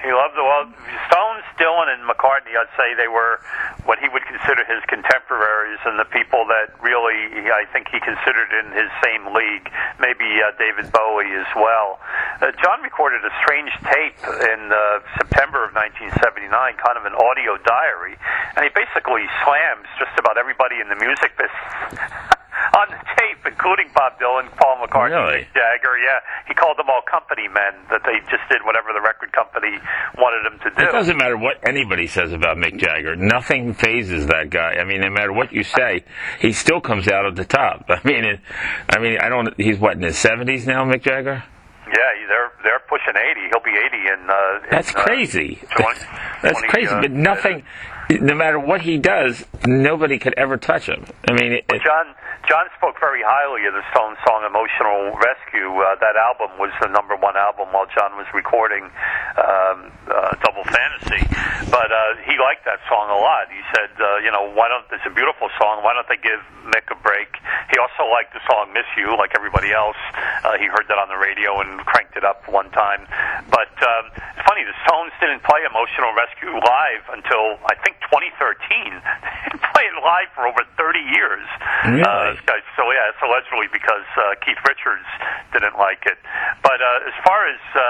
He 0.02 0.10
loved 0.10 0.34
the 0.34 0.42
well, 0.42 0.66
Stones, 1.06 1.46
Dylan, 1.62 1.86
and 1.86 2.02
McCartney. 2.02 2.58
I'd 2.58 2.70
say 2.74 2.98
they 2.98 3.06
were 3.06 3.38
what 3.86 4.02
he 4.02 4.10
would 4.10 4.26
consider 4.26 4.66
his 4.66 4.82
contemporaries 4.90 5.78
and 5.86 5.94
the 5.94 6.10
people 6.10 6.42
that 6.50 6.74
really 6.82 7.46
I 7.50 7.70
think 7.70 7.86
he 7.86 8.02
considered 8.02 8.50
in 8.50 8.74
his 8.74 8.90
same 8.98 9.30
league. 9.30 9.70
Maybe 10.02 10.26
uh, 10.42 10.58
David 10.58 10.90
Bowie 10.90 11.30
as 11.38 11.46
well. 11.54 12.02
Uh, 12.42 12.50
John 12.58 12.82
recorded 12.82 13.22
a 13.22 13.30
strange 13.46 13.70
tape 13.86 14.18
in 14.50 14.74
uh, 14.74 15.06
September 15.22 15.62
of 15.62 15.70
1979, 15.78 16.50
kind 16.50 16.98
of 16.98 17.06
an 17.06 17.14
audio 17.14 17.54
diary, 17.62 18.18
and 18.58 18.66
he 18.66 18.70
basically 18.74 19.30
slams 19.46 19.86
just 20.02 20.18
about 20.18 20.34
everybody 20.34 20.82
in 20.82 20.90
the 20.90 20.98
music 20.98 21.30
business. 21.38 22.34
on 22.76 22.86
the 22.90 23.00
tape, 23.18 23.38
including 23.46 23.90
Bob 23.94 24.18
Dylan, 24.20 24.48
Paul 24.56 24.78
McCartney, 24.86 25.10
Really? 25.12 25.42
Jagger. 25.54 25.94
Yeah, 25.98 26.20
he 26.48 26.54
called 26.54 26.78
them 26.78 26.88
all 26.88 27.02
company 27.10 27.48
men. 27.48 27.74
That 27.90 28.02
they 28.04 28.18
just 28.30 28.42
did 28.50 28.62
whatever 28.64 28.88
the 28.94 29.00
record 29.00 29.32
company 29.32 29.78
wanted 30.18 30.44
them 30.50 30.58
to 30.64 30.70
do. 30.70 30.88
It 30.88 30.92
doesn't 30.92 31.16
matter 31.16 31.36
what 31.36 31.56
anybody 31.66 32.06
says 32.06 32.32
about 32.32 32.56
Mick 32.56 32.78
Jagger. 32.78 33.16
Nothing 33.16 33.74
fazes 33.74 34.26
that 34.28 34.50
guy. 34.50 34.74
I 34.80 34.84
mean, 34.84 35.00
no 35.00 35.10
matter 35.10 35.32
what 35.32 35.52
you 35.52 35.62
say, 35.64 36.04
he 36.40 36.52
still 36.52 36.80
comes 36.80 37.08
out 37.08 37.26
at 37.26 37.36
the 37.36 37.44
top. 37.44 37.84
I 37.88 38.00
mean, 38.04 38.24
it, 38.24 38.40
I 38.88 38.98
mean, 39.00 39.18
I 39.20 39.28
don't. 39.28 39.52
He's 39.58 39.78
what 39.78 39.94
in 39.96 40.02
his 40.02 40.18
seventies 40.18 40.66
now, 40.66 40.84
Mick 40.84 41.02
Jagger. 41.02 41.42
Yeah, 41.86 42.26
they're 42.28 42.52
they're 42.64 42.80
pushing 42.88 43.14
eighty. 43.16 43.48
He'll 43.50 43.62
be 43.62 43.76
eighty 43.78 44.06
in. 44.08 44.30
Uh, 44.30 44.66
That's 44.70 44.90
in, 44.92 44.96
uh, 44.96 45.02
crazy. 45.04 45.60
20 45.76 46.00
That's 46.42 46.58
20, 46.60 46.68
crazy. 46.68 46.88
uh, 46.88 47.00
But 47.02 47.10
nothing. 47.10 47.64
No 48.10 48.34
matter 48.34 48.58
what 48.58 48.82
he 48.82 48.98
does, 48.98 49.44
nobody 49.66 50.18
could 50.18 50.34
ever 50.36 50.56
touch 50.56 50.86
him. 50.86 51.06
I 51.28 51.32
mean, 51.32 51.52
it, 51.52 51.64
Well, 51.68 51.80
John 51.80 52.14
John 52.48 52.66
spoke 52.76 52.98
very 52.98 53.22
highly 53.22 53.64
of 53.70 53.74
the 53.74 53.86
Stones 53.94 54.18
song 54.26 54.42
"Emotional 54.42 55.14
Rescue." 55.14 55.70
Uh, 55.78 55.94
that 56.02 56.18
album 56.18 56.58
was 56.58 56.74
the 56.82 56.90
number 56.90 57.14
one 57.14 57.36
album 57.38 57.70
while 57.70 57.86
John 57.94 58.18
was 58.18 58.26
recording 58.34 58.90
um, 59.38 59.94
uh, 60.10 60.34
Double 60.42 60.66
Fantasy. 60.66 61.22
But 61.70 61.88
uh, 61.94 62.18
he 62.26 62.34
liked 62.42 62.66
that 62.66 62.82
song 62.90 63.08
a 63.08 63.16
lot. 63.16 63.46
He 63.46 63.62
said, 63.70 63.94
uh, 63.94 64.18
"You 64.26 64.34
know, 64.34 64.50
why 64.58 64.66
don't? 64.68 64.84
It's 64.90 65.06
a 65.06 65.14
beautiful 65.14 65.48
song. 65.54 65.86
Why 65.86 65.94
don't 65.94 66.08
they 66.10 66.18
give 66.18 66.42
Mick 66.66 66.90
a 66.90 66.98
break?" 66.98 67.30
He 67.70 67.78
also 67.78 68.10
liked 68.10 68.34
the 68.34 68.42
song 68.50 68.74
"Miss 68.74 68.90
You," 68.98 69.14
like 69.16 69.32
everybody 69.38 69.70
else. 69.70 69.98
Uh, 70.42 70.58
he 70.58 70.66
heard 70.66 70.90
that 70.90 70.98
on 70.98 71.08
the 71.08 71.16
radio 71.22 71.62
and 71.62 71.78
cranked 71.86 72.18
it 72.18 72.24
up 72.26 72.42
one 72.50 72.68
time. 72.74 73.06
But 73.54 73.70
um, 73.80 74.10
it's 74.18 74.44
funny, 74.44 74.66
the 74.66 74.74
Stones 74.84 75.14
didn't 75.22 75.46
play 75.46 75.62
"Emotional 75.62 76.10
Rescue" 76.12 76.58
live 76.58 77.04
until 77.14 77.62
I 77.70 77.78
think 77.86 77.91
2013. 78.08 79.02
They 79.42 79.58
didn't 79.58 79.68
play 79.74 79.84
it 79.84 79.96
live 80.00 80.30
for 80.34 80.46
over 80.46 80.64
30 80.78 80.98
years. 81.12 81.44
Really? 81.84 82.02
Uh, 82.02 82.32
uh, 82.40 82.62
so 82.76 82.88
yeah, 82.88 83.10
it's 83.12 83.20
allegedly 83.20 83.68
because 83.68 84.06
uh, 84.16 84.34
Keith 84.40 84.60
Richards 84.64 85.04
didn't 85.52 85.76
like 85.76 86.06
it. 86.06 86.16
But 86.62 86.80
uh, 86.80 87.08
as 87.10 87.16
far 87.26 87.48
as 87.48 87.60
uh, 87.74 87.80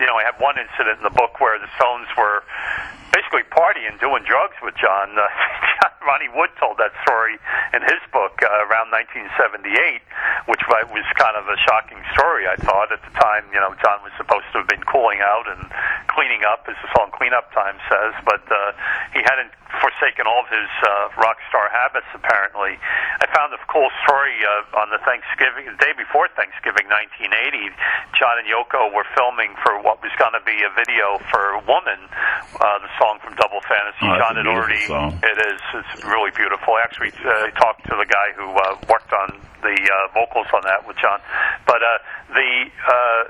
you 0.00 0.06
know, 0.06 0.16
I 0.18 0.24
have 0.24 0.40
one 0.40 0.58
incident 0.58 0.98
in 0.98 1.04
the 1.04 1.14
book 1.14 1.40
where 1.40 1.58
the 1.58 1.70
Stones 1.78 2.08
were 2.18 2.42
basically 3.12 3.44
partying, 3.52 4.00
doing 4.00 4.24
drugs 4.24 4.56
with 4.64 4.74
John. 4.80 5.14
Uh, 5.14 5.28
Ronnie 6.08 6.32
Wood 6.34 6.50
told 6.58 6.82
that 6.82 6.90
story 7.06 7.38
in 7.76 7.80
his 7.86 8.02
book 8.10 8.42
uh, 8.42 8.66
around 8.66 8.90
1978, 8.90 10.02
which 10.50 10.62
was 10.66 11.06
kind 11.14 11.36
of 11.38 11.46
a 11.46 11.56
shocking 11.62 12.00
story. 12.16 12.48
I 12.50 12.56
thought 12.58 12.90
at 12.90 13.04
the 13.06 13.14
time, 13.14 13.46
you 13.54 13.60
know, 13.62 13.70
John 13.78 14.02
was 14.02 14.10
supposed 14.18 14.50
to 14.52 14.64
have 14.64 14.68
been 14.68 14.82
cooling 14.88 15.22
out 15.22 15.46
and 15.46 15.62
cleaning 16.10 16.42
up, 16.42 16.66
as 16.66 16.74
the 16.82 16.90
song 16.98 17.14
"Cleanup 17.14 17.52
Time" 17.54 17.78
says, 17.86 18.12
but 18.26 18.42
uh, 18.50 18.72
he 19.14 19.22
hadn't 19.22 19.54
forsaken 19.80 20.26
all 20.28 20.44
of 20.44 20.50
his 20.52 20.68
uh, 20.84 21.22
rock 21.22 21.38
star 21.48 21.70
habits. 21.72 22.08
Apparently, 22.12 22.76
I 22.76 23.26
found 23.32 23.54
a 23.54 23.60
cool 23.70 23.88
story 24.04 24.36
uh, 24.44 24.82
on 24.82 24.90
the 24.92 25.00
Thanksgiving 25.06 25.70
the 25.70 25.78
day 25.80 25.94
before 25.96 26.28
Thanksgiving, 26.36 26.90
1980. 26.90 27.72
John 28.18 28.36
and 28.42 28.46
Yoko 28.48 28.92
were 28.92 29.06
filming 29.16 29.54
for 29.64 29.80
what 29.80 30.02
was 30.04 30.12
going 30.20 30.36
to 30.36 30.44
be 30.44 30.60
a 30.66 30.70
video 30.76 31.16
for 31.32 31.56
"Woman," 31.64 32.00
uh, 32.60 32.78
the 32.84 32.90
song 33.00 33.22
from 33.24 33.32
Double 33.40 33.62
Fantasy. 33.64 34.04
Oh, 34.04 34.18
John 34.20 34.36
had 34.36 34.46
already. 34.50 34.80
song. 34.84 35.16
It 35.22 35.38
is. 35.40 35.60
It's 35.72 36.04
really 36.04 36.30
beautiful. 36.36 36.74
I 36.76 36.82
actually 36.84 37.12
uh, 37.24 37.48
talked 37.56 37.86
to 37.88 37.94
the 37.96 38.08
guy 38.08 38.34
who 38.36 38.48
uh, 38.52 38.76
worked 38.90 39.12
on 39.12 39.40
the 39.62 39.76
uh, 39.78 40.12
vocals 40.12 40.50
on 40.52 40.62
that 40.68 40.84
with 40.86 40.96
John, 40.98 41.20
but 41.66 41.80
uh, 41.82 41.98
the 42.34 42.50
uh, 42.68 43.22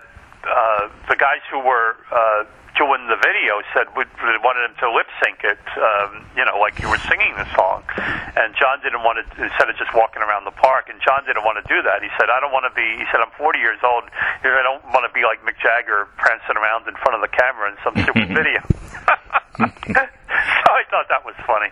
uh, 0.49 0.83
the 1.09 1.17
guys 1.17 1.45
who 1.51 1.61
were. 1.61 1.97
Uh, 2.11 2.45
doing 2.83 3.07
the 3.07 3.21
video 3.23 3.63
said 3.71 3.87
we 3.95 4.03
wanted 4.43 4.67
him 4.67 4.75
to 4.83 4.91
lip 4.91 5.07
sync 5.23 5.47
it, 5.47 5.63
um, 5.79 6.27
you 6.35 6.43
know, 6.43 6.59
like 6.59 6.75
you 6.83 6.91
were 6.91 6.99
singing 7.07 7.31
the 7.39 7.47
song. 7.55 7.87
And 8.35 8.51
John 8.59 8.83
didn't 8.83 9.07
want 9.07 9.23
to, 9.23 9.25
instead 9.39 9.71
of 9.71 9.79
just 9.79 9.95
walking 9.95 10.19
around 10.19 10.51
the 10.51 10.57
park, 10.59 10.91
and 10.91 10.99
John 10.99 11.23
didn't 11.23 11.47
want 11.47 11.63
to 11.63 11.67
do 11.71 11.79
that. 11.87 12.03
He 12.03 12.11
said, 12.19 12.27
I 12.27 12.43
don't 12.43 12.51
want 12.51 12.67
to 12.67 12.75
be, 12.75 12.83
he 12.99 13.07
said, 13.15 13.23
I'm 13.23 13.31
40 13.39 13.63
years 13.63 13.79
old. 13.87 14.11
I 14.43 14.51
don't 14.67 14.83
want 14.91 15.07
to 15.07 15.13
be 15.15 15.23
like 15.23 15.39
Mick 15.47 15.63
Jagger 15.63 16.11
prancing 16.19 16.59
around 16.59 16.91
in 16.91 16.99
front 16.99 17.15
of 17.15 17.23
the 17.23 17.31
camera 17.31 17.71
in 17.71 17.79
some 17.87 17.95
stupid 18.03 18.35
video. 18.43 18.61
so 20.67 20.73
I 20.73 20.83
thought 20.91 21.07
that 21.09 21.25
was 21.25 21.35
funny. 21.47 21.69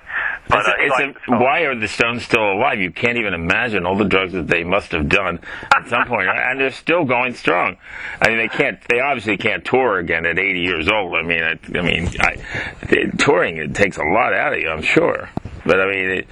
But 0.48 0.66
uh, 0.66 0.72
he 0.78 0.86
It's- 0.86 1.00
liked 1.00 1.16
it's 1.16 1.26
the 1.26 1.34
a, 1.34 1.38
why 1.40 1.60
are 1.60 1.74
the 1.78 1.88
Stones 1.88 2.24
still 2.24 2.52
alive? 2.52 2.80
You 2.80 2.90
can't 2.90 3.18
even 3.18 3.34
imagine 3.34 3.86
all 3.86 3.96
the 3.96 4.04
drugs 4.04 4.32
that 4.32 4.46
they 4.48 4.64
must 4.64 4.92
have 4.92 5.08
done 5.08 5.40
at 5.74 5.88
some 5.88 6.06
point, 6.06 6.28
and 6.28 6.60
they're 6.60 6.70
still 6.70 7.04
going 7.04 7.34
strong. 7.34 7.76
I 8.20 8.28
mean, 8.28 8.38
they 8.38 8.48
can't. 8.48 8.78
They 8.88 9.00
obviously 9.00 9.36
can't 9.36 9.64
tour 9.64 9.98
again 9.98 10.26
at 10.26 10.38
80 10.38 10.60
years 10.60 10.88
old. 10.88 11.14
I 11.14 11.22
mean, 11.22 11.42
I, 11.42 11.58
I 11.78 11.82
mean, 11.82 12.08
I, 12.20 12.36
touring 13.18 13.58
it 13.58 13.74
takes 13.74 13.96
a 13.96 14.02
lot 14.04 14.32
out 14.34 14.52
of 14.54 14.58
you, 14.60 14.68
I'm 14.68 14.82
sure. 14.82 15.28
But 15.64 15.80
I 15.80 15.90
mean, 15.90 16.10
it, 16.10 16.28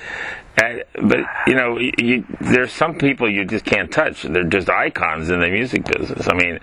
uh, 0.56 1.00
but 1.02 1.20
you 1.46 1.54
know, 1.54 1.78
you, 1.78 2.24
there's 2.40 2.72
some 2.72 2.96
people 2.96 3.30
you 3.30 3.44
just 3.44 3.64
can't 3.64 3.90
touch. 3.90 4.22
They're 4.22 4.44
just 4.44 4.68
icons 4.68 5.30
in 5.30 5.40
the 5.40 5.48
music 5.48 5.84
business. 5.84 6.26
I 6.28 6.34
mean, 6.34 6.58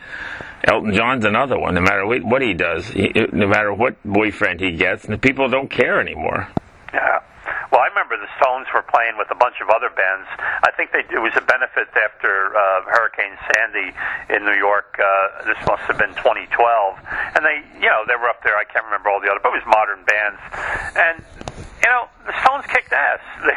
Elton 0.64 0.94
John's 0.94 1.26
another 1.26 1.60
one. 1.60 1.76
No 1.76 1.82
matter 1.82 2.06
what, 2.06 2.24
what 2.24 2.42
he 2.42 2.54
does, 2.54 2.88
he, 2.88 3.12
no 3.32 3.48
matter 3.48 3.74
what 3.74 3.96
boyfriend 4.04 4.60
he 4.60 4.72
gets, 4.72 5.06
the 5.06 5.18
people 5.18 5.48
don't 5.48 5.70
care 5.70 6.02
anymore. 6.02 6.50
Yeah. 6.94 7.20
Well, 7.76 7.84
I 7.84 7.92
remember 7.92 8.16
the 8.16 8.32
Stones 8.40 8.72
were 8.72 8.88
playing 8.88 9.20
with 9.20 9.28
a 9.32 9.36
bunch 9.36 9.60
of 9.60 9.68
other 9.68 9.92
bands. 9.92 10.32
I 10.64 10.72
think 10.80 10.96
they, 10.96 11.04
it 11.12 11.20
was 11.20 11.36
a 11.36 11.44
benefit 11.44 11.92
after 11.92 12.56
uh, 12.56 12.88
Hurricane 12.88 13.36
Sandy 13.52 13.92
in 14.32 14.48
New 14.48 14.56
York. 14.56 14.96
Uh, 14.96 15.44
this 15.44 15.60
must 15.68 15.84
have 15.92 16.00
been 16.00 16.16
2012, 16.16 16.56
and 17.36 17.44
they, 17.44 17.60
you 17.76 17.92
know, 17.92 18.08
they 18.08 18.16
were 18.16 18.32
up 18.32 18.40
there. 18.48 18.56
I 18.56 18.64
can't 18.64 18.88
remember 18.88 19.12
all 19.12 19.20
the 19.20 19.28
other, 19.28 19.44
but 19.44 19.52
it 19.52 19.60
was 19.60 19.68
modern 19.68 20.08
bands, 20.08 20.40
and 20.96 21.20
you 21.84 21.92
know, 21.92 22.08
the 22.24 22.32
Stones 22.48 22.64
kicked 22.72 22.96
ass. 22.96 23.20
They, 23.44 23.52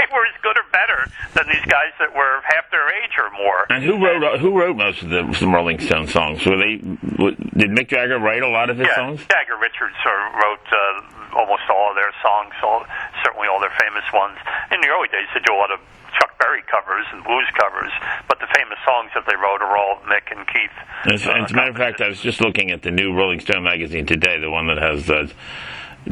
they 0.00 0.08
were 0.14 0.24
as 0.24 0.38
good 0.40 0.56
or 0.56 0.64
better 0.72 1.10
than 1.34 1.44
these 1.52 1.64
guys 1.68 1.92
that 1.98 2.14
were 2.14 2.40
half 2.46 2.70
their 2.70 2.88
age 3.02 3.12
or 3.18 3.30
more. 3.36 3.66
And 3.68 3.84
who 3.84 3.98
wrote 3.98 4.40
who 4.40 4.56
wrote 4.56 4.76
most 4.76 5.02
of 5.02 5.10
the 5.10 5.26
some 5.34 5.52
Rolling 5.52 5.78
Stone 5.80 6.08
songs? 6.08 6.46
Were 6.46 6.56
they 6.56 6.78
did 6.78 7.74
Mick 7.74 7.90
Jagger 7.90 8.18
write 8.18 8.42
a 8.42 8.48
lot 8.48 8.70
of 8.70 8.78
his 8.78 8.86
yeah, 8.86 8.96
songs? 8.96 9.20
Jagger 9.28 9.58
Richards 9.58 9.98
uh, 10.06 10.38
wrote 10.38 10.66
uh, 10.70 11.18
almost 11.34 11.66
all 11.68 11.90
of 11.90 11.96
their 11.96 12.12
songs, 12.22 12.54
all, 12.62 12.84
certainly 13.24 13.48
all 13.48 13.60
their 13.60 13.74
famous 13.78 13.97
ones. 14.12 14.38
In 14.72 14.80
the 14.80 14.88
early 14.88 15.08
days, 15.08 15.28
they 15.34 15.40
do 15.44 15.54
a 15.54 15.60
lot 15.60 15.72
of 15.72 15.80
Chuck 16.18 16.38
Berry 16.38 16.62
covers 16.70 17.06
and 17.12 17.22
blues 17.24 17.48
covers, 17.58 17.92
but 18.28 18.38
the 18.40 18.48
famous 18.54 18.78
songs 18.84 19.10
that 19.14 19.24
they 19.26 19.36
wrote 19.36 19.60
are 19.60 19.76
all 19.76 20.00
Mick 20.08 20.32
and 20.34 20.46
Keith. 20.46 20.76
As, 21.12 21.22
as 21.26 21.50
a 21.50 21.54
matter 21.54 21.70
of 21.70 21.76
fact, 21.76 22.00
I 22.00 22.08
was 22.08 22.20
just 22.20 22.40
looking 22.40 22.70
at 22.70 22.82
the 22.82 22.90
new 22.90 23.12
Rolling 23.14 23.40
Stone 23.40 23.64
magazine 23.64 24.06
today, 24.06 24.40
the 24.40 24.50
one 24.50 24.66
that 24.68 24.78
has 24.78 25.08
uh, 25.10 25.28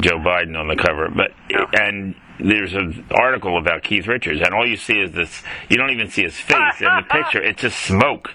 Joe 0.01 0.19
Biden 0.19 0.59
on 0.59 0.69
the 0.69 0.77
cover. 0.77 1.09
But 1.09 1.33
and 1.81 2.15
there's 2.39 2.75
an 2.75 3.07
article 3.11 3.59
about 3.59 3.83
Keith 3.83 4.07
Richards, 4.07 4.41
and 4.41 4.55
all 4.55 4.67
you 4.67 4.77
see 4.77 5.01
is 5.01 5.13
this. 5.13 5.43
You 5.69 5.77
don't 5.77 5.91
even 5.91 6.11
see 6.11 6.23
his 6.23 6.37
face 6.37 6.81
in 6.81 6.87
the 6.87 7.05
picture. 7.11 7.43
It's 7.43 7.63
just 7.63 7.79
smoke. 7.79 8.35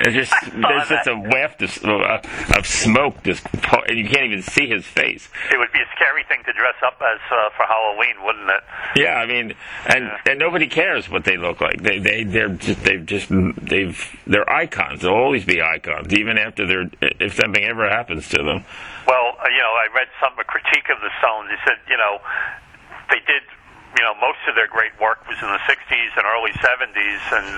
It's 0.00 0.14
just 0.14 0.52
there's 0.52 0.88
just 0.88 1.08
a 1.08 1.16
waft 1.16 1.62
of, 1.62 1.84
uh, 1.84 2.20
of 2.58 2.66
smoke, 2.66 3.22
just 3.22 3.46
and 3.88 3.98
you 3.98 4.06
can't 4.06 4.26
even 4.26 4.42
see 4.42 4.68
his 4.68 4.84
face. 4.84 5.28
It 5.50 5.56
would 5.58 5.72
be 5.72 5.80
scary 5.96 6.24
thing 6.28 6.44
to 6.44 6.52
dress 6.52 6.76
up 6.84 7.00
as 7.00 7.20
uh, 7.32 7.50
for 7.56 7.64
Halloween, 7.64 8.22
wouldn't 8.22 8.48
it? 8.50 8.62
Yeah, 8.96 9.14
I 9.16 9.26
mean, 9.26 9.54
and 9.86 10.12
and 10.26 10.38
nobody 10.38 10.68
cares 10.68 11.08
what 11.08 11.24
they 11.24 11.36
look 11.36 11.60
like. 11.60 11.82
They 11.82 11.98
they 11.98 12.22
they're 12.22 12.50
just 12.50 12.84
they've 12.84 13.04
just 13.04 13.28
they've 13.30 13.98
they're 14.26 14.48
icons. 14.48 15.02
They'll 15.02 15.12
always 15.12 15.44
be 15.44 15.60
icons, 15.60 16.12
even 16.14 16.38
after 16.38 16.66
they're 16.66 16.90
if 17.00 17.34
something 17.34 17.64
ever 17.64 17.88
happens 17.88 18.28
to 18.30 18.38
them. 18.38 18.64
Well, 19.06 19.36
uh, 19.40 19.48
you 19.48 19.62
know, 19.62 19.74
I 19.74 19.88
read 19.94 20.08
some 20.20 20.38
a 20.38 20.44
critique 20.44 20.88
of 20.90 21.00
the 21.00 21.10
Stones. 21.18 21.50
He 21.50 21.56
said, 21.64 21.78
you 21.88 21.96
know, 21.96 22.18
they 23.10 23.20
did 23.26 23.42
you 23.96 24.04
know, 24.04 24.12
most 24.20 24.40
of 24.44 24.54
their 24.54 24.68
great 24.68 24.92
work 25.00 25.24
was 25.24 25.40
in 25.40 25.48
the 25.48 25.62
60s 25.64 26.12
and 26.20 26.24
early 26.28 26.52
70s, 26.60 27.22
and 27.32 27.48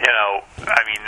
you 0.00 0.08
know, 0.08 0.40
I 0.64 0.80
mean, 0.88 1.00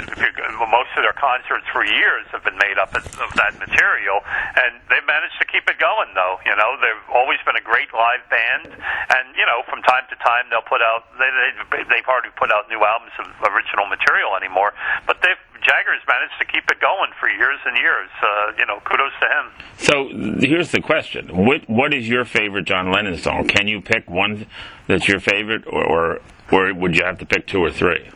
most 0.69 0.93
of 0.95 1.03
their 1.03 1.17
concerts 1.17 1.65
for 1.73 1.81
years 1.81 2.29
have 2.31 2.45
been 2.45 2.61
made 2.61 2.77
up 2.77 2.93
of, 2.93 3.05
of 3.17 3.33
that 3.41 3.57
material, 3.57 4.21
and 4.61 4.77
they've 4.93 5.07
managed 5.09 5.41
to 5.41 5.49
keep 5.49 5.65
it 5.65 5.81
going. 5.81 6.13
Though, 6.13 6.37
you 6.45 6.53
know, 6.53 6.77
they've 6.77 7.05
always 7.09 7.41
been 7.49 7.57
a 7.57 7.65
great 7.65 7.89
live 7.97 8.21
band, 8.29 8.77
and 8.77 9.25
you 9.33 9.49
know, 9.49 9.65
from 9.65 9.81
time 9.83 10.05
to 10.13 10.17
time 10.21 10.53
they'll 10.53 10.67
put 10.69 10.85
out 10.85 11.09
they, 11.17 11.33
they 11.73 11.83
they've 11.89 12.09
hardly 12.09 12.31
put 12.37 12.53
out 12.53 12.69
new 12.69 12.85
albums 12.85 13.17
of 13.17 13.33
original 13.49 13.89
material 13.89 14.37
anymore, 14.37 14.77
but 15.09 15.25
they've 15.25 15.41
Jagger's 15.63 16.03
managed 16.09 16.39
to 16.39 16.47
keep 16.47 16.65
it 16.71 16.81
going 16.81 17.11
for 17.19 17.29
years 17.29 17.59
and 17.65 17.77
years. 17.77 18.09
Uh, 18.23 18.53
you 18.59 18.67
know, 18.67 18.81
kudos 18.85 19.13
to 19.21 19.27
him. 19.27 19.53
So 19.79 20.09
here's 20.41 20.71
the 20.73 20.81
question: 20.81 21.29
What 21.47 21.69
what 21.69 21.93
is 21.95 22.09
your 22.09 22.25
favorite 22.25 22.65
John 22.65 22.93
Lennon 22.93 23.19
song? 23.19 23.47
Can 23.47 23.69
you 23.69 23.81
pick 23.81 24.09
one 24.09 24.47
that's 24.87 25.09
your 25.09 25.21
favorite, 25.21 25.65
or 25.67 25.85
or, 25.87 26.21
or 26.51 26.75
would 26.75 26.95
you 26.97 27.05
have 27.05 27.19
to 27.19 27.27
pick 27.27 27.47
two 27.47 27.63
or 27.63 27.71
three? 27.71 28.11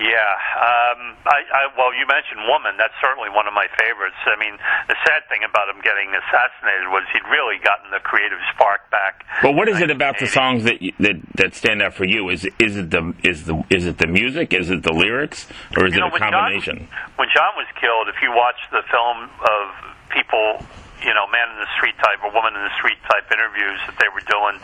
Yeah. 0.00 0.32
Um, 0.56 1.12
I, 1.28 1.44
I, 1.52 1.62
well, 1.76 1.92
you 1.92 2.08
mentioned 2.08 2.48
Woman. 2.48 2.80
That's 2.80 2.96
certainly 3.04 3.28
one 3.28 3.44
of 3.44 3.52
my 3.52 3.68
favorites. 3.76 4.16
I 4.24 4.40
mean, 4.40 4.56
the 4.88 4.96
sad 5.04 5.28
thing 5.28 5.44
about 5.44 5.68
him 5.68 5.76
getting 5.84 6.08
assassinated 6.16 6.88
was 6.88 7.04
he'd 7.12 7.28
really 7.28 7.60
gotten 7.60 7.92
the 7.92 8.00
creative 8.00 8.40
spark 8.56 8.88
back. 8.88 9.28
But 9.44 9.52
what 9.52 9.68
is 9.68 9.76
it 9.80 9.92
about 9.92 10.16
the 10.18 10.26
songs 10.26 10.64
that 10.64 10.80
that 11.04 11.20
that 11.36 11.54
stand 11.54 11.84
out 11.84 11.92
for 11.92 12.08
you? 12.08 12.32
Is 12.32 12.48
is 12.58 12.80
it 12.80 12.88
the 12.88 13.12
is 13.22 13.44
the 13.44 13.60
is 13.68 13.84
it 13.84 13.98
the 13.98 14.08
music? 14.08 14.56
Is 14.56 14.70
it 14.70 14.82
the 14.82 14.92
lyrics? 14.96 15.46
Or 15.76 15.84
is 15.84 15.92
you 15.92 16.00
it 16.00 16.08
know, 16.08 16.16
a 16.16 16.18
combination? 16.18 16.88
John, 16.88 17.12
when 17.20 17.28
John 17.36 17.52
was 17.60 17.68
killed, 17.76 18.08
if 18.08 18.16
you 18.24 18.32
watch 18.32 18.58
the 18.72 18.80
film 18.88 19.28
of 19.28 19.64
people 20.08 20.64
you 21.04 21.14
know, 21.16 21.24
man 21.32 21.48
in 21.56 21.58
the 21.60 21.70
street 21.76 21.96
type 21.96 22.20
or 22.20 22.28
woman 22.32 22.52
in 22.52 22.60
the 22.60 22.74
street 22.76 23.00
type 23.08 23.24
interviews 23.32 23.80
that 23.88 23.96
they 23.96 24.08
were 24.12 24.20
doing, 24.28 24.60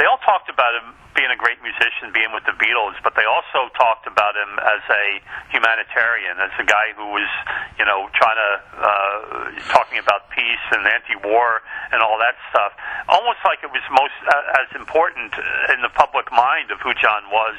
they 0.00 0.08
all 0.08 0.16
talked 0.24 0.48
about 0.48 0.72
him 0.80 0.96
being 1.12 1.28
a 1.28 1.36
great 1.36 1.60
musician, 1.60 2.08
being 2.14 2.32
with 2.32 2.46
the 2.48 2.56
Beatles, 2.56 2.96
but 3.04 3.12
they 3.18 3.28
also 3.28 3.68
talked 3.76 4.08
about 4.08 4.32
him 4.32 4.56
as 4.62 4.80
a 4.88 5.04
humanitarian, 5.52 6.40
as 6.40 6.54
a 6.56 6.64
guy 6.64 6.96
who 6.96 7.12
was, 7.12 7.28
you 7.76 7.84
know, 7.84 8.08
trying 8.16 8.40
to 8.40 8.52
uh, 8.80 9.18
talking 9.68 10.00
about 10.00 10.30
peace 10.32 10.64
and 10.72 10.86
anti-war 10.88 11.60
and 11.92 12.00
all 12.00 12.16
that 12.16 12.40
stuff. 12.48 12.72
Almost 13.12 13.44
like 13.44 13.60
it 13.60 13.68
was 13.68 13.84
most 13.92 14.16
uh, 14.24 14.62
as 14.64 14.72
important 14.72 15.34
in 15.74 15.84
the 15.84 15.92
public 15.92 16.30
mind 16.32 16.72
of 16.72 16.80
who 16.80 16.94
John 16.96 17.26
was 17.28 17.58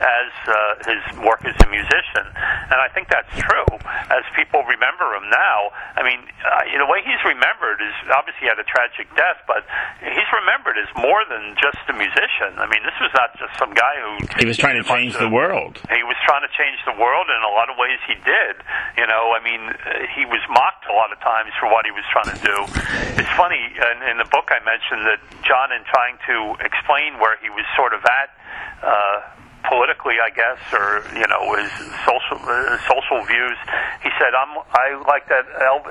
as 0.00 0.30
uh, 0.48 0.54
his 0.88 1.02
work 1.20 1.44
as 1.44 1.58
a 1.60 1.68
musician, 1.68 2.24
and 2.70 2.78
I 2.78 2.88
think 2.94 3.12
that's 3.12 3.34
true. 3.36 3.68
As 4.08 4.24
people 4.38 4.62
remember 4.64 5.12
him 5.18 5.26
now, 5.28 5.74
I 5.98 6.06
mean, 6.06 6.22
uh, 6.46 6.64
the 6.64 6.86
way 6.86 7.02
he's 7.02 7.20
remembered 7.26 7.82
is 7.82 7.94
obviously 8.14 8.46
he 8.46 8.48
had 8.48 8.58
a 8.58 8.66
tragic 8.66 9.10
death, 9.18 9.42
but 9.50 9.66
he's 10.00 10.30
remembered 10.30 10.78
as 10.78 10.90
more 10.94 11.22
than 11.26 11.58
just 11.58 11.81
a 11.88 11.96
musician. 11.96 12.58
I 12.58 12.66
mean, 12.66 12.82
this 12.82 12.96
was 13.00 13.10
not 13.14 13.34
just 13.38 13.54
some 13.58 13.72
guy 13.74 13.94
who 14.02 14.12
he 14.38 14.46
was 14.46 14.58
trying 14.58 14.76
to 14.78 14.86
change 14.86 15.16
the 15.18 15.30
world. 15.30 15.80
He 15.90 16.04
was 16.04 16.18
trying 16.26 16.42
to 16.42 16.52
change 16.54 16.78
the 16.84 16.96
world, 16.98 17.26
and 17.30 17.38
in 17.40 17.46
a 17.46 17.54
lot 17.54 17.70
of 17.70 17.76
ways 17.78 17.98
he 18.06 18.16
did. 18.22 18.60
You 18.98 19.06
know, 19.06 19.34
I 19.34 19.40
mean, 19.42 19.62
he 20.14 20.26
was 20.26 20.42
mocked 20.48 20.86
a 20.90 20.94
lot 20.94 21.12
of 21.12 21.18
times 21.20 21.50
for 21.58 21.66
what 21.70 21.86
he 21.86 21.92
was 21.92 22.06
trying 22.12 22.30
to 22.34 22.40
do. 22.40 22.56
It's 23.18 23.32
funny 23.34 23.72
in, 23.72 23.96
in 24.10 24.16
the 24.18 24.28
book 24.30 24.50
I 24.50 24.60
mentioned 24.62 25.06
that 25.06 25.20
John, 25.42 25.72
in 25.72 25.82
trying 25.88 26.18
to 26.28 26.56
explain 26.64 27.18
where 27.18 27.38
he 27.42 27.50
was 27.50 27.64
sort 27.76 27.92
of 27.94 28.02
at. 28.04 28.30
Uh, 28.82 29.41
politically, 29.64 30.18
I 30.18 30.30
guess, 30.30 30.60
or 30.72 31.04
you 31.14 31.26
know, 31.26 31.42
his 31.56 31.70
social 32.02 32.38
uh, 32.42 32.78
social 32.86 33.20
views. 33.26 33.58
He 34.02 34.10
said, 34.18 34.34
"I'm 34.34 34.58
I 34.74 34.98
like 35.06 35.28
that 35.28 35.46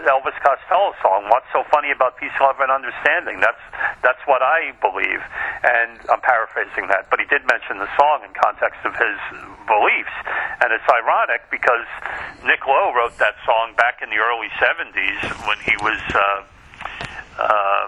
Elvis 0.07 0.35
Costello 0.43 0.93
song. 1.01 1.29
What's 1.29 1.47
so 1.53 1.63
funny 1.71 1.91
about 1.91 2.17
peace, 2.17 2.35
love, 2.39 2.59
and 2.59 2.71
understanding? 2.71 3.39
That's 3.39 3.61
that's 4.03 4.21
what 4.25 4.41
I 4.41 4.73
believe." 4.79 5.21
And 5.63 5.99
I'm 6.09 6.21
paraphrasing 6.21 6.87
that, 6.89 7.07
but 7.09 7.19
he 7.19 7.27
did 7.27 7.47
mention 7.47 7.79
the 7.79 7.89
song 7.95 8.23
in 8.27 8.31
context 8.35 8.81
of 8.83 8.93
his 8.95 9.17
beliefs, 9.67 10.15
and 10.59 10.73
it's 10.73 10.87
ironic 10.89 11.47
because 11.49 11.87
Nick 12.43 12.67
Lowe 12.67 12.91
wrote 12.91 13.17
that 13.19 13.35
song 13.45 13.73
back 13.77 14.01
in 14.03 14.09
the 14.09 14.19
early 14.19 14.49
'70s 14.59 15.19
when 15.47 15.57
he 15.63 15.75
was. 15.79 16.01
Uh, 16.11 16.43
uh, 17.39 17.87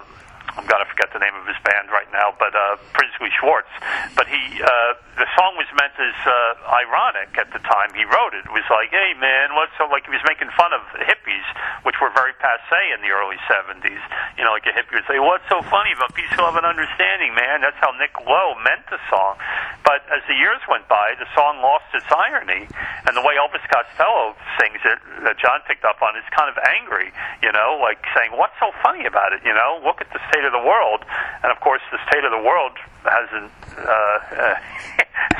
I'm 0.54 0.66
gonna 0.70 0.86
forget 0.86 1.10
the 1.10 1.18
name 1.18 1.34
of 1.34 1.46
his 1.50 1.58
band 1.66 1.90
right 1.90 2.06
now, 2.14 2.30
but 2.38 2.54
uh, 2.54 2.78
Brinsley 2.94 3.30
Schwarz. 3.34 3.66
But 4.14 4.30
he, 4.30 4.38
uh, 4.62 4.94
the 5.18 5.26
song 5.34 5.58
was 5.58 5.66
meant 5.74 5.94
as 5.98 6.14
uh, 6.22 6.78
ironic 6.78 7.34
at 7.34 7.50
the 7.50 7.58
time 7.66 7.90
he 7.94 8.06
wrote 8.06 8.38
it. 8.38 8.46
It 8.46 8.54
was 8.54 8.66
like, 8.70 8.94
hey 8.94 9.18
man, 9.18 9.58
what's 9.58 9.74
so 9.74 9.90
like 9.90 10.06
he 10.06 10.14
was 10.14 10.22
making 10.22 10.54
fun 10.54 10.70
of 10.70 10.86
hippies, 11.02 11.46
which 11.82 11.98
were 11.98 12.14
very 12.14 12.34
passe 12.38 12.82
in 12.94 13.02
the 13.02 13.10
early 13.10 13.38
'70s. 13.50 14.02
You 14.38 14.46
know, 14.46 14.54
like 14.54 14.66
a 14.70 14.74
hippie 14.74 14.94
would 14.94 15.06
say, 15.10 15.18
what's 15.18 15.46
so 15.50 15.58
funny 15.66 15.90
about 15.90 16.14
peace, 16.14 16.30
love, 16.38 16.54
and 16.54 16.66
understanding, 16.66 17.34
man? 17.34 17.66
That's 17.66 17.78
how 17.82 17.90
Nick 17.98 18.14
Lowe 18.22 18.54
meant 18.62 18.86
the 18.90 19.02
song. 19.10 19.38
But 19.82 20.06
as 20.14 20.22
the 20.30 20.38
years 20.38 20.62
went 20.70 20.86
by, 20.86 21.18
the 21.18 21.26
song 21.34 21.58
lost 21.60 21.90
its 21.92 22.06
irony, 22.08 22.70
and 23.06 23.12
the 23.12 23.24
way 23.26 23.34
Elvis 23.36 23.62
Costello 23.66 24.38
sings 24.56 24.80
it, 24.86 24.98
that 25.26 25.36
John 25.42 25.60
picked 25.66 25.84
up 25.84 26.00
on, 26.00 26.14
is 26.14 26.24
kind 26.30 26.46
of 26.46 26.56
angry. 26.78 27.10
You 27.42 27.50
know, 27.50 27.76
like 27.82 27.98
saying, 28.14 28.32
what's 28.38 28.56
so 28.62 28.70
funny 28.82 29.04
about 29.04 29.34
it? 29.34 29.42
You 29.44 29.52
know, 29.52 29.82
look 29.82 30.00
at 30.00 30.08
the 30.14 30.22
state 30.30 30.43
state 30.44 30.52
of 30.52 30.60
the 30.60 30.68
world. 30.68 31.00
And 31.42 31.48
of 31.48 31.58
course, 31.60 31.80
the 31.88 31.98
state 32.04 32.24
of 32.24 32.32
the 32.32 32.44
world 32.44 32.76
hasn't 33.04 33.52
uh, 33.80 33.80
uh, 33.88 34.56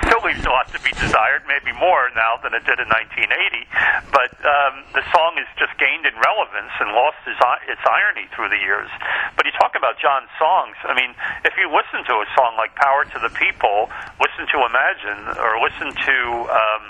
still 0.09 0.24
leaves 0.24 0.40
a 0.44 0.48
lot 0.48 0.72
to 0.72 0.80
be 0.80 0.92
desired, 0.96 1.44
maybe 1.44 1.76
more 1.76 2.09
now 2.16 2.40
than 2.40 2.57
it 2.57 2.64
did 2.64 2.80
in 2.80 2.88
1980. 2.88 3.68
But 4.09 4.32
um, 4.40 4.88
the 4.96 5.05
song 5.12 5.36
has 5.36 5.48
just 5.61 5.76
gained 5.76 6.09
in 6.09 6.16
relevance 6.16 6.72
and 6.80 6.96
lost 6.96 7.20
its, 7.28 7.40
its 7.68 7.84
irony 7.84 8.32
through 8.32 8.48
the 8.48 8.61
years. 8.61 8.88
But 9.36 9.44
you 9.44 9.52
talk 9.61 9.76
about 9.76 10.00
John's 10.00 10.32
songs. 10.40 10.76
I 10.88 10.96
mean, 10.96 11.12
if 11.44 11.52
you 11.61 11.68
listen 11.68 12.00
to 12.09 12.14
a 12.24 12.28
song 12.32 12.57
like 12.57 12.72
"Power 12.80 13.05
to 13.05 13.18
the 13.20 13.32
People," 13.36 13.92
listen 14.24 14.48
to 14.57 14.64
"Imagine," 14.64 15.36
or 15.36 15.61
listen 15.61 15.92
to 15.92 16.16
um, 16.48 16.82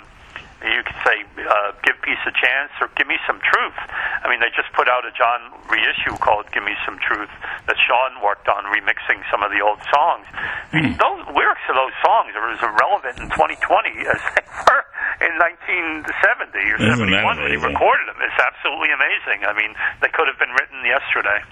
you 0.64 0.82
could 0.82 1.00
say, 1.04 1.16
uh, 1.44 1.76
give 1.84 2.00
peace 2.00 2.20
a 2.24 2.32
chance 2.32 2.72
or 2.80 2.88
give 2.96 3.04
me 3.06 3.20
some 3.28 3.36
truth. 3.44 3.76
I 4.24 4.32
mean, 4.32 4.40
they 4.40 4.48
just 4.56 4.72
put 4.72 4.88
out 4.88 5.04
a 5.04 5.12
John 5.12 5.52
reissue 5.68 6.16
called 6.16 6.48
Give 6.56 6.64
Me 6.64 6.72
Some 6.88 6.96
Truth 7.04 7.28
that 7.68 7.76
Sean 7.76 8.24
worked 8.24 8.48
on 8.48 8.64
remixing 8.72 9.20
some 9.28 9.44
of 9.44 9.52
the 9.52 9.60
old 9.60 9.80
songs. 9.92 10.24
Mm. 10.72 10.96
Those 10.96 11.20
lyrics 11.36 11.64
of 11.68 11.76
those 11.76 11.92
songs 12.00 12.32
are 12.32 12.48
as 12.48 12.60
relevant 12.64 13.20
in 13.20 13.28
2020 13.28 14.08
as 14.08 14.20
they 14.32 14.44
were 14.64 14.82
in 15.20 15.32
1970 15.36 16.08
or 16.08 16.76
Isn't 16.80 17.12
71 17.12 17.44
when 17.44 17.52
he 17.52 17.60
recorded 17.60 18.08
them. 18.08 18.18
It's 18.24 18.40
absolutely 18.40 18.90
amazing. 18.96 19.44
I 19.44 19.52
mean, 19.52 19.76
they 20.00 20.08
could 20.08 20.26
have 20.26 20.40
been 20.40 20.52
written 20.56 20.80
yesterday. 20.84 21.44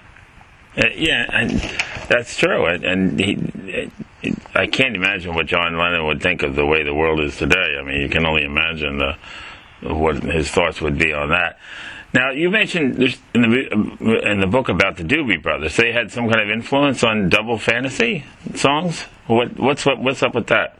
Uh, 0.77 0.87
yeah, 0.95 1.25
and 1.31 1.51
that's 2.09 2.35
true. 2.37 2.65
And, 2.65 2.83
and 2.83 3.19
he, 3.19 3.91
I 4.55 4.67
can't 4.67 4.95
imagine 4.95 5.35
what 5.35 5.45
John 5.45 5.77
Lennon 5.77 6.05
would 6.07 6.21
think 6.21 6.43
of 6.43 6.55
the 6.55 6.65
way 6.65 6.83
the 6.83 6.93
world 6.93 7.19
is 7.19 7.37
today. 7.37 7.77
I 7.79 7.83
mean, 7.83 8.01
you 8.01 8.09
can 8.09 8.25
only 8.25 8.43
imagine 8.43 8.97
the, 8.97 9.17
what 9.81 10.23
his 10.23 10.49
thoughts 10.49 10.81
would 10.81 10.97
be 10.97 11.13
on 11.13 11.29
that. 11.29 11.59
Now, 12.13 12.29
you 12.29 12.51
mentioned 12.51 13.01
in 13.33 13.41
the 13.41 14.21
in 14.23 14.39
the 14.39 14.45
book 14.45 14.69
about 14.69 14.97
the 14.97 15.03
Doobie 15.03 15.41
Brothers, 15.41 15.75
they 15.77 15.91
had 15.91 16.11
some 16.11 16.29
kind 16.29 16.41
of 16.41 16.49
influence 16.49 17.03
on 17.03 17.27
double 17.27 17.57
fantasy 17.57 18.23
songs. 18.53 19.01
What 19.25 19.59
what's 19.59 19.83
what, 19.83 19.99
what's 19.99 20.21
up 20.21 20.35
with 20.35 20.47
that? 20.47 20.79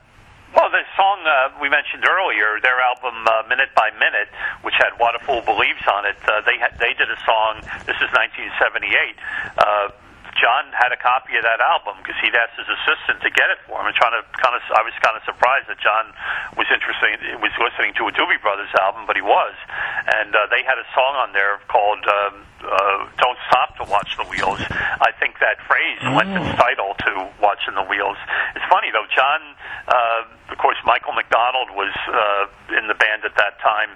Well, 0.53 0.69
the 0.69 0.85
song 0.95 1.25
uh, 1.25 1.57
we 1.59 1.67
mentioned 1.69 2.05
earlier, 2.05 2.61
their 2.61 2.77
album 2.79 3.25
uh, 3.25 3.41
"Minute 3.49 3.73
by 3.73 3.89
Minute," 3.97 4.29
which 4.61 4.75
had 4.77 4.93
"What 5.01 5.17
a 5.17 5.19
Fool 5.25 5.41
Believes" 5.41 5.81
on 5.89 6.05
it, 6.05 6.17
uh, 6.29 6.41
they 6.45 6.61
had, 6.61 6.77
they 6.77 6.93
did 6.93 7.09
a 7.09 7.17
song. 7.25 7.65
This 7.89 7.97
is 7.97 8.09
1978. 8.13 9.17
Uh, 9.57 9.89
John 10.37 10.69
had 10.73 10.91
a 10.91 10.99
copy 10.99 11.37
of 11.37 11.43
that 11.45 11.61
album 11.61 12.01
because 12.01 12.17
he'd 12.21 12.33
asked 12.33 12.57
his 12.57 12.69
assistant 12.69 13.21
to 13.21 13.29
get 13.29 13.49
it 13.53 13.59
for 13.65 13.79
him. 13.79 13.89
And 13.89 13.95
trying 13.95 14.17
to 14.17 14.23
kind 14.41 14.55
of, 14.57 14.61
I 14.73 14.81
was 14.81 14.93
kind 15.01 15.13
of 15.17 15.23
surprised 15.25 15.69
that 15.69 15.77
John 15.79 16.13
was 16.57 16.67
interested, 16.73 17.21
was 17.41 17.53
listening 17.61 17.93
to 18.01 18.09
a 18.09 18.11
Doobie 18.13 18.41
Brothers 18.41 18.71
album, 18.81 19.05
but 19.05 19.15
he 19.15 19.25
was. 19.25 19.55
And 20.09 20.33
uh, 20.33 20.49
they 20.49 20.65
had 20.65 20.77
a 20.81 20.87
song 20.93 21.13
on 21.21 21.33
there 21.33 21.61
called 21.69 22.03
um, 22.05 22.33
uh, 22.65 23.07
"Don't 23.17 23.39
Stop 23.49 23.77
to 23.81 23.85
Watch 23.87 24.17
the 24.17 24.27
Wheels." 24.27 24.61
I 24.69 25.13
think 25.19 25.39
that 25.39 25.61
phrase 25.69 26.01
oh. 26.03 26.17
lent 26.17 26.33
its 26.33 26.51
title 26.57 26.97
to 27.07 27.29
"Watching 27.41 27.75
the 27.77 27.85
Wheels." 27.85 28.17
It's 28.57 28.65
funny 28.69 28.89
though, 28.91 29.07
John. 29.13 29.41
Uh, 29.87 30.51
of 30.51 30.57
course, 30.57 30.77
Michael 30.85 31.13
McDonald 31.13 31.71
was 31.73 31.93
uh, 32.07 32.77
in 32.77 32.87
the 32.87 32.97
band 32.97 33.25
at 33.25 33.35
that 33.37 33.59
time 33.59 33.95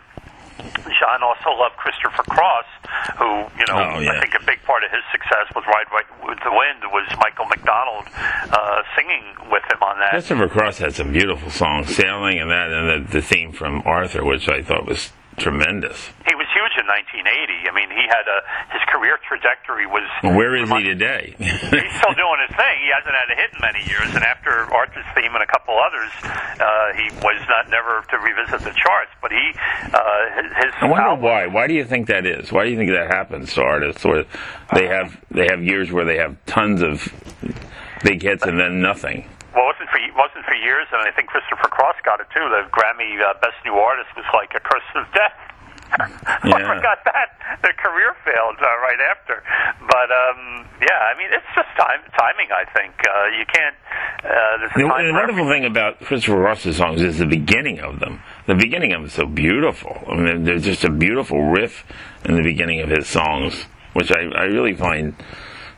John 0.57 1.21
also 1.23 1.53
loved 1.57 1.77
Christopher 1.77 2.23
Cross, 2.23 2.65
who 3.17 3.25
you 3.57 3.65
know 3.69 3.77
oh, 3.77 3.99
yeah. 3.99 4.11
I 4.11 4.19
think 4.21 4.33
a 4.35 4.45
big 4.45 4.61
part 4.63 4.83
of 4.83 4.91
his 4.91 5.03
success 5.11 5.45
with 5.55 5.65
Ride 5.65 5.85
Right 5.91 6.07
with 6.27 6.39
the 6.43 6.51
Wind 6.51 6.81
was 6.91 7.07
Michael 7.19 7.45
McDonald 7.45 8.05
uh, 8.51 8.81
singing 8.95 9.23
with 9.51 9.63
him 9.71 9.81
on 9.81 9.99
that. 9.99 10.11
Christopher 10.11 10.47
Cross 10.47 10.79
had 10.79 10.93
some 10.95 11.11
beautiful 11.11 11.49
songs, 11.49 11.95
"Sailing" 11.95 12.39
and 12.39 12.49
that, 12.49 12.71
and 12.71 13.07
the, 13.07 13.11
the 13.11 13.21
theme 13.21 13.51
from 13.51 13.81
Arthur, 13.85 14.23
which 14.25 14.49
I 14.49 14.61
thought 14.61 14.85
was 14.85 15.11
tremendous. 15.37 16.09
He 16.25 16.33
was 16.35 16.49
huge 16.53 16.73
in 16.81 16.85
1980. 16.89 17.69
I 17.69 17.73
mean, 17.73 17.89
he 17.93 18.05
had 18.09 18.25
a 18.25 18.39
his 18.73 18.83
career 18.89 19.17
trajectory 19.25 19.85
was. 19.85 20.03
Well, 20.23 20.35
where 20.35 20.55
is 20.57 20.69
he 20.69 20.83
today? 20.83 21.35
he's 21.39 21.95
still 22.01 22.17
doing 22.17 22.39
his 22.49 22.53
thing. 22.57 22.75
He 22.81 22.89
hasn't 22.89 23.13
had 23.13 23.29
a 23.29 23.37
hit 23.37 23.49
in 23.53 23.61
many 23.61 23.81
years, 23.85 24.09
and 24.13 24.25
after 24.25 24.49
Arthur's 24.73 25.05
theme 25.13 25.33
and 25.33 25.43
a 25.43 25.49
couple 25.49 25.77
others, 25.77 26.11
uh, 26.23 26.93
he 26.97 27.07
was 27.21 27.39
not 27.47 27.69
never 27.69 28.03
to 28.09 28.17
revisit 28.17 28.65
the 28.65 28.73
charts. 28.73 29.13
But 29.21 29.31
he, 29.31 29.45
uh, 29.93 30.61
his. 30.61 30.73
I 30.81 30.85
wonder 30.89 31.13
album, 31.13 31.23
why. 31.23 31.47
Why 31.47 31.67
do 31.67 31.73
you 31.73 31.85
think 31.85 32.07
that 32.07 32.25
is? 32.25 32.51
Why 32.51 32.65
do 32.65 32.71
you 32.71 32.77
think 32.77 32.91
that 32.91 33.07
happens 33.13 33.53
to 33.53 33.61
artists? 33.61 34.03
Where 34.03 34.25
they 34.73 34.87
have 34.87 35.15
they 35.29 35.47
have 35.49 35.63
years 35.63 35.91
where 35.91 36.05
they 36.05 36.17
have 36.17 36.35
tons 36.45 36.81
of 36.81 37.07
big 38.03 38.21
hits 38.21 38.43
and 38.43 38.59
then 38.59 38.81
nothing. 38.81 39.29
Well, 39.57 39.73
it 39.73 39.73
wasn't 39.73 39.89
for 39.89 39.99
wasn't 40.13 40.45
for 40.45 40.53
years, 40.53 40.85
and 40.93 41.01
I 41.01 41.09
think 41.17 41.33
Christopher 41.33 41.65
Cross 41.73 41.97
got 42.05 42.21
it 42.21 42.29
too. 42.29 42.45
The 42.45 42.69
Grammy 42.69 43.17
uh, 43.17 43.33
Best 43.41 43.57
New 43.65 43.73
Artist 43.73 44.13
was 44.13 44.29
like 44.29 44.53
a 44.53 44.61
curse 44.61 44.85
of 44.93 45.09
death. 45.17 45.33
I 45.97 46.61
forgot 46.61 47.01
that. 47.09 47.41
The 47.63 47.73
career 47.73 48.13
failed 48.25 48.61
uh, 48.61 48.67
right 48.85 49.01
after. 49.09 49.41
But 49.81 50.13
um, 50.13 50.67
yeah, 50.77 51.09
I 51.09 51.17
mean, 51.17 51.33
it's 51.33 51.49
just 51.55 51.69
time 51.73 52.05
timing. 52.13 52.53
I 52.53 52.69
think 52.69 52.93
uh, 53.01 53.33
you 53.33 53.45
can't. 53.49 53.75
Uh, 54.21 54.57
there's 54.61 54.71
a 54.75 54.79
The, 54.79 55.09
the 55.09 55.13
wonderful 55.13 55.49
thing 55.49 55.65
about 55.65 56.01
Christopher 56.01 56.37
Cross's 56.37 56.77
songs 56.77 57.01
is 57.01 57.17
the 57.17 57.25
beginning 57.25 57.79
of 57.79 57.99
them. 57.99 58.21
The 58.45 58.53
beginning 58.53 58.93
of 58.93 59.01
them 59.01 59.07
is 59.07 59.13
so 59.13 59.25
beautiful. 59.25 59.97
I 60.07 60.15
mean, 60.15 60.43
there's 60.43 60.65
just 60.65 60.83
a 60.83 60.91
beautiful 60.91 61.41
riff 61.49 61.83
in 62.25 62.35
the 62.35 62.43
beginning 62.43 62.81
of 62.81 62.89
his 62.89 63.07
songs, 63.07 63.65
which 63.93 64.11
I, 64.11 64.21
I 64.37 64.43
really 64.43 64.75
find. 64.75 65.15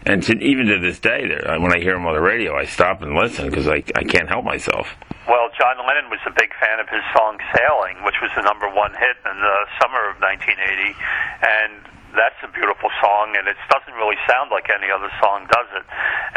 And 0.09 0.25
to, 0.25 0.33
even 0.41 0.65
to 0.73 0.81
this 0.81 0.97
day, 0.97 1.29
there, 1.29 1.45
when 1.61 1.69
I 1.69 1.77
hear 1.77 1.93
him 1.93 2.09
on 2.09 2.17
the 2.17 2.25
radio, 2.25 2.57
I 2.57 2.65
stop 2.65 3.05
and 3.05 3.13
listen 3.13 3.45
because 3.45 3.69
I, 3.69 3.85
I 3.93 4.01
can't 4.01 4.25
help 4.25 4.41
myself. 4.41 4.89
Well, 5.29 5.53
John 5.53 5.77
Lennon 5.85 6.09
was 6.09 6.17
a 6.25 6.33
big 6.33 6.49
fan 6.57 6.81
of 6.81 6.89
his 6.89 7.05
song 7.13 7.37
"Sailing," 7.53 8.01
which 8.01 8.17
was 8.17 8.33
the 8.33 8.41
number 8.41 8.65
one 8.73 8.89
hit 8.97 9.21
in 9.21 9.37
the 9.37 9.57
summer 9.77 10.09
of 10.09 10.17
1980, 10.17 10.97
and 11.45 11.85
that's 12.17 12.41
a 12.41 12.49
beautiful 12.49 12.89
song, 12.97 13.37
and 13.37 13.45
it 13.45 13.53
doesn't 13.69 13.93
really 14.01 14.17
sound 14.25 14.49
like 14.49 14.73
any 14.73 14.89
other 14.89 15.13
song, 15.21 15.45
does 15.45 15.69
it? 15.77 15.85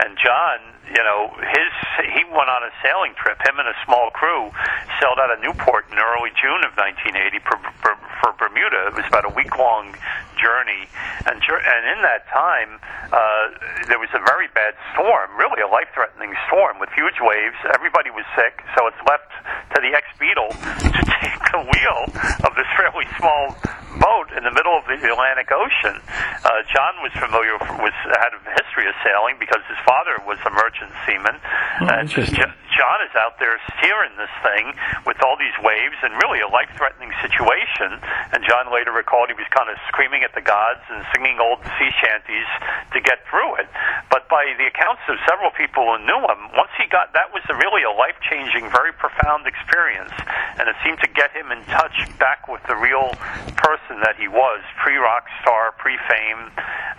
And 0.05 0.21
John, 0.21 0.61
you 0.89 1.03
know, 1.03 1.31
his 1.39 1.73
he 2.11 2.25
went 2.31 2.51
on 2.51 2.67
a 2.67 2.73
sailing 2.83 3.15
trip. 3.15 3.39
Him 3.47 3.59
and 3.59 3.69
a 3.69 3.77
small 3.85 4.11
crew 4.11 4.51
sailed 4.99 5.19
out 5.23 5.31
of 5.31 5.39
Newport 5.39 5.87
in 5.91 5.99
early 5.99 6.35
June 6.35 6.67
of 6.67 6.75
1980 6.75 7.39
for, 7.47 7.57
for, 7.79 7.95
for 8.21 8.31
Bermuda. 8.39 8.91
It 8.91 8.95
was 8.99 9.07
about 9.07 9.25
a 9.25 9.35
week 9.35 9.55
long 9.59 9.95
journey, 10.41 10.91
and 11.29 11.39
and 11.39 11.83
in 11.87 12.01
that 12.03 12.27
time, 12.33 12.83
uh, 13.15 13.87
there 13.87 14.03
was 14.03 14.11
a 14.11 14.23
very 14.27 14.51
bad 14.55 14.75
storm, 14.93 15.31
really 15.39 15.63
a 15.63 15.71
life 15.71 15.89
threatening 15.95 16.35
storm 16.51 16.79
with 16.83 16.91
huge 16.99 17.23
waves. 17.23 17.57
Everybody 17.71 18.11
was 18.11 18.27
sick, 18.35 18.63
so 18.75 18.87
it's 18.91 19.03
left 19.07 19.31
to 19.75 19.79
the 19.79 19.95
ex 19.95 20.07
Beatle 20.19 20.51
to 20.51 21.03
take 21.23 21.43
the 21.55 21.63
wheel 21.63 22.01
of 22.43 22.53
this 22.59 22.69
fairly 22.75 23.07
small 23.19 23.55
boat 24.01 24.33
in 24.33 24.43
the 24.43 24.51
middle 24.51 24.75
of 24.75 24.89
the 24.89 24.97
Atlantic 24.97 25.53
Ocean. 25.53 26.01
Uh, 26.43 26.65
John 26.73 26.99
was 27.05 27.13
familiar 27.21 27.55
was 27.79 27.95
had 28.19 28.33
a 28.33 28.41
history 28.59 28.89
of 28.89 28.97
sailing 29.05 29.37
because 29.39 29.61
his 29.69 29.79
father 29.85 30.17
was 30.25 30.41
a 30.49 30.51
merchant 30.51 30.72
seaman, 31.07 31.37
Oh, 31.81 31.89
and 31.89 32.09
interesting. 32.09 32.37
Jo- 32.41 32.53
John 32.73 32.99
is 33.05 33.13
out 33.17 33.37
there 33.39 33.61
steering 33.79 34.17
this 34.17 34.33
thing 34.41 34.73
with 35.05 35.21
all 35.25 35.37
these 35.37 35.53
waves 35.61 35.97
and 36.03 36.17
really 36.25 36.41
a 36.41 36.49
life-threatening 36.49 37.13
situation. 37.21 38.01
And 38.33 38.41
John 38.49 38.73
later 38.73 38.93
recalled 38.93 39.29
he 39.29 39.37
was 39.37 39.47
kind 39.53 39.69
of 39.69 39.77
screaming 39.93 40.25
at 40.25 40.33
the 40.35 40.41
gods 40.41 40.81
and 40.89 41.05
singing 41.13 41.37
old 41.37 41.61
sea 41.77 41.93
shanties 42.01 42.49
to 42.97 42.99
get 43.05 43.21
through 43.29 43.61
it. 43.61 43.69
But 44.09 44.25
by 44.33 44.57
the 44.57 44.67
accounts 44.73 45.05
of 45.09 45.21
several 45.29 45.53
people 45.53 45.85
who 45.85 46.01
knew 46.05 46.23
him, 46.25 46.41
once 46.57 46.73
he 46.81 46.89
got 46.89 47.13
that 47.13 47.29
was 47.37 47.45
a 47.53 47.57
really 47.61 47.85
a 47.85 47.93
life-changing, 47.93 48.73
very 48.73 48.93
profound 48.97 49.45
experience, 49.47 50.13
and 50.57 50.65
it 50.69 50.77
seemed 50.81 51.01
to 51.05 51.11
get 51.13 51.29
him 51.37 51.53
in 51.53 51.61
touch 51.69 52.09
back 52.19 52.49
with 52.49 52.65
the 52.73 52.77
real 52.77 53.13
person 53.61 54.01
that 54.01 54.17
he 54.17 54.29
was, 54.29 54.61
pre-rock 54.81 55.29
star, 55.45 55.73
pre-fame, 55.77 56.51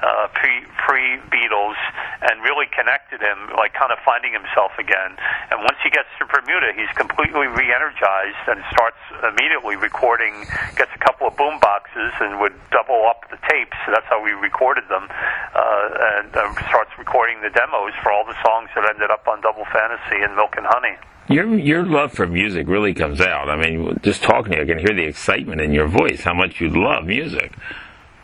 uh, 0.05 0.27
pre 0.37 0.61
pre 0.85 1.17
Beatles, 1.33 1.79
and 2.21 2.41
really 2.43 2.67
connected 2.69 3.21
him, 3.21 3.49
like 3.63 3.71
kind 3.71 3.95
of 3.95 3.99
finding 4.03 4.35
himself 4.35 4.75
again. 4.75 5.15
And 5.47 5.63
once 5.63 5.79
he 5.79 5.87
gets 5.87 6.11
to 6.19 6.27
Bermuda, 6.27 6.75
he's 6.75 6.91
completely 6.99 7.47
re-energized 7.47 8.43
and 8.51 8.59
starts 8.75 8.99
immediately 9.23 9.79
recording. 9.79 10.35
Gets 10.75 10.91
a 10.91 10.99
couple 10.99 11.31
of 11.31 11.39
boom 11.39 11.63
boxes 11.63 12.11
and 12.19 12.43
would 12.43 12.51
double 12.75 13.07
up 13.07 13.23
the 13.31 13.39
tapes. 13.47 13.79
That's 13.87 14.05
how 14.11 14.19
we 14.19 14.35
recorded 14.35 14.83
them, 14.91 15.07
uh, 15.07 16.19
and 16.19 16.35
uh, 16.35 16.51
starts 16.67 16.91
recording 16.99 17.39
the 17.39 17.55
demos 17.55 17.95
for 18.03 18.11
all 18.11 18.27
the 18.27 18.35
songs 18.43 18.67
that 18.75 18.83
ended 18.83 19.07
up 19.07 19.23
on 19.31 19.39
Double 19.39 19.63
Fantasy 19.71 20.19
and 20.19 20.35
Milk 20.35 20.59
and 20.59 20.67
Honey. 20.67 20.99
Your 21.29 21.47
your 21.57 21.85
love 21.85 22.11
for 22.11 22.27
music 22.27 22.67
really 22.67 22.93
comes 22.93 23.21
out. 23.21 23.47
I 23.47 23.55
mean, 23.55 23.97
just 24.03 24.23
talking 24.23 24.51
to 24.51 24.57
you, 24.57 24.63
I 24.63 24.67
can 24.67 24.79
hear 24.79 24.93
the 24.93 25.07
excitement 25.07 25.61
in 25.61 25.71
your 25.71 25.87
voice. 25.87 26.21
How 26.21 26.33
much 26.33 26.59
you 26.59 26.67
love 26.67 27.05
music. 27.05 27.53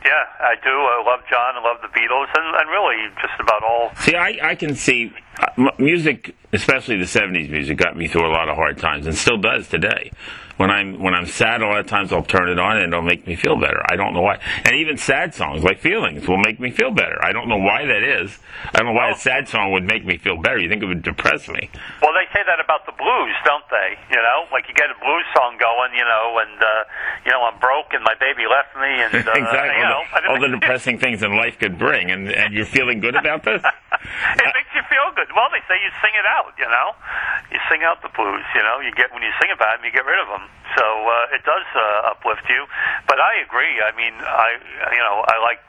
Yeah, 0.06 0.24
I 0.40 0.56
do. 0.64 0.70
I 0.70 1.04
love 1.06 1.20
John. 1.30 1.58
I 1.58 1.62
love 1.62 1.82
the 1.82 1.90
Beatles, 1.90 2.28
and, 2.36 2.56
and 2.56 2.70
really 2.70 3.10
just 3.22 3.40
about 3.40 3.64
all. 3.64 3.92
See, 3.98 4.16
I, 4.16 4.52
I 4.52 4.56
can 4.56 4.76
see 4.76 5.12
uh, 5.40 5.72
music, 5.78 6.36
especially 6.54 6.98
the 6.98 7.04
'70s 7.06 7.50
music, 7.50 7.78
got 7.78 7.98
me 7.98 8.08
through 8.08 8.26
a 8.26 8.32
lot 8.32 8.48
of 8.50 8.56
hard 8.56 8.78
times, 8.78 9.06
and 9.08 9.16
still 9.16 9.38
does 9.38 9.68
today. 9.68 10.12
When 10.60 10.68
I'm 10.68 11.00
when 11.00 11.16
I'm 11.16 11.26
sad, 11.26 11.62
a 11.64 11.66
lot 11.72 11.80
of 11.80 11.88
times 11.88 12.12
I'll 12.12 12.20
turn 12.20 12.52
it 12.52 12.60
on 12.60 12.76
and 12.84 12.92
it'll 12.92 13.02
make 13.02 13.24
me 13.26 13.40
feel 13.40 13.56
better. 13.56 13.80
I 13.88 13.96
don't 13.96 14.12
know 14.12 14.20
why. 14.20 14.44
And 14.68 14.76
even 14.76 14.98
sad 14.98 15.32
songs 15.32 15.64
like 15.64 15.80
"Feelings" 15.80 16.28
will 16.28 16.38
make 16.38 16.60
me 16.60 16.70
feel 16.70 16.92
better. 16.92 17.16
I 17.24 17.32
don't 17.32 17.48
know 17.48 17.64
why 17.64 17.88
that 17.88 18.04
is. 18.04 18.36
I 18.76 18.84
don't 18.84 18.92
know 18.92 19.00
why 19.00 19.08
a 19.08 19.16
sad 19.16 19.48
song 19.48 19.72
would 19.72 19.88
make 19.88 20.04
me 20.04 20.18
feel 20.18 20.36
better. 20.36 20.60
You 20.60 20.68
think 20.68 20.84
it 20.84 20.92
would 20.92 21.02
depress 21.02 21.48
me? 21.48 21.72
Well, 22.04 22.12
they 22.12 22.28
say 22.36 22.44
that 22.44 22.60
about 22.60 22.84
the 22.84 22.92
blues, 22.92 23.36
don't 23.48 23.64
they? 23.72 23.96
You 24.12 24.20
know, 24.20 24.52
like 24.52 24.68
you 24.68 24.76
get 24.76 24.92
a 24.92 25.00
blues 25.00 25.24
song 25.32 25.56
going, 25.56 25.96
you 25.96 26.04
know, 26.04 26.44
and 26.44 26.60
uh, 26.60 26.84
you 27.24 27.32
know 27.32 27.48
I'm 27.48 27.56
broke 27.64 27.96
and 27.96 28.04
my 28.04 28.20
baby 28.20 28.44
left 28.44 28.76
me, 28.76 28.92
and 29.00 29.16
uh, 29.32 29.40
exactly. 29.40 29.80
you 29.80 29.88
all, 29.88 30.04
know, 30.04 30.04
the, 30.12 30.28
all 30.28 30.42
the 30.44 30.52
depressing 30.60 31.00
things 31.00 31.24
in 31.24 31.40
life 31.40 31.56
could 31.56 31.80
bring, 31.80 32.12
and 32.12 32.28
and 32.28 32.52
you're 32.52 32.68
feeling 32.68 33.00
good 33.00 33.16
about 33.16 33.48
this. 33.48 33.64
it 34.44 34.52
makes 34.52 34.76
you 34.76 34.84
feel 34.92 35.08
good. 35.16 35.32
Well, 35.32 35.48
they 35.56 35.64
say 35.72 35.80
you 35.80 35.92
sing 36.04 36.12
it 36.20 36.28
out. 36.28 36.52
You 36.60 36.68
know, 36.68 37.00
you 37.48 37.64
sing 37.72 37.80
out 37.88 38.04
the 38.04 38.12
blues. 38.12 38.44
You 38.52 38.64
know, 38.68 38.84
you 38.84 38.92
get 38.92 39.16
when 39.16 39.24
you 39.24 39.32
sing 39.40 39.56
about 39.56 39.80
them, 39.80 39.88
you 39.88 39.96
get 39.96 40.04
rid 40.04 40.20
of 40.20 40.28
them. 40.28 40.49
So 40.78 40.86
uh, 40.86 41.36
it 41.36 41.44
does 41.44 41.66
uh, 41.76 42.14
uplift 42.14 42.46
you. 42.48 42.66
But 43.08 43.20
I 43.20 43.42
agree. 43.42 43.82
I 43.82 43.92
mean, 43.98 44.14
I 44.14 44.50
you 44.94 45.02
know 45.02 45.26
I 45.26 45.42
like 45.42 45.60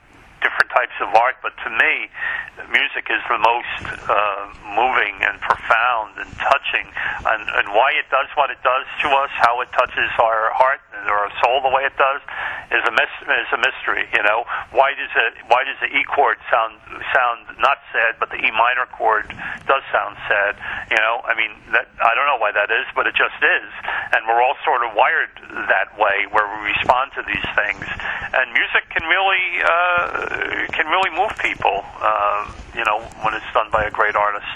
different 0.41 0.71
types 0.73 0.97
of 1.01 1.13
art, 1.15 1.37
but 1.43 1.53
to 1.65 1.71
me, 1.71 2.09
music 2.73 3.09
is 3.09 3.23
the 3.29 3.41
most 3.41 3.85
uh, 4.09 4.45
moving 4.77 5.17
and 5.25 5.41
profound 5.41 6.17
and 6.19 6.31
touching, 6.37 6.87
and, 7.27 7.43
and 7.61 7.67
why 7.73 7.93
it 7.97 8.09
does 8.11 8.29
what 8.37 8.51
it 8.51 8.61
does 8.63 8.85
to 9.03 9.09
us, 9.09 9.31
how 9.41 9.61
it 9.61 9.69
touches 9.73 10.11
our 10.21 10.53
heart 10.53 10.81
and 10.97 11.09
our 11.09 11.29
soul 11.43 11.61
the 11.65 11.73
way 11.73 11.85
it 11.85 11.97
does, 11.97 12.21
is 12.71 12.83
a 12.87 12.93
mis- 12.93 13.25
is 13.27 13.51
a 13.53 13.61
mystery. 13.61 14.07
You 14.13 14.23
know, 14.23 14.45
why 14.71 14.93
does 14.95 15.13
it 15.15 15.33
why 15.49 15.65
does 15.65 15.79
the 15.81 15.91
E 15.91 16.03
chord 16.05 16.37
sound 16.51 16.77
sound 17.13 17.57
not 17.59 17.79
sad, 17.93 18.17
but 18.21 18.31
the 18.31 18.39
E 18.39 18.51
minor 18.53 18.87
chord 18.95 19.29
does 19.67 19.83
sound 19.91 20.17
sad? 20.29 20.57
You 20.91 21.01
know, 21.01 21.23
I 21.25 21.35
mean, 21.35 21.53
that, 21.73 21.89
I 22.03 22.15
don't 22.15 22.27
know 22.27 22.39
why 22.39 22.53
that 22.53 22.71
is, 22.71 22.87
but 22.95 23.07
it 23.07 23.15
just 23.15 23.37
is, 23.41 23.71
and 24.13 24.27
we're 24.27 24.43
all 24.43 24.57
sort 24.65 24.85
of 24.85 24.95
wired 24.95 25.31
that 25.69 25.97
way, 25.99 26.27
where 26.31 26.47
we 26.47 26.71
respond 26.73 27.13
to 27.17 27.23
these 27.27 27.49
things, 27.57 27.85
and 28.35 28.53
music 28.53 28.87
can 28.91 29.05
really 29.09 29.45
uh, 29.65 30.30
can 30.31 30.87
really 30.87 31.11
move 31.17 31.37
people. 31.39 31.85
Uh, 32.01 32.53
you 32.75 32.85
know, 32.85 33.01
when 33.23 33.35
it's 33.35 33.53
done 33.53 33.69
by 33.73 33.85
a 33.85 33.91
great 33.91 34.15
artist. 34.15 34.47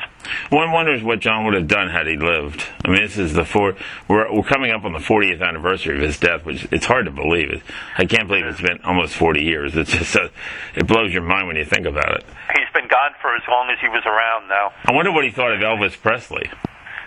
One 0.50 0.72
wonders 0.72 1.02
what 1.02 1.20
John 1.20 1.44
would 1.44 1.54
have 1.54 1.66
done 1.68 1.90
had 1.90 2.06
he 2.06 2.16
lived. 2.16 2.64
I 2.84 2.88
mean, 2.88 3.02
this 3.02 3.18
is 3.18 3.34
the 3.34 3.44
four. 3.44 3.74
We're 4.08 4.32
we're 4.32 4.44
coming 4.44 4.70
up 4.70 4.84
on 4.84 4.92
the 4.92 4.98
40th 4.98 5.42
anniversary 5.42 5.96
of 5.96 6.02
his 6.02 6.18
death, 6.18 6.44
which 6.44 6.66
it's 6.70 6.86
hard 6.86 7.06
to 7.06 7.10
believe. 7.10 7.50
It. 7.50 7.62
I 7.98 8.06
can't 8.06 8.28
believe 8.28 8.46
it's 8.46 8.60
been 8.60 8.80
almost 8.84 9.14
40 9.14 9.42
years. 9.42 9.76
It's 9.76 9.90
just 9.90 10.14
a, 10.16 10.30
it 10.76 10.86
blows 10.86 11.12
your 11.12 11.22
mind 11.22 11.48
when 11.48 11.56
you 11.56 11.64
think 11.64 11.86
about 11.86 12.20
it. 12.20 12.24
He's 12.54 12.72
been 12.72 12.88
gone 12.88 13.12
for 13.20 13.34
as 13.34 13.42
long 13.48 13.68
as 13.70 13.78
he 13.80 13.88
was 13.88 14.02
around 14.06 14.48
now. 14.48 14.72
I 14.86 14.94
wonder 14.94 15.12
what 15.12 15.24
he 15.24 15.30
thought 15.30 15.52
of 15.52 15.60
Elvis 15.60 16.00
Presley. 16.00 16.50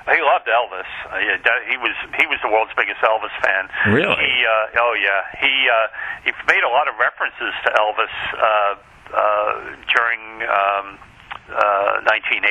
He 0.08 0.22
loved 0.24 0.48
Elvis. 0.48 0.88
Uh, 1.12 1.20
he 1.68 1.76
was 1.78 1.96
he 2.16 2.26
was 2.28 2.40
the 2.42 2.48
world's 2.50 2.72
biggest 2.76 3.04
Elvis 3.04 3.34
fan. 3.44 3.68
Really? 3.92 4.16
He 4.16 4.34
uh, 4.48 4.80
oh 4.84 4.96
yeah. 4.96 5.22
He 5.40 5.54
uh, 5.68 5.88
he 6.24 6.32
made 6.48 6.64
a 6.64 6.72
lot 6.72 6.88
of 6.88 6.96
references 6.96 7.52
to 7.66 7.70
Elvis 7.76 8.16
uh, 8.36 8.76
uh, 9.14 9.76
during. 9.92 10.22
Um, 10.48 11.00
uh, 11.48 12.04
1980, 12.04 12.44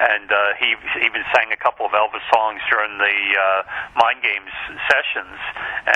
and 0.00 0.32
uh, 0.32 0.56
he 0.56 0.72
even 1.04 1.20
sang 1.36 1.52
a 1.52 1.60
couple 1.60 1.84
of 1.84 1.92
Elvis 1.92 2.24
songs 2.32 2.60
during 2.70 2.96
the 2.96 3.16
uh, 3.36 3.62
Mind 4.00 4.22
Games 4.22 4.48
sessions, 4.88 5.36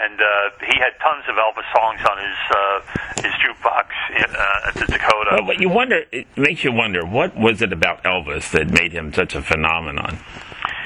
and 0.05 0.21
uh, 0.21 0.51
he 0.61 0.77
had 0.77 0.93
tons 1.01 1.25
of 1.29 1.37
Elvis 1.37 1.65
songs 1.73 2.01
on 2.05 2.17
his 2.21 2.39
uh, 2.53 2.81
his 3.25 3.33
jukebox 3.41 3.89
uh, 4.13 4.69
at 4.69 4.75
the 4.75 4.87
Dakota. 4.93 5.41
Well, 5.41 5.47
but 5.47 5.61
you 5.61 5.69
wonder. 5.69 6.05
It 6.13 6.27
makes 6.37 6.65
you 6.65 6.73
wonder 6.73 7.05
what 7.05 7.37
was 7.37 7.63
it 7.63 7.73
about 7.73 8.03
Elvis 8.05 8.51
that 8.53 8.69
made 8.71 8.93
him 8.93 9.13
such 9.13 9.35
a 9.35 9.43
phenomenon, 9.43 10.19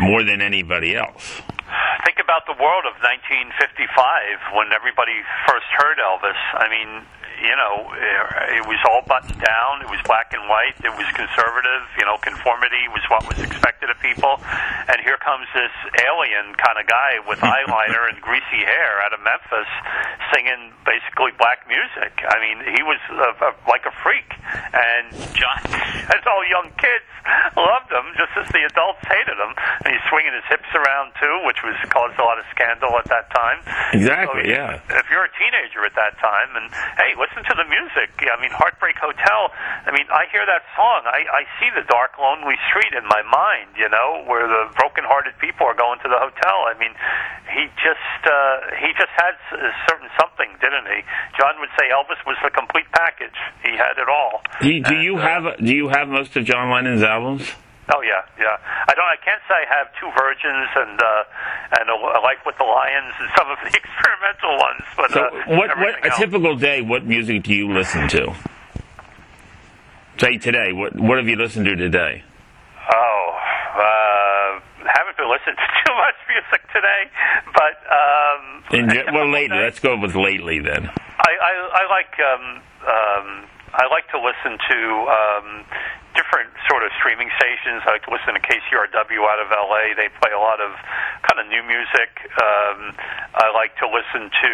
more 0.02 0.22
than 0.26 0.42
anybody 0.42 0.96
else. 0.96 1.40
think 2.04 2.18
about 2.18 2.42
the 2.50 2.58
world 2.58 2.84
of 2.90 2.98
1955 3.00 4.58
when 4.58 4.74
everybody 4.74 5.14
first 5.46 5.66
heard 5.78 5.98
Elvis. 6.02 6.38
I 6.58 6.66
mean, 6.68 7.06
you 7.40 7.56
know, 7.56 7.88
it 8.52 8.64
was 8.66 8.80
all 8.88 9.02
buttoned 9.06 9.40
down. 9.40 9.82
It 9.82 9.90
was 9.90 10.00
black 10.04 10.32
and 10.32 10.44
white. 10.48 10.76
It 10.84 10.92
was 10.92 11.06
conservative. 11.16 11.82
You 11.98 12.04
know, 12.04 12.18
conformity 12.20 12.84
was 12.92 13.02
what 13.08 13.24
was 13.28 13.38
expected 13.40 13.88
of 13.90 13.98
people. 14.02 14.40
And 14.88 14.98
here 15.04 15.16
comes 15.20 15.46
this 15.54 15.72
alien 16.02 16.54
kind 16.58 16.76
of 16.80 16.86
guy 16.86 17.22
with 17.28 17.38
eyeliner 17.44 18.10
and 18.10 18.20
greasy 18.20 18.62
hair 18.64 19.00
out 19.06 19.12
of 19.14 19.20
Memphis, 19.22 19.70
singing 20.34 20.72
basically 20.84 21.32
black 21.38 21.64
music. 21.68 22.12
I 22.26 22.36
mean, 22.42 22.58
he 22.74 22.82
was 22.82 23.00
uh, 23.10 23.52
uh, 23.52 23.52
like 23.68 23.86
a 23.86 23.94
freak. 24.02 24.28
And 24.72 25.12
John, 25.36 25.60
as 26.16 26.22
all 26.26 26.42
young 26.48 26.68
kids, 26.76 27.06
loved 27.54 27.90
him 27.92 28.06
just 28.18 28.34
as 28.34 28.46
the 28.50 28.62
adults 28.66 29.02
hated 29.06 29.38
him. 29.38 29.52
And 29.86 29.94
he's 29.94 30.04
swinging 30.10 30.34
his 30.34 30.46
hips 30.50 30.68
around 30.74 31.14
too, 31.20 31.34
which 31.46 31.62
was 31.62 31.78
caused 31.92 32.18
a 32.18 32.24
lot 32.26 32.38
of 32.38 32.46
scandal 32.50 32.96
at 32.98 33.06
that 33.12 33.30
time. 33.30 33.62
Exactly, 33.94 34.48
So, 34.48 34.50
yeah. 34.50 34.82
If 34.90 35.06
you're 35.12 35.26
a 35.26 35.34
teenager 35.38 35.86
at 35.86 35.94
that 35.94 36.18
time. 36.18 36.56
And 36.56 36.66
hey, 36.98 37.14
listen 37.22 37.46
to 37.46 37.54
the 37.54 37.66
music. 37.70 38.10
I 38.26 38.34
mean, 38.42 38.50
Heartbreak 38.50 38.98
Hotel. 38.98 39.54
I 39.86 39.94
mean, 39.94 40.10
I 40.10 40.26
hear 40.34 40.42
that 40.42 40.66
song. 40.74 41.06
I, 41.06 41.22
I 41.30 41.42
see 41.62 41.70
the 41.70 41.86
dark, 41.86 42.18
lonely 42.18 42.58
street 42.66 42.90
in 42.98 43.06
my 43.06 43.22
mind. 43.22 43.78
You 43.78 43.86
know, 43.86 44.26
where 44.26 44.50
the 44.50 44.74
broken-hearted 44.74 45.38
people 45.38 45.70
are 45.70 45.78
going 45.78 46.02
to 46.02 46.08
the 46.10 46.18
hotel. 46.18 46.66
I 46.66 46.74
mean, 46.74 46.92
he 47.54 47.70
just 47.78 48.20
uh, 48.26 48.74
he 48.82 48.90
just 48.98 49.14
had 49.14 49.38
a 49.54 49.70
certain 49.86 50.10
something, 50.18 50.50
didn't 50.58 50.90
he? 50.90 51.06
John 51.38 51.54
would 51.62 51.70
say 51.78 51.94
Elvis 51.94 52.18
was 52.26 52.36
the 52.42 52.50
complete 52.50 52.90
package. 52.90 53.38
He 53.62 53.78
had 53.78 53.94
it 54.02 54.10
all. 54.10 54.42
Do, 54.60 54.68
do 54.82 54.96
you 54.98 55.16
uh, 55.16 55.22
have 55.22 55.44
do 55.62 55.70
you 55.70 55.88
have 55.94 56.10
most 56.10 56.34
of 56.34 56.44
John 56.44 56.70
Lennon's 56.74 57.06
albums? 57.06 57.46
Oh 57.90 58.00
yeah, 58.02 58.22
yeah. 58.38 58.56
I 58.86 58.94
don't. 58.94 59.04
I 59.10 59.16
can't 59.24 59.42
say 59.48 59.54
I 59.58 59.66
have 59.74 59.88
two 59.98 60.06
virgins 60.14 60.68
and 60.76 61.00
uh, 61.02 61.78
and 61.80 61.88
a, 61.90 61.94
a 61.94 62.20
life 62.22 62.38
with 62.46 62.56
the 62.58 62.64
lions 62.64 63.12
and 63.18 63.28
some 63.36 63.50
of 63.50 63.58
the 63.58 63.68
experimental 63.76 64.54
ones. 64.58 64.84
But 64.96 65.10
So 65.10 65.20
uh, 65.24 65.56
what 65.58 65.76
what 65.76 65.98
a 65.98 66.06
else. 66.06 66.18
typical 66.18 66.54
day? 66.56 66.80
What 66.80 67.04
music 67.04 67.42
do 67.42 67.52
you 67.54 67.72
listen 67.72 68.06
to? 68.08 68.34
Say 70.18 70.38
today. 70.38 70.72
What 70.72 70.94
what 70.94 71.18
have 71.18 71.26
you 71.26 71.34
listened 71.36 71.66
to 71.66 71.74
today? 71.74 72.22
Oh, 72.94 73.34
uh, 73.74 74.60
haven't 74.86 75.16
been 75.16 75.30
listening 75.30 75.56
to 75.58 75.68
too 75.82 75.94
much 75.98 76.14
music 76.30 76.62
today, 76.72 77.02
but 77.50 77.74
um, 77.90 78.62
In, 78.78 79.14
well, 79.14 79.28
lately. 79.30 79.58
Let's 79.58 79.80
go 79.80 79.96
with 79.98 80.14
lately 80.14 80.60
then. 80.60 80.86
I, 81.18 81.32
I, 81.42 81.52
I 81.74 81.84
like 81.90 82.14
um, 82.22 82.62
um, 82.86 83.48
I 83.74 83.86
like 83.90 84.06
to 84.10 84.18
listen 84.22 84.58
to 84.70 84.78
um, 85.10 85.64
different 86.14 86.50
sort 86.68 86.82
of 86.82 86.90
streaming 86.98 87.30
stations. 87.36 87.82
I 87.84 87.98
like 87.98 88.06
listen 88.08 88.34
to 88.34 88.42
KCRW 88.42 89.22
out 89.28 89.40
of 89.40 89.48
LA. 89.50 89.96
They 89.96 90.08
play 90.20 90.32
a 90.32 90.40
lot 90.40 90.60
of 90.60 90.72
kind 91.24 91.40
of 91.40 91.46
new 91.48 91.62
music. 91.64 92.10
Um, 92.40 92.92
I 93.34 93.50
like 93.54 93.76
to 93.80 93.86
listen 93.88 94.28
to 94.28 94.52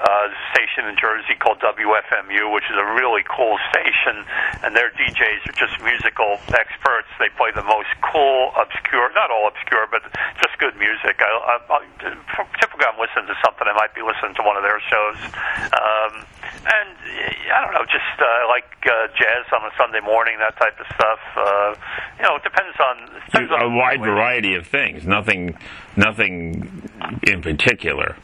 uh, 0.00 0.20
a 0.26 0.32
station 0.52 0.90
in 0.90 0.96
Jersey 0.98 1.38
called 1.38 1.62
WFMU, 1.62 2.50
which 2.52 2.66
is 2.66 2.76
a 2.76 2.88
really 2.98 3.22
cool 3.28 3.58
station, 3.70 4.24
and 4.64 4.74
their 4.74 4.90
DJs 4.96 5.46
are 5.46 5.56
just 5.56 5.78
musical 5.82 6.40
experts. 6.50 7.08
They 7.18 7.30
play 7.36 7.52
the 7.54 7.64
most 7.64 7.90
cool, 8.02 8.50
obscure, 8.58 9.12
not 9.14 9.30
all 9.30 9.46
obscure, 9.46 9.86
but 9.90 10.02
just 10.42 10.58
good 10.58 10.74
music. 10.76 11.22
I, 11.22 11.30
I, 11.30 11.54
I, 11.68 11.80
typically, 12.58 12.86
I'm 12.88 12.98
listening 12.98 13.28
to 13.28 13.38
something. 13.44 13.68
I 13.68 13.76
might 13.76 13.94
be 13.94 14.02
listening 14.02 14.34
to 14.40 14.42
one 14.42 14.56
of 14.56 14.64
their 14.64 14.80
shows. 14.88 15.18
Um, 15.70 16.12
and 16.60 16.90
I 17.52 17.64
don't 17.64 17.74
know, 17.74 17.86
just 17.86 18.16
uh, 18.18 18.48
like 18.48 18.68
uh, 18.84 19.08
jazz 19.16 19.46
on 19.52 19.64
a 19.64 19.72
Sunday 19.76 20.00
morning, 20.00 20.38
that 20.40 20.56
type 20.56 20.79
of 20.80 20.86
stuff. 20.94 21.20
Uh, 21.36 21.74
you 22.18 22.24
know, 22.24 22.36
it 22.36 22.42
depends 22.42 22.76
on 22.80 23.16
it 23.16 23.24
depends 23.26 23.50
a 23.50 23.64
on 23.64 23.76
wide 23.76 24.00
variety 24.00 24.54
of 24.54 24.66
things. 24.66 25.06
Nothing 25.06 25.56
nothing 25.96 26.88
in 27.26 27.42
particular. 27.42 28.16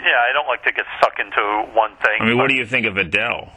Yeah, 0.00 0.18
I 0.28 0.32
don't 0.32 0.48
like 0.48 0.64
to 0.64 0.72
get 0.72 0.84
stuck 0.98 1.18
into 1.18 1.42
one 1.74 1.94
thing. 2.02 2.18
I 2.20 2.24
mean, 2.26 2.36
what 2.38 2.48
do 2.48 2.54
you 2.54 2.66
think 2.66 2.86
of 2.86 2.96
Adele? 2.96 3.52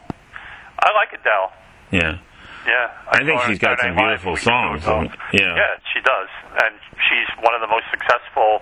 I 0.78 0.92
like 0.94 1.12
Adele. 1.18 1.52
Yeah. 1.90 2.18
Yeah, 2.66 2.90
I 3.06 3.22
think 3.22 3.40
she's 3.46 3.60
got 3.60 3.78
some 3.78 3.94
beautiful 3.94 4.36
songs. 4.36 4.82
so. 4.82 5.06
Yeah. 5.32 5.54
yeah, 5.54 5.78
she 5.94 6.00
does, 6.02 6.26
and 6.66 6.74
she's 6.98 7.30
one 7.38 7.54
of 7.54 7.60
the 7.60 7.70
most 7.70 7.86
successful 7.94 8.58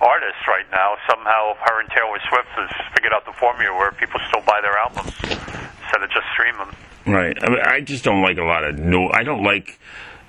artists 0.00 0.42
right 0.50 0.66
now. 0.74 0.98
Somehow, 1.08 1.54
her 1.62 1.78
and 1.78 1.88
Taylor 1.90 2.18
Swift 2.28 2.50
has 2.58 2.70
figured 2.94 3.12
out 3.12 3.24
the 3.26 3.32
formula 3.38 3.70
where 3.78 3.92
people 3.92 4.18
still 4.26 4.42
buy 4.42 4.58
their 4.60 4.76
albums 4.76 5.14
instead 5.22 6.02
of 6.02 6.10
just 6.10 6.26
stream 6.34 6.58
them. 6.58 6.74
Right. 7.08 7.36
I, 7.40 7.50
mean, 7.50 7.60
I 7.64 7.80
just 7.80 8.04
don't 8.04 8.22
like 8.22 8.38
a 8.38 8.44
lot 8.44 8.64
of 8.64 8.78
no. 8.78 9.08
I 9.08 9.22
don't 9.22 9.42
like 9.42 9.78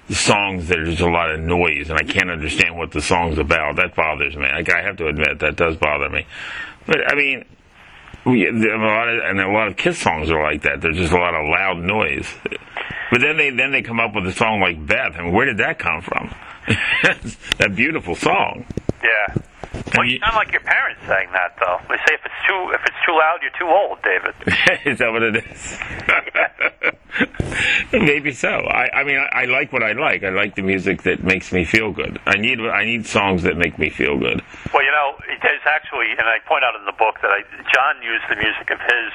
songs 0.09 0.67
that 0.69 0.79
are 0.79 0.85
just 0.85 1.01
a 1.01 1.09
lot 1.09 1.31
of 1.31 1.39
noise, 1.39 1.89
and 1.89 1.99
I 1.99 2.03
can't 2.03 2.29
understand 2.29 2.77
what 2.77 2.91
the 2.91 3.01
song's 3.01 3.37
about. 3.37 3.75
That 3.75 3.95
bothers 3.95 4.35
me. 4.35 4.45
I 4.45 4.63
have 4.81 4.97
to 4.97 5.07
admit 5.07 5.39
that 5.39 5.55
does 5.55 5.75
bother 5.75 6.09
me. 6.09 6.25
But 6.85 7.11
I 7.11 7.15
mean, 7.15 7.45
we, 8.25 8.47
a 8.47 8.51
lot 8.51 9.09
of 9.09 9.23
and 9.23 9.39
a 9.39 9.49
lot 9.49 9.67
of 9.67 9.77
Kiss 9.77 9.99
songs 9.99 10.29
are 10.31 10.41
like 10.41 10.61
that. 10.63 10.81
There's 10.81 10.97
just 10.97 11.13
a 11.13 11.17
lot 11.17 11.35
of 11.35 11.47
loud 11.47 11.77
noise. 11.79 12.27
But 13.11 13.21
then 13.21 13.37
they 13.37 13.49
then 13.49 13.71
they 13.71 13.81
come 13.81 13.99
up 13.99 14.15
with 14.15 14.25
a 14.27 14.33
song 14.33 14.61
like 14.61 14.85
Beth, 14.85 15.15
and 15.17 15.33
where 15.33 15.45
did 15.45 15.57
that 15.57 15.79
come 15.79 16.01
from? 16.01 16.33
that 17.57 17.75
beautiful 17.75 18.15
song. 18.15 18.65
Yeah. 19.03 19.35
Well, 19.95 20.05
you- 20.05 20.19
sound 20.19 20.35
like 20.35 20.51
your 20.51 20.61
parents 20.61 21.01
saying 21.07 21.29
that, 21.33 21.55
though. 21.59 21.79
They 21.89 21.97
say 22.07 22.13
if 22.15 22.21
it's 22.25 22.41
too 22.47 22.71
if 22.73 22.81
it's 22.85 23.01
too 23.05 23.13
loud, 23.13 23.39
you're 23.41 23.57
too 23.59 23.67
old, 23.67 23.99
David. 24.03 24.35
is 24.85 24.99
that 24.99 25.11
what 25.11 25.23
it 25.23 25.35
is? 25.37 25.79
Maybe 27.91 28.31
so. 28.33 28.49
I, 28.49 28.89
I 29.01 29.03
mean, 29.03 29.17
I, 29.17 29.41
I 29.43 29.45
like 29.45 29.73
what 29.73 29.83
I 29.83 29.93
like. 29.93 30.23
I 30.23 30.29
like 30.29 30.55
the 30.55 30.61
music 30.61 31.03
that 31.03 31.23
makes 31.23 31.51
me 31.51 31.65
feel 31.65 31.91
good. 31.91 32.19
I 32.25 32.37
need 32.37 32.59
I 32.61 32.85
need 32.85 33.05
songs 33.05 33.43
that 33.43 33.57
make 33.57 33.77
me 33.79 33.89
feel 33.89 34.17
good. 34.17 34.41
Well, 34.73 34.83
you 34.83 34.91
know, 34.91 35.15
there's 35.41 35.61
actually, 35.65 36.11
and 36.11 36.21
I 36.27 36.37
point 36.47 36.63
out 36.63 36.75
in 36.79 36.85
the 36.85 36.93
book 36.93 37.15
that 37.21 37.31
I, 37.31 37.41
John 37.73 38.01
used 38.03 38.23
the 38.29 38.35
music 38.35 38.69
of 38.69 38.79
his 38.79 39.11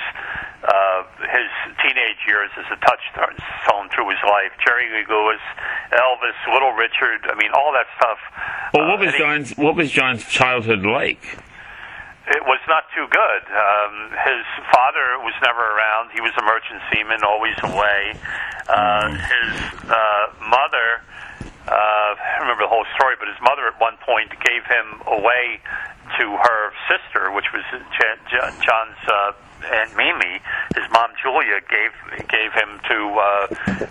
uh, 0.65 1.03
his 1.29 1.49
teenage 1.83 2.21
years 2.27 2.51
as 2.59 2.65
a 2.73 2.77
touchstone 2.81 3.89
through 3.95 4.09
his 4.11 4.19
life. 4.25 4.51
Jerry 4.65 4.89
Lee 4.91 5.05
Lewis, 5.09 5.41
Elvis, 5.93 6.37
Little 6.53 6.73
Richard. 6.73 7.21
I 7.31 7.35
mean, 7.37 7.51
all 7.53 7.73
that 7.73 7.87
stuff. 8.01 8.19
Well, 8.73 8.89
what 8.89 9.01
Uh, 9.01 9.05
was 9.07 9.13
he- 9.15 9.19
John's 9.19 9.57
what 9.57 9.75
was 9.77 9.91
John's 9.91 10.25
childhood 10.27 10.85
like? 10.85 11.39
It 12.27 12.41
was 12.47 12.61
not 12.67 12.85
too 12.97 13.07
good. 13.13 13.43
Um, 13.53 14.11
his 14.25 14.45
father 14.73 15.21
was 15.21 15.35
never 15.45 15.61
around. 15.61 16.09
He 16.17 16.23
was 16.23 16.33
a 16.39 16.43
merchant 16.43 16.81
seaman, 16.91 17.23
always 17.23 17.53
away. 17.63 18.17
Uh, 18.67 19.09
his 19.13 19.53
uh, 19.93 20.27
mother, 20.49 21.05
uh, 21.69 22.17
I 22.17 22.17
don't 22.41 22.49
remember 22.49 22.63
the 22.65 22.73
whole 22.73 22.87
story, 22.97 23.17
but 23.21 23.29
his 23.29 23.37
mother 23.43 23.67
at 23.69 23.79
one 23.79 23.99
point 24.09 24.31
gave 24.41 24.65
him 24.65 25.03
away 25.07 25.61
to 26.19 26.25
her 26.41 26.73
sister, 26.89 27.31
which 27.31 27.53
was 27.53 27.63
John's 28.65 29.03
uh, 29.07 29.33
Aunt 29.65 29.97
Mimi. 29.97 30.41
His 30.77 30.87
mom 30.93 31.11
Julia 31.23 31.61
gave 31.69 31.93
gave 32.29 32.53
him 32.53 32.81
to 32.89 32.99
uh, 33.17 33.25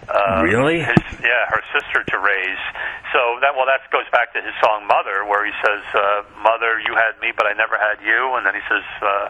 uh, 0.10 0.42
Really? 0.44 0.80
his 0.80 1.02
yeah 1.22 1.48
her 1.50 1.62
sister 1.74 2.04
to 2.04 2.18
raise. 2.20 2.64
So 3.12 3.40
that 3.42 3.56
well 3.56 3.66
that 3.66 3.86
goes 3.92 4.08
back 4.12 4.34
to 4.34 4.42
his 4.42 4.54
song 4.64 4.86
Mother, 4.88 5.26
where 5.26 5.46
he 5.46 5.54
says, 5.64 5.84
uh, 5.94 6.24
"Mother, 6.42 6.80
you 6.86 6.96
had 6.96 7.20
me, 7.22 7.32
but 7.36 7.46
I 7.46 7.54
never 7.54 7.78
had 7.78 8.02
you," 8.06 8.36
and 8.36 8.46
then 8.46 8.54
he 8.56 8.62
says. 8.70 8.86
Uh, 9.02 9.30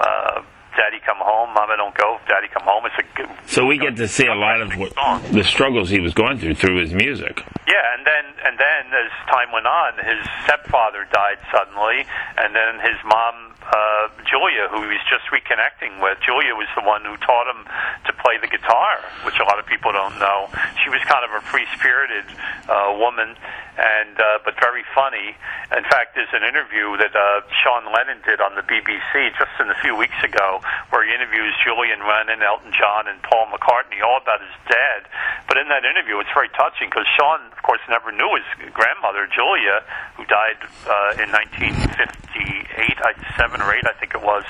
uh, 0.00 0.42
Daddy 0.76 1.00
come 1.04 1.18
home, 1.18 1.50
Mama 1.54 1.74
don't 1.76 1.94
go. 1.96 2.20
Daddy 2.28 2.46
come 2.54 2.62
home. 2.62 2.86
It's 2.86 2.94
a 3.02 3.16
good. 3.16 3.26
So 3.50 3.66
we 3.66 3.78
get 3.78 3.96
to 3.96 4.06
see 4.06 4.26
a 4.26 4.34
lot 4.36 4.60
of 4.60 4.70
what, 4.78 4.94
the 5.32 5.42
struggles 5.42 5.90
he 5.90 5.98
was 5.98 6.14
going 6.14 6.38
through 6.38 6.54
through 6.54 6.78
his 6.80 6.94
music. 6.94 7.42
Yeah, 7.66 7.82
and 7.98 8.06
then 8.06 8.24
and 8.46 8.54
then 8.58 8.86
as 8.94 9.10
time 9.26 9.50
went 9.50 9.66
on, 9.66 9.94
his 9.98 10.22
stepfather 10.44 11.02
died 11.10 11.38
suddenly, 11.50 12.06
and 12.38 12.54
then 12.54 12.78
his 12.78 12.94
mom 13.04 13.57
uh, 13.68 14.08
Julia, 14.24 14.68
who 14.72 14.80
he 14.82 14.96
was 14.96 15.04
just 15.08 15.28
reconnecting 15.28 16.00
with. 16.00 16.16
Julia 16.24 16.56
was 16.56 16.68
the 16.72 16.84
one 16.84 17.04
who 17.04 17.16
taught 17.20 17.48
him 17.48 17.68
to 18.08 18.12
play 18.16 18.40
the 18.40 18.48
guitar, 18.48 19.04
which 19.24 19.36
a 19.40 19.44
lot 19.44 19.58
of 19.60 19.66
people 19.66 19.92
don't 19.92 20.16
know. 20.18 20.48
She 20.84 20.88
was 20.88 21.00
kind 21.04 21.24
of 21.24 21.32
a 21.36 21.42
free-spirited 21.52 22.24
uh, 22.68 22.96
woman, 22.96 23.36
and 23.76 24.14
uh, 24.16 24.40
but 24.44 24.56
very 24.60 24.84
funny. 24.94 25.36
In 25.76 25.84
fact, 25.92 26.16
there's 26.16 26.32
an 26.32 26.48
interview 26.48 26.96
that 26.96 27.12
uh, 27.12 27.44
Sean 27.60 27.92
Lennon 27.92 28.24
did 28.24 28.40
on 28.40 28.56
the 28.56 28.64
BBC 28.64 29.36
just 29.36 29.52
in 29.60 29.68
a 29.68 29.78
few 29.84 29.94
weeks 29.94 30.16
ago, 30.24 30.64
where 30.88 31.04
he 31.04 31.12
interviews 31.12 31.52
Julian 31.60 32.00
Lennon, 32.08 32.40
Elton 32.40 32.72
John, 32.72 33.04
and 33.06 33.20
Paul 33.22 33.52
McCartney, 33.52 34.00
all 34.00 34.18
about 34.18 34.40
his 34.40 34.56
dad. 34.68 35.04
But 35.46 35.60
in 35.60 35.68
that 35.68 35.84
interview, 35.84 36.18
it's 36.20 36.32
very 36.32 36.48
touching 36.56 36.88
because 36.88 37.06
Sean, 37.16 37.40
of 37.52 37.60
course, 37.62 37.80
never 37.88 38.12
knew 38.12 38.28
his 38.32 38.48
grandmother, 38.72 39.28
Julia, 39.28 39.84
who 40.16 40.24
died 40.24 40.56
uh, 40.88 41.22
in 41.22 41.28
1958, 41.32 42.96
I, 43.04 43.12
seven 43.58 43.66
or 43.66 43.74
eight, 43.74 43.86
I 43.86 43.92
think 43.98 44.14
it 44.14 44.22
was. 44.22 44.44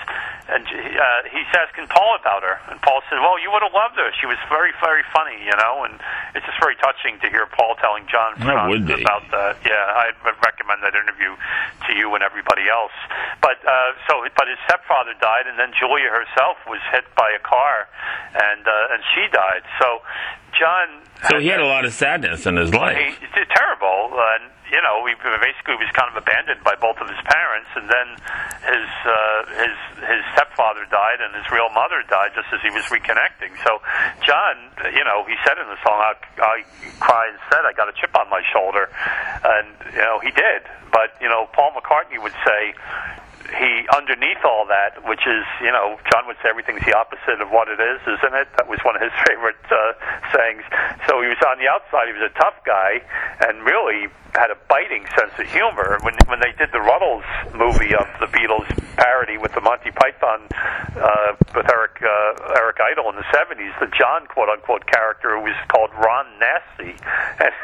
And 0.49 0.65
uh, 0.65 1.29
he's 1.29 1.49
asking 1.53 1.89
Paul 1.93 2.17
about 2.21 2.41
her, 2.41 2.57
and 2.73 2.81
Paul 2.81 3.05
said, 3.09 3.21
"Well, 3.21 3.37
you 3.37 3.53
would 3.53 3.61
have 3.61 3.73
loved 3.73 3.97
her. 4.01 4.09
She 4.21 4.25
was 4.25 4.41
very, 4.49 4.73
very 4.81 5.05
funny, 5.13 5.37
you 5.45 5.53
know." 5.53 5.85
And 5.85 6.01
it's 6.33 6.45
just 6.45 6.57
very 6.57 6.77
touching 6.81 7.21
to 7.21 7.29
hear 7.29 7.45
Paul 7.53 7.77
telling 7.81 8.09
John 8.09 8.41
about 9.05 9.29
that. 9.29 9.61
Yeah, 9.65 9.77
I'd 9.77 10.17
recommend 10.41 10.81
that 10.81 10.97
interview 10.97 11.37
to 11.85 11.93
you 11.93 12.15
and 12.17 12.25
everybody 12.25 12.65
else. 12.69 12.97
But 13.45 13.61
uh, 13.61 13.93
so, 14.09 14.25
but 14.37 14.49
his 14.49 14.57
stepfather 14.65 15.13
died, 15.21 15.45
and 15.49 15.61
then 15.61 15.77
Julia 15.77 16.09
herself 16.09 16.57
was 16.65 16.81
hit 16.97 17.05
by 17.13 17.29
a 17.37 17.43
car, 17.45 17.85
and 18.33 18.65
uh, 18.65 18.93
and 18.97 19.05
she 19.13 19.29
died. 19.29 19.69
So, 19.77 20.01
John. 20.59 20.89
So 21.31 21.39
he 21.39 21.49
had 21.49 21.61
a 21.61 21.67
lot 21.67 21.85
of 21.85 21.93
sadness 21.93 22.47
in 22.47 22.57
his 22.57 22.75
life. 22.75 22.97
He, 22.97 23.27
it's 23.27 23.51
terrible, 23.51 24.15
and 24.15 24.51
you 24.71 24.81
know, 24.85 25.01
he 25.09 25.17
basically 25.17 25.81
was 25.81 25.89
kind 25.97 26.13
of 26.13 26.17
abandoned 26.21 26.61
by 26.63 26.77
both 26.77 27.01
of 27.01 27.09
his 27.09 27.19
parents, 27.25 27.71
and 27.75 27.89
then 27.89 28.09
his 28.69 28.89
uh, 29.03 29.41
his 29.65 29.77
his 30.05 30.23
stepfather 30.37 30.85
died, 30.93 31.25
and 31.25 31.33
his 31.35 31.49
real 31.51 31.73
mother 31.73 32.05
died 32.07 32.37
just 32.37 32.53
as 32.53 32.61
he 32.61 32.69
was 32.71 32.85
reconnecting. 32.93 33.57
So, 33.65 33.81
John, 34.23 34.69
you 34.93 35.05
know, 35.09 35.25
he 35.25 35.35
said 35.47 35.57
in 35.57 35.67
the 35.73 35.81
song, 35.81 35.97
"I, 35.97 36.15
I 36.39 36.57
cry 37.01 37.33
said 37.49 37.65
I 37.65 37.73
got 37.73 37.89
a 37.89 37.97
chip 37.97 38.13
on 38.13 38.29
my 38.29 38.45
shoulder," 38.53 38.93
and 39.43 39.73
you 39.91 40.05
know, 40.05 40.21
he 40.21 40.31
did. 40.31 40.69
But 40.93 41.17
you 41.21 41.29
know, 41.29 41.49
Paul 41.57 41.73
McCartney 41.73 42.21
would 42.21 42.37
say 42.45 42.77
he 43.57 43.88
underneath 43.96 44.44
all 44.44 44.66
that, 44.68 45.01
which 45.09 45.24
is 45.26 45.44
you 45.61 45.72
know, 45.72 45.99
John 46.11 46.26
would 46.26 46.36
say 46.42 46.51
everything's 46.51 46.84
the 46.84 46.96
opposite 46.96 47.40
of 47.40 47.49
what 47.51 47.68
it 47.68 47.80
is, 47.80 48.01
isn't 48.05 48.34
it? 48.34 48.49
That 48.57 48.68
was 48.68 48.80
one 48.84 48.96
of 48.96 49.03
his 49.03 49.12
favorite 49.26 49.61
uh, 49.70 49.92
sayings. 50.34 50.64
So 51.09 51.20
he 51.22 51.28
was 51.28 51.40
on 51.46 51.59
the 51.59 51.68
outside, 51.68 52.09
he 52.09 52.14
was 52.14 52.28
a 52.28 52.34
tough 52.38 52.61
guy, 52.64 53.01
and 53.49 53.64
really 53.64 54.12
had 54.35 54.51
a 54.51 54.59
biting 54.68 55.05
sense 55.16 55.33
of 55.39 55.47
humor. 55.51 55.99
When 56.03 56.14
when 56.26 56.41
they 56.41 56.53
did 56.59 56.70
the 56.72 56.83
Rutles 56.83 57.26
movie 57.55 57.95
of 57.95 58.07
the 58.20 58.26
Beatles 58.29 58.68
parody 58.97 59.39
with 59.39 59.55
the 59.55 59.61
Monty 59.61 59.91
Python 59.91 60.47
uh, 60.99 61.33
with 61.55 61.66
Eric 61.70 62.03
uh, 62.03 62.59
Eric 62.59 62.79
Idle 62.81 63.09
in 63.11 63.16
the 63.16 63.29
'70s. 63.33 63.72
The 63.81 63.91
John 63.97 64.26
quote 64.26 64.49
unquote 64.49 64.87
character 64.87 65.39
was 65.39 65.57
called 65.68 65.91
Ron 65.97 66.26
Nasty, 66.39 66.93
and 67.43 67.55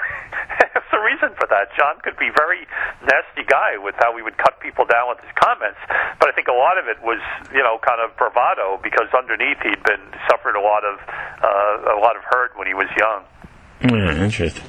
there's 0.72 0.92
a 0.92 1.02
reason 1.02 1.36
for 1.36 1.46
that. 1.50 1.74
John 1.76 2.00
could 2.02 2.16
be 2.16 2.30
very 2.34 2.66
nasty 3.02 3.44
guy 3.46 3.76
with 3.78 3.94
how 3.98 4.16
he 4.16 4.22
would 4.22 4.38
cut 4.38 4.60
people 4.60 4.84
down 4.84 5.10
with 5.10 5.20
his 5.20 5.32
comments, 5.34 5.78
but 6.18 6.28
I 6.28 6.32
think 6.32 6.48
a 6.48 6.56
lot 6.56 6.78
of 6.78 6.88
it 6.88 7.02
was 7.02 7.20
you 7.52 7.62
know 7.62 7.78
kind 7.82 8.00
of 8.00 8.16
bravado 8.16 8.80
because 8.82 9.10
underneath 9.12 9.58
he'd 9.62 9.82
been 9.84 10.04
suffered 10.30 10.56
a 10.56 10.62
lot 10.62 10.84
of 10.84 10.98
uh, 11.42 11.98
a 11.98 12.00
lot 12.00 12.16
of 12.16 12.22
hurt 12.24 12.56
when 12.56 12.66
he 12.66 12.74
was 12.74 12.88
young. 12.96 13.26
Yeah, 13.84 14.24
interesting. 14.24 14.64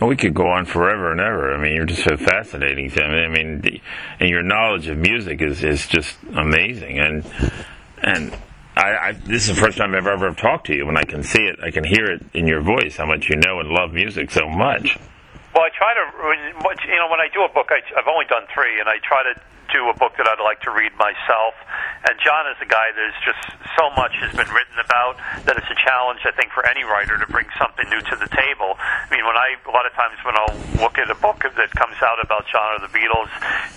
Well, 0.00 0.08
we 0.08 0.16
could 0.16 0.34
go 0.34 0.46
on 0.46 0.64
forever 0.66 1.12
and 1.12 1.20
ever. 1.20 1.54
I 1.54 1.62
mean, 1.62 1.74
you're 1.74 1.86
just 1.86 2.04
so 2.04 2.16
fascinating 2.16 2.90
to 2.90 3.08
me. 3.08 3.24
I 3.24 3.28
mean, 3.28 3.60
the, 3.60 3.80
and 4.18 4.28
your 4.28 4.42
knowledge 4.42 4.86
of 4.88 4.98
music 4.98 5.42
is, 5.42 5.62
is 5.62 5.86
just 5.86 6.16
amazing. 6.34 6.98
And 6.98 7.24
and 8.02 8.36
I, 8.76 8.96
I, 8.96 9.12
this 9.12 9.48
is 9.48 9.56
the 9.56 9.60
first 9.62 9.76
time 9.76 9.94
I've 9.94 10.06
ever 10.06 10.32
talked 10.32 10.66
to 10.68 10.74
you. 10.74 10.86
When 10.86 10.96
I 10.96 11.04
can 11.04 11.22
see 11.22 11.42
it, 11.42 11.58
I 11.62 11.70
can 11.70 11.84
hear 11.84 12.06
it 12.06 12.24
in 12.32 12.46
your 12.46 12.62
voice 12.62 12.96
how 12.96 13.06
much 13.06 13.28
you 13.28 13.36
know 13.36 13.60
and 13.60 13.68
love 13.68 13.92
music 13.92 14.30
so 14.30 14.48
much. 14.48 14.98
Well, 15.54 15.66
I 15.66 15.70
try 15.74 15.94
to, 15.94 16.04
you 16.86 16.98
know, 16.98 17.10
when 17.10 17.18
I 17.18 17.28
do 17.32 17.42
a 17.42 17.50
book, 17.50 17.74
I, 17.74 17.82
I've 17.98 18.06
only 18.06 18.26
done 18.26 18.46
three, 18.54 18.78
and 18.78 18.88
I 18.88 19.02
try 19.02 19.26
to 19.26 19.34
do 19.72 19.88
a 19.88 19.94
book 19.94 20.14
that 20.18 20.26
I'd 20.26 20.42
like 20.42 20.60
to 20.66 20.70
read 20.70 20.94
myself. 20.98 21.54
And 22.06 22.18
John 22.22 22.46
is 22.50 22.58
a 22.62 22.66
guy 22.66 22.90
there's 22.94 23.16
just 23.22 23.38
so 23.78 23.90
much 23.94 24.14
has 24.18 24.34
been 24.34 24.50
written 24.50 24.78
about 24.82 25.18
that 25.46 25.56
it's 25.56 25.70
a 25.70 25.78
challenge, 25.78 26.26
I 26.26 26.34
think, 26.34 26.50
for 26.50 26.66
any 26.66 26.82
writer 26.82 27.18
to 27.18 27.26
bring 27.30 27.46
something 27.58 27.86
new 27.90 28.02
to 28.02 28.14
the 28.18 28.30
table. 28.30 28.78
I 28.78 29.06
mean, 29.10 29.22
when 29.26 29.38
I 29.38 29.58
a 29.62 29.72
lot 29.74 29.86
of 29.86 29.94
times 29.94 30.18
when 30.26 30.34
I'll 30.38 30.56
look 30.82 30.98
at 30.98 31.10
a 31.10 31.18
book 31.18 31.42
that 31.42 31.70
comes 31.70 31.98
out 32.02 32.18
about 32.22 32.46
John 32.50 32.78
or 32.78 32.80
the 32.82 32.92
Beatles, 32.92 33.30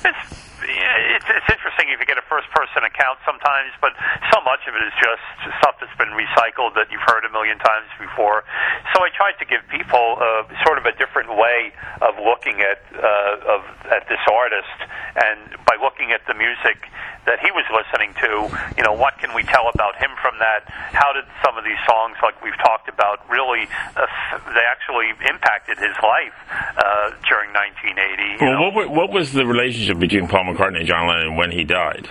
it's 0.05 0.23
it's, 0.63 1.27
it's 1.29 1.49
interesting 1.51 1.91
if 1.91 1.99
you 1.99 2.07
get 2.07 2.17
a 2.17 2.27
first 2.27 2.49
person 2.51 2.83
account 2.83 3.19
sometimes, 3.27 3.71
but 3.83 3.93
so 4.31 4.41
much 4.41 4.63
of 4.67 4.75
it 4.75 4.83
is 4.83 4.95
just 4.99 5.23
stuff 5.59 5.77
that's 5.79 5.93
been 5.99 6.13
recycled 6.15 6.75
that 6.75 6.91
you've 6.91 7.05
heard 7.05 7.25
a 7.25 7.31
million 7.31 7.59
times 7.59 7.87
before. 7.99 8.43
So 8.95 9.03
I 9.03 9.09
tried 9.15 9.37
to 9.39 9.45
give 9.45 9.61
people 9.69 10.17
uh, 10.19 10.47
sort 10.65 10.77
of 10.77 10.85
a 10.85 10.93
different 10.95 11.35
way 11.35 11.73
of 12.01 12.15
looking 12.19 12.61
at 12.61 12.81
uh, 12.95 13.53
of 13.57 13.61
at 13.91 14.07
this 14.07 14.21
artist, 14.29 14.77
and 15.15 15.59
by 15.65 15.75
looking 15.81 16.11
at 16.11 16.25
the 16.27 16.33
music 16.33 16.89
that 17.25 17.39
he 17.39 17.49
was 17.55 17.63
listening 17.71 18.11
to, 18.19 18.51
you 18.75 18.83
know, 18.83 18.93
what 18.93 19.17
can 19.19 19.33
we 19.33 19.43
tell 19.43 19.71
about 19.73 19.95
him 19.95 20.11
from 20.21 20.35
that? 20.39 20.67
How 20.91 21.13
did 21.13 21.23
some 21.43 21.57
of 21.57 21.63
these 21.63 21.79
songs, 21.87 22.17
like 22.21 22.35
we've 22.43 22.57
talked 22.59 22.89
about, 22.89 23.23
really 23.29 23.67
uh, 23.95 24.03
they 24.51 24.65
actually 24.67 25.15
impacted 25.23 25.79
his 25.79 25.95
life 26.03 26.35
uh, 26.51 27.15
during 27.31 27.55
1980? 27.55 28.43
Well, 28.43 28.51
know? 28.51 28.75
what, 28.75 28.89
what 28.91 29.09
was 29.11 29.31
the 29.31 29.45
relationship 29.45 29.99
between 29.99 30.27
Paul 30.27 30.52
McCartney 30.53 30.79
and 30.79 30.87
John 30.87 31.07
Lennon 31.07 31.35
when 31.35 31.51
he 31.51 31.63
died? 31.63 32.09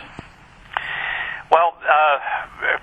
Well, 1.53 1.77
uh, 1.85 2.17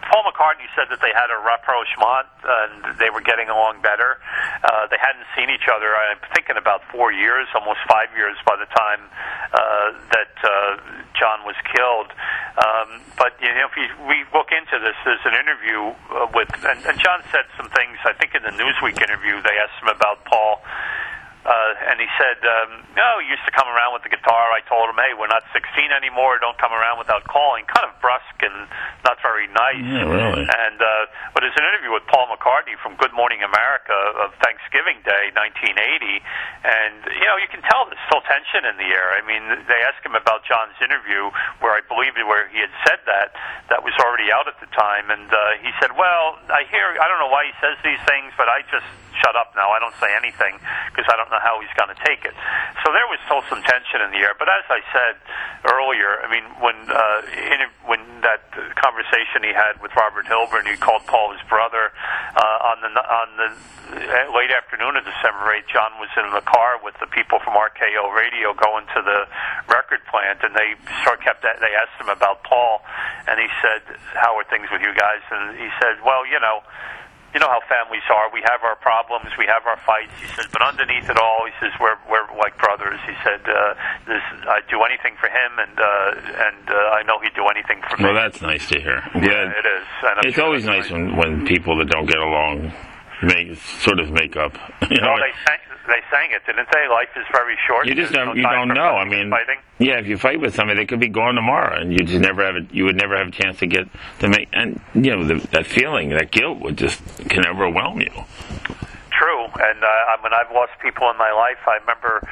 Paul 0.05 0.29
McCartney 0.29 0.69
said 0.77 0.93
that 0.93 1.01
they 1.01 1.09
had 1.09 1.33
a 1.33 1.41
rapprochement 1.41 2.29
and 2.45 3.01
they 3.01 3.09
were 3.09 3.25
getting 3.25 3.49
along 3.49 3.81
better. 3.81 4.21
Uh, 4.61 4.85
they 4.93 5.01
hadn't 5.01 5.25
seen 5.33 5.49
each 5.49 5.65
other, 5.65 5.89
I'm 5.97 6.21
thinking 6.37 6.53
about 6.53 6.85
four 6.93 7.09
years, 7.09 7.49
almost 7.57 7.81
five 7.89 8.13
years 8.13 8.37
by 8.45 8.61
the 8.61 8.69
time 8.69 9.01
uh, 9.49 9.89
that 10.13 10.33
uh, 10.45 10.51
John 11.17 11.49
was 11.49 11.57
killed. 11.73 12.13
Um, 12.61 13.01
but 13.17 13.33
you 13.41 13.49
know, 13.49 13.65
if 13.65 13.73
you, 13.73 13.89
we 14.05 14.21
look 14.37 14.53
into 14.53 14.77
this, 14.77 14.93
there's 15.01 15.25
an 15.25 15.33
interview 15.33 15.89
uh, 16.13 16.29
with, 16.37 16.53
and, 16.61 16.77
and 16.85 16.95
John 17.01 17.25
said 17.33 17.49
some 17.57 17.73
things. 17.73 17.97
I 18.05 18.13
think 18.21 18.37
in 18.37 18.45
the 18.45 18.53
Newsweek 18.53 19.01
interview, 19.01 19.41
they 19.41 19.57
asked 19.57 19.81
him 19.81 19.89
about 19.89 20.21
Paul 20.29 20.61
uh, 21.47 21.89
and 21.89 21.99
he 22.03 22.07
said, 22.19 22.43
um, 22.43 22.83
"No, 22.99 23.23
he 23.23 23.31
used 23.31 23.45
to 23.47 23.55
come 23.55 23.67
around 23.71 23.95
with 23.95 24.03
the 24.03 24.11
guitar." 24.11 24.51
I 24.51 24.59
told 24.67 24.91
him, 24.91 24.99
"Hey, 24.99 25.15
we're 25.15 25.31
not 25.31 25.47
16 25.55 25.63
anymore. 25.95 26.35
Don't 26.39 26.57
come 26.59 26.75
around 26.75 26.99
without 26.99 27.23
calling." 27.31 27.63
Kind 27.71 27.87
of 27.87 27.95
brusque 28.03 28.41
and 28.43 28.67
not 29.07 29.17
very 29.23 29.47
nice. 29.47 29.79
Yeah, 29.79 30.03
really. 30.03 30.43
And 30.43 30.79
uh, 30.79 31.07
but 31.31 31.47
there's 31.47 31.55
an 31.55 31.63
interview 31.63 31.95
with 31.95 32.03
Paul 32.11 32.27
McCartney 32.27 32.75
from 32.83 32.99
Good 32.99 33.15
Morning 33.15 33.39
America 33.39 33.95
of 34.19 34.35
Thanksgiving 34.43 34.99
Day, 35.07 35.31
1980, 35.31 36.19
and 36.67 37.07
you 37.07 37.23
know 37.23 37.39
you 37.39 37.47
can 37.47 37.63
tell 37.63 37.87
there's 37.87 38.03
still 38.11 38.23
tension 38.27 38.67
in 38.67 38.75
the 38.75 38.91
air. 38.91 39.15
I 39.15 39.23
mean, 39.23 39.63
they 39.63 39.79
asked 39.87 40.03
him 40.03 40.19
about 40.19 40.43
John's 40.43 40.75
interview, 40.83 41.31
where 41.63 41.71
I 41.71 41.81
believe 41.87 42.19
where 42.27 42.51
he 42.51 42.59
had 42.59 42.73
said 42.83 42.99
that 43.07 43.31
that 43.71 43.81
was 43.83 43.95
already 44.03 44.27
out 44.27 44.51
at 44.51 44.59
the 44.59 44.67
time, 44.75 45.07
and 45.07 45.31
uh, 45.31 45.55
he 45.63 45.71
said, 45.79 45.95
"Well, 45.95 46.35
I 46.51 46.67
hear. 46.67 46.99
I 46.99 47.07
don't 47.07 47.19
know 47.23 47.31
why 47.31 47.47
he 47.47 47.55
says 47.63 47.79
these 47.79 48.01
things, 48.03 48.35
but 48.35 48.51
I 48.51 48.61
just." 48.67 48.87
Shut 49.21 49.35
up 49.35 49.53
now. 49.55 49.71
I 49.71 49.79
don't 49.79 49.95
say 49.99 50.11
anything 50.15 50.59
because 50.91 51.07
I 51.07 51.15
don't 51.15 51.29
know 51.29 51.41
how 51.43 51.59
he's 51.61 51.71
going 51.75 51.91
to 51.91 51.99
take 52.03 52.23
it. 52.25 52.35
So 52.83 52.91
there 52.91 53.07
was 53.07 53.19
still 53.27 53.43
some 53.51 53.61
tension 53.63 54.01
in 54.03 54.11
the 54.11 54.21
air. 54.23 54.33
But 54.39 54.49
as 54.49 54.65
I 54.67 54.81
said 54.91 55.15
earlier, 55.67 56.23
I 56.23 56.27
mean, 56.31 56.45
when 56.59 56.77
uh, 56.89 57.21
in, 57.35 57.59
when 57.85 58.01
that 58.23 58.47
conversation 58.79 59.43
he 59.43 59.53
had 59.53 59.79
with 59.83 59.91
Robert 59.95 60.25
Hilburn, 60.25 60.67
he 60.67 60.75
called 60.79 61.05
Paul 61.07 61.35
his 61.35 61.43
brother 61.47 61.91
uh, 62.35 62.69
on 62.73 62.77
the 62.81 62.91
on 62.91 63.27
the 63.37 63.49
late 64.35 64.53
afternoon 64.53 64.95
of 64.95 65.03
December 65.03 65.49
8th. 65.49 65.67
John 65.73 65.91
was 65.97 66.09
in 66.13 66.29
the 66.29 66.45
car 66.45 66.77
with 66.83 66.93
the 67.01 67.09
people 67.09 67.41
from 67.41 67.57
RKO 67.57 68.13
Radio 68.13 68.53
going 68.53 68.85
to 68.93 69.01
the 69.01 69.25
record 69.65 70.01
plant, 70.09 70.45
and 70.45 70.53
they 70.53 70.77
start 71.01 71.21
kept 71.21 71.41
that, 71.41 71.59
they 71.59 71.73
asked 71.73 71.97
him 71.97 72.09
about 72.09 72.43
Paul, 72.43 72.81
and 73.27 73.39
he 73.39 73.49
said, 73.61 73.81
"How 74.13 74.37
are 74.37 74.45
things 74.45 74.69
with 74.71 74.81
you 74.81 74.93
guys?" 74.93 75.21
And 75.31 75.57
he 75.57 75.69
said, 75.81 76.01
"Well, 76.05 76.25
you 76.25 76.39
know." 76.39 76.63
You 77.33 77.39
know 77.39 77.49
how 77.49 77.61
families 77.69 78.05
are. 78.09 78.29
We 78.33 78.41
have 78.49 78.63
our 78.63 78.75
problems, 78.77 79.29
we 79.37 79.45
have 79.45 79.65
our 79.65 79.77
fights. 79.85 80.13
He 80.21 80.27
says, 80.33 80.47
but 80.51 80.61
underneath 80.61 81.09
it 81.09 81.17
all, 81.17 81.45
he 81.45 81.53
says 81.61 81.71
we're 81.79 81.97
we're 82.09 82.25
like 82.37 82.57
brothers. 82.57 82.99
He 83.05 83.13
said, 83.23 83.41
uh, 83.45 83.73
this, 84.07 84.23
I'd 84.49 84.67
do 84.69 84.81
anything 84.81 85.15
for 85.21 85.29
him, 85.29 85.51
and 85.61 85.75
uh, 85.77 86.45
and 86.49 86.63
uh, 86.69 86.97
I 86.97 87.03
know 87.03 87.19
he'd 87.21 87.35
do 87.35 87.45
anything 87.53 87.81
for 87.89 87.97
me. 87.97 88.09
Well, 88.09 88.15
that's 88.15 88.41
nice 88.41 88.67
to 88.69 88.79
hear. 88.79 89.01
Yeah, 89.15 89.53
it 89.53 89.65
is. 89.65 89.85
it's 90.25 90.35
sure 90.35 90.45
always 90.45 90.65
nice 90.65 90.89
when 90.89 91.15
when 91.15 91.45
people 91.45 91.77
that 91.77 91.89
don't 91.89 92.07
get 92.07 92.19
along 92.19 92.73
make 93.21 93.55
sort 93.83 93.99
of 93.99 94.11
make 94.11 94.35
up. 94.35 94.57
You 94.89 95.01
know, 95.01 95.13
they 95.21 95.35
sang, 95.45 95.59
they 95.89 96.01
sang 96.11 96.31
it, 96.31 96.45
didn't 96.45 96.67
they? 96.71 96.87
Life 96.87 97.09
is 97.15 97.25
very 97.31 97.57
short. 97.67 97.87
You 97.87 97.95
just 97.95 98.13
don't. 98.13 98.27
No 98.27 98.33
you 98.33 98.43
don't 98.43 98.69
know. 98.69 98.95
I 98.95 99.05
mean, 99.05 99.29
fighting. 99.29 99.59
yeah, 99.79 99.99
if 99.99 100.07
you 100.07 100.17
fight 100.17 100.39
with 100.39 100.55
somebody, 100.55 100.79
they 100.79 100.85
could 100.85 100.99
be 100.99 101.09
gone 101.09 101.35
tomorrow, 101.35 101.79
and 101.79 101.91
you 101.91 101.99
just 101.99 102.21
never 102.21 102.45
have 102.45 102.55
it. 102.55 102.71
You 102.71 102.85
would 102.85 102.95
never 102.95 103.17
have 103.17 103.27
a 103.27 103.31
chance 103.31 103.59
to 103.59 103.67
get 103.67 103.87
to 104.19 104.29
make. 104.29 104.49
And 104.53 104.79
you 104.93 105.15
know, 105.15 105.23
the, 105.25 105.47
that 105.51 105.65
feeling, 105.65 106.09
that 106.09 106.31
guilt, 106.31 106.59
would 106.59 106.77
just 106.77 107.01
can 107.29 107.45
overwhelm 107.45 107.99
you. 108.01 108.11
True, 109.11 109.43
and 109.45 109.83
uh, 109.83 109.87
I 109.87 110.15
mean, 110.23 110.31
I've 110.31 110.53
lost 110.53 110.71
people 110.81 111.09
in 111.09 111.17
my 111.17 111.31
life. 111.31 111.57
I 111.67 111.77
remember 111.81 112.25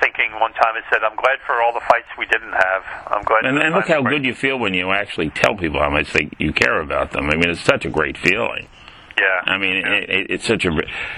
thinking 0.00 0.32
one 0.38 0.52
time, 0.52 0.74
I 0.74 0.82
said, 0.92 1.02
"I'm 1.02 1.16
glad 1.16 1.38
for 1.46 1.62
all 1.62 1.72
the 1.72 1.80
fights 1.80 2.08
we 2.18 2.26
didn't 2.26 2.52
have. 2.52 2.84
I'm 3.06 3.22
glad." 3.24 3.46
And, 3.46 3.58
and 3.58 3.74
look 3.74 3.88
how 3.88 4.02
good 4.02 4.24
you 4.24 4.34
feel 4.34 4.58
when 4.58 4.74
you 4.74 4.92
actually 4.92 5.30
tell 5.30 5.56
people 5.56 5.80
how 5.80 5.90
much 5.90 6.12
they, 6.12 6.28
you 6.38 6.52
care 6.52 6.80
about 6.80 7.12
them. 7.12 7.30
I 7.30 7.36
mean, 7.36 7.50
it's 7.50 7.62
such 7.62 7.84
a 7.84 7.90
great 7.90 8.18
feeling. 8.18 8.68
Yeah. 9.18 9.40
I 9.44 9.56
mean, 9.56 9.76
yeah. 9.76 9.92
It, 9.94 10.26
it's 10.30 10.46
such 10.46 10.66
a 10.66 10.70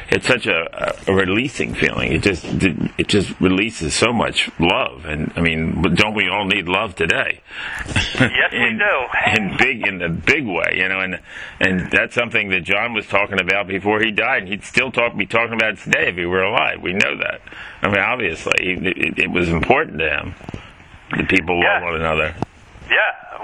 it's 0.08 0.26
such 0.26 0.46
a, 0.46 0.94
a, 1.08 1.12
releasing 1.12 1.74
feeling. 1.74 2.12
It 2.12 2.22
just 2.22 2.44
it 2.44 3.08
just 3.08 3.40
releases 3.40 3.94
so 3.94 4.12
much 4.12 4.48
love, 4.60 5.04
and 5.04 5.32
I 5.34 5.40
mean, 5.40 5.82
don't 5.94 6.14
we 6.14 6.28
all 6.28 6.44
need 6.44 6.68
love 6.68 6.94
today? 6.94 7.40
Yes, 7.86 8.12
in, 8.52 8.62
we 8.62 8.78
do. 8.78 9.42
in 9.42 9.56
big 9.56 9.86
in 9.86 9.98
the 9.98 10.08
big 10.08 10.46
way, 10.46 10.74
you 10.76 10.88
know, 10.88 11.00
and 11.00 11.18
and 11.58 11.90
that's 11.90 12.14
something 12.14 12.50
that 12.50 12.62
John 12.62 12.94
was 12.94 13.06
talking 13.08 13.40
about 13.40 13.66
before 13.66 13.98
he 14.00 14.12
died, 14.12 14.42
and 14.42 14.48
he'd 14.48 14.62
still 14.62 14.92
talk 14.92 15.16
be 15.16 15.26
talking 15.26 15.54
about 15.54 15.70
it 15.70 15.78
today 15.78 16.08
if 16.08 16.16
he 16.16 16.24
were 16.24 16.42
alive. 16.42 16.80
We 16.80 16.92
know 16.92 17.16
that. 17.18 17.40
I 17.82 17.88
mean, 17.88 17.98
obviously, 17.98 18.52
it, 18.60 19.18
it 19.18 19.30
was 19.30 19.48
important 19.48 19.98
to 19.98 20.08
him 20.08 20.34
that 21.16 21.28
people 21.28 21.58
yeah. 21.60 21.74
love 21.74 21.82
one 21.82 21.94
another. 21.96 22.34
Yeah, 22.88 22.96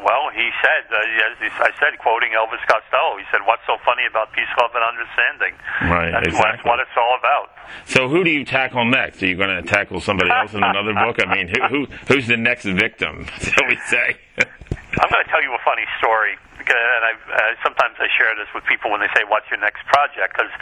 well, 0.03 0.31
he 0.35 0.51
said, 0.63 0.91
uh, 0.91 0.99
as 1.31 1.53
I 1.61 1.71
said, 1.79 1.99
quoting 1.99 2.33
Elvis 2.33 2.63
Costello, 2.67 3.19
he 3.19 3.25
said, 3.31 3.41
"What's 3.47 3.63
so 3.67 3.77
funny 3.85 4.03
about 4.09 4.33
peace, 4.33 4.51
love, 4.61 4.73
and 4.75 4.83
understanding?" 4.83 5.55
Right, 5.87 6.11
that's, 6.11 6.29
exactly. 6.29 6.51
That's 6.51 6.65
what 6.65 6.81
it's 6.81 6.97
all 6.97 7.15
about. 7.19 7.55
So, 7.87 8.09
who 8.09 8.25
do 8.25 8.31
you 8.31 8.45
tackle 8.45 8.85
next? 8.85 9.23
Are 9.23 9.27
you 9.27 9.37
going 9.37 9.55
to 9.55 9.63
tackle 9.63 10.01
somebody 10.01 10.31
else 10.31 10.55
in 10.55 10.63
another 10.63 10.95
book? 11.05 11.21
I 11.21 11.33
mean, 11.33 11.49
who, 11.49 11.63
who 11.69 11.81
who's 12.09 12.27
the 12.27 12.37
next 12.37 12.65
victim? 12.65 13.27
Shall 13.41 13.69
we 13.69 13.79
say? 13.87 14.17
I'm 14.39 15.11
going 15.11 15.25
to 15.25 15.31
tell 15.31 15.43
you 15.43 15.53
a 15.53 15.63
funny 15.65 15.85
story 15.99 16.39
and 16.71 17.03
I 17.05 17.13
uh, 17.15 17.41
sometimes 17.63 17.97
I 17.99 18.09
share 18.17 18.33
this 18.37 18.49
with 18.55 18.65
people 18.65 18.91
when 18.91 19.01
they 19.01 19.11
say, 19.13 19.25
"What's 19.27 19.49
your 19.51 19.61
next 19.61 19.85
project?" 19.87 20.37
Because 20.37 20.53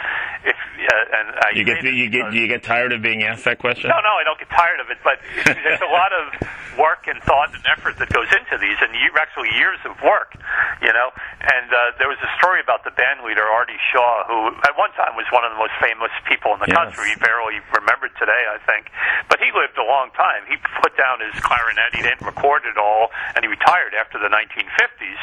if 0.43 0.57
uh, 0.57 1.17
and 1.19 1.27
I 1.39 1.47
you 1.55 1.63
get 1.63 1.83
you 1.83 2.09
get 2.09 2.33
you 2.33 2.47
get 2.47 2.63
tired 2.63 2.91
of 2.91 3.01
being 3.01 3.23
asked 3.23 3.45
that 3.45 3.59
question. 3.59 3.89
No, 3.89 3.99
no, 4.01 4.13
I 4.19 4.23
don't 4.23 4.39
get 4.39 4.49
tired 4.49 4.79
of 4.79 4.89
it, 4.89 4.99
but 5.03 5.19
there's 5.45 5.83
a 5.83 5.91
lot 5.91 6.11
of 6.11 6.33
work 6.77 7.05
and 7.05 7.21
thought 7.23 7.53
and 7.53 7.61
effort 7.69 7.97
that 8.01 8.09
goes 8.09 8.29
into 8.33 8.57
these, 8.57 8.77
and 8.81 8.91
you 8.97 9.09
actually 9.15 9.53
years 9.55 9.79
of 9.85 9.93
work, 10.01 10.33
you 10.81 10.91
know. 10.91 11.13
And 11.41 11.69
uh, 11.69 11.97
there 12.01 12.09
was 12.09 12.19
a 12.23 12.31
story 12.39 12.59
about 12.59 12.83
the 12.83 12.93
band 12.95 13.21
leader 13.21 13.45
Artie 13.45 13.79
Shaw, 13.93 14.25
who 14.25 14.51
at 14.65 14.73
one 14.75 14.91
time 14.97 15.15
was 15.15 15.27
one 15.29 15.45
of 15.45 15.53
the 15.53 15.59
most 15.59 15.75
famous 15.79 16.11
people 16.25 16.53
in 16.57 16.59
the 16.59 16.71
yes. 16.71 16.77
country. 16.77 17.13
He 17.13 17.17
barely 17.21 17.61
remembered 17.71 18.13
today, 18.17 18.43
I 18.49 18.59
think, 18.65 18.89
but 19.29 19.37
he 19.39 19.53
lived 19.53 19.77
a 19.77 19.85
long 19.85 20.09
time. 20.17 20.45
He 20.49 20.57
put 20.81 20.97
down 20.97 21.21
his 21.21 21.35
clarinet. 21.41 21.93
He 21.93 22.01
didn't 22.01 22.25
record 22.25 22.65
it 22.65 22.77
all, 22.77 23.13
and 23.35 23.45
he 23.45 23.49
retired 23.49 23.93
after 23.93 24.17
the 24.17 24.31
1950s. 24.31 25.21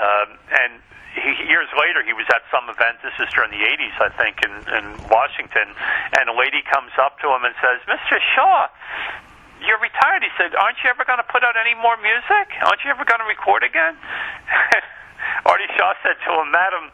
Um, 0.00 0.28
and 0.48 0.72
he, 1.12 1.44
years 1.44 1.68
later, 1.76 2.00
he 2.00 2.16
was 2.16 2.26
at 2.32 2.40
some 2.48 2.70
event. 2.72 3.02
This 3.04 3.14
is 3.20 3.28
during 3.36 3.52
the 3.52 3.60
80s, 3.60 3.96
I 4.00 4.10
think, 4.16 4.40
in, 4.40 4.54
in 4.72 4.84
Washington. 5.12 5.68
And 6.16 6.32
a 6.32 6.36
lady 6.36 6.64
comes 6.64 6.94
up 6.96 7.20
to 7.20 7.28
him 7.28 7.44
and 7.44 7.54
says, 7.60 7.84
Mr. 7.84 8.16
Shaw, 8.32 8.72
you're 9.60 9.80
retired. 9.82 10.24
He 10.24 10.32
said, 10.40 10.56
aren't 10.56 10.80
you 10.80 10.88
ever 10.88 11.04
going 11.04 11.20
to 11.20 11.28
put 11.28 11.44
out 11.44 11.58
any 11.60 11.76
more 11.76 12.00
music? 12.00 12.48
Aren't 12.64 12.80
you 12.86 12.90
ever 12.90 13.04
going 13.04 13.20
to 13.20 13.28
record 13.28 13.60
again? 13.62 13.98
Artie 15.44 15.68
Shaw 15.76 15.92
said 16.00 16.16
to 16.24 16.30
him, 16.32 16.48
Madam, 16.52 16.88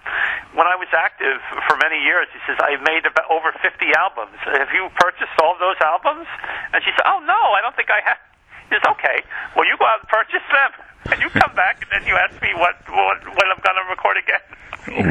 when 0.54 0.66
I 0.66 0.74
was 0.74 0.90
active 0.90 1.38
for 1.66 1.76
many 1.78 2.02
years, 2.02 2.26
he 2.34 2.40
says, 2.46 2.58
I 2.58 2.74
made 2.82 3.06
about 3.06 3.30
over 3.30 3.54
50 3.54 3.62
albums. 3.94 4.34
Have 4.42 4.70
you 4.74 4.90
purchased 4.98 5.34
all 5.42 5.54
those 5.58 5.78
albums? 5.78 6.26
And 6.74 6.82
she 6.82 6.90
said, 6.94 7.06
Oh, 7.06 7.22
no, 7.22 7.38
I 7.54 7.62
don't 7.62 7.74
think 7.74 7.90
I 7.90 8.02
have. 8.02 8.18
He 8.66 8.74
says, 8.74 8.82
Okay, 8.98 9.22
well, 9.54 9.64
you 9.66 9.76
go 9.78 9.86
out 9.86 10.00
and 10.02 10.08
purchase 10.10 10.42
them. 10.50 10.70
And 11.06 11.22
you 11.22 11.30
come 11.30 11.54
back, 11.54 11.78
and 11.86 11.90
then 11.94 12.02
you 12.08 12.18
ask 12.18 12.34
me 12.42 12.50
what 12.58 12.74
what, 12.90 13.22
when 13.22 13.46
I'm 13.46 13.62
going 13.62 13.78
to 13.78 13.86
record 13.90 14.16
again. 14.18 14.42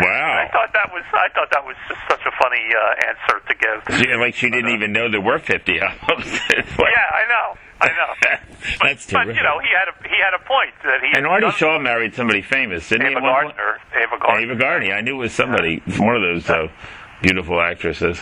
Wow. 0.04 0.44
I 0.44 0.52
thought 0.52 0.72
that 0.74 0.92
was 0.92 1.04
I 1.14 1.28
thought 1.34 1.48
that 1.52 1.64
was 1.66 1.76
just 1.88 2.02
such 2.10 2.20
a 2.28 2.32
funny 2.36 2.64
uh, 2.76 3.08
answer 3.08 3.40
to 3.48 3.54
give. 3.56 3.98
She, 4.00 4.14
like 4.16 4.36
she 4.36 4.50
didn't 4.50 4.72
even 4.76 4.92
know 4.92 5.10
there 5.10 5.22
were 5.22 5.40
50 5.40 5.80
albums. 5.80 6.26
Like- 6.50 6.92
Yeah, 6.92 7.08
I 7.16 7.24
know, 7.32 7.58
I 7.80 7.88
know. 7.88 8.12
That's 8.84 9.06
but 9.12 9.24
terrific. 9.24 9.36
you 9.38 9.44
know, 9.44 9.60
he 9.60 9.70
had 9.72 9.88
a 9.88 9.96
he 10.10 10.16
had 10.20 10.34
a 10.34 10.44
point 10.44 10.74
that 10.84 11.00
he. 11.02 11.18
and 11.18 11.26
Artie 11.28 11.52
Shaw 11.52 11.80
married 11.80 12.14
somebody 12.14 12.42
famous, 12.42 12.88
didn't 12.90 13.06
he? 13.08 13.12
Ava 13.14 13.22
point? 13.22 13.56
Gardner. 13.56 13.78
Ava 13.96 14.20
Gardner. 14.20 14.52
Ava 14.52 14.56
Gardner. 14.60 14.94
I 14.96 15.02
knew 15.02 15.16
it 15.16 15.20
was 15.20 15.32
somebody, 15.34 15.82
one 15.98 16.16
of 16.18 16.22
those 16.22 16.50
uh, 16.50 16.68
beautiful 17.22 17.62
actresses. 17.62 18.22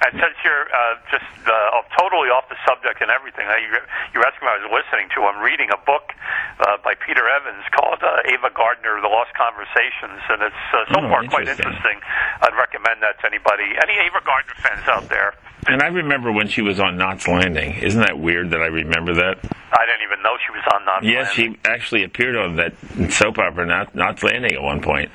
And 0.00 0.16
since 0.16 0.32
you're 0.40 0.64
uh, 0.72 0.96
just 1.12 1.28
uh, 1.44 1.84
totally 1.92 2.32
off 2.32 2.48
the 2.48 2.56
subject 2.64 3.04
and 3.04 3.12
everything, 3.12 3.44
uh, 3.44 3.60
you, 3.60 3.68
you're 4.16 4.24
asking 4.24 4.48
what 4.48 4.56
I 4.56 4.64
was 4.64 4.72
listening 4.80 5.12
to. 5.12 5.28
I'm 5.28 5.44
reading 5.44 5.68
a 5.68 5.80
book 5.84 6.16
uh, 6.58 6.80
by 6.80 6.96
Peter 7.04 7.20
Evans 7.28 7.68
called 7.76 8.00
uh, 8.00 8.24
Ava 8.32 8.48
Gardner: 8.56 8.96
The 9.04 9.12
Lost 9.12 9.36
Conversations, 9.36 10.24
and 10.32 10.40
it's 10.40 10.64
uh, 10.72 10.88
so 10.88 11.04
Oh, 11.04 11.08
far 11.12 11.20
quite 11.28 11.44
interesting. 11.48 11.68
interesting. 11.68 11.98
I'd 12.40 12.56
recommend 12.56 13.04
that 13.04 13.20
to 13.20 13.28
anybody. 13.28 13.76
Any 13.76 14.00
Ava 14.00 14.24
Gardner 14.24 14.56
fans 14.64 14.88
out 14.88 15.06
there? 15.12 15.36
And 15.66 15.82
I 15.82 15.88
remember 15.88 16.32
when 16.32 16.48
she 16.48 16.62
was 16.62 16.80
on 16.80 16.96
Knots 16.96 17.28
Landing. 17.28 17.74
Isn't 17.74 18.00
that 18.00 18.18
weird 18.18 18.50
that 18.50 18.60
I 18.60 18.66
remember 18.66 19.14
that? 19.14 19.38
I 19.72 19.86
didn't 19.86 20.02
even 20.06 20.22
know 20.22 20.36
she 20.44 20.52
was 20.52 20.64
on 20.74 20.84
non 20.84 21.04
Yes, 21.04 21.32
she 21.32 21.56
actually 21.64 22.04
appeared 22.04 22.36
on 22.36 22.56
that 22.56 22.72
soap 23.12 23.38
opera, 23.38 23.66
Knots, 23.66 23.94
Knots 23.94 24.22
Landing, 24.22 24.52
at 24.54 24.62
one 24.62 24.80
point. 24.80 25.10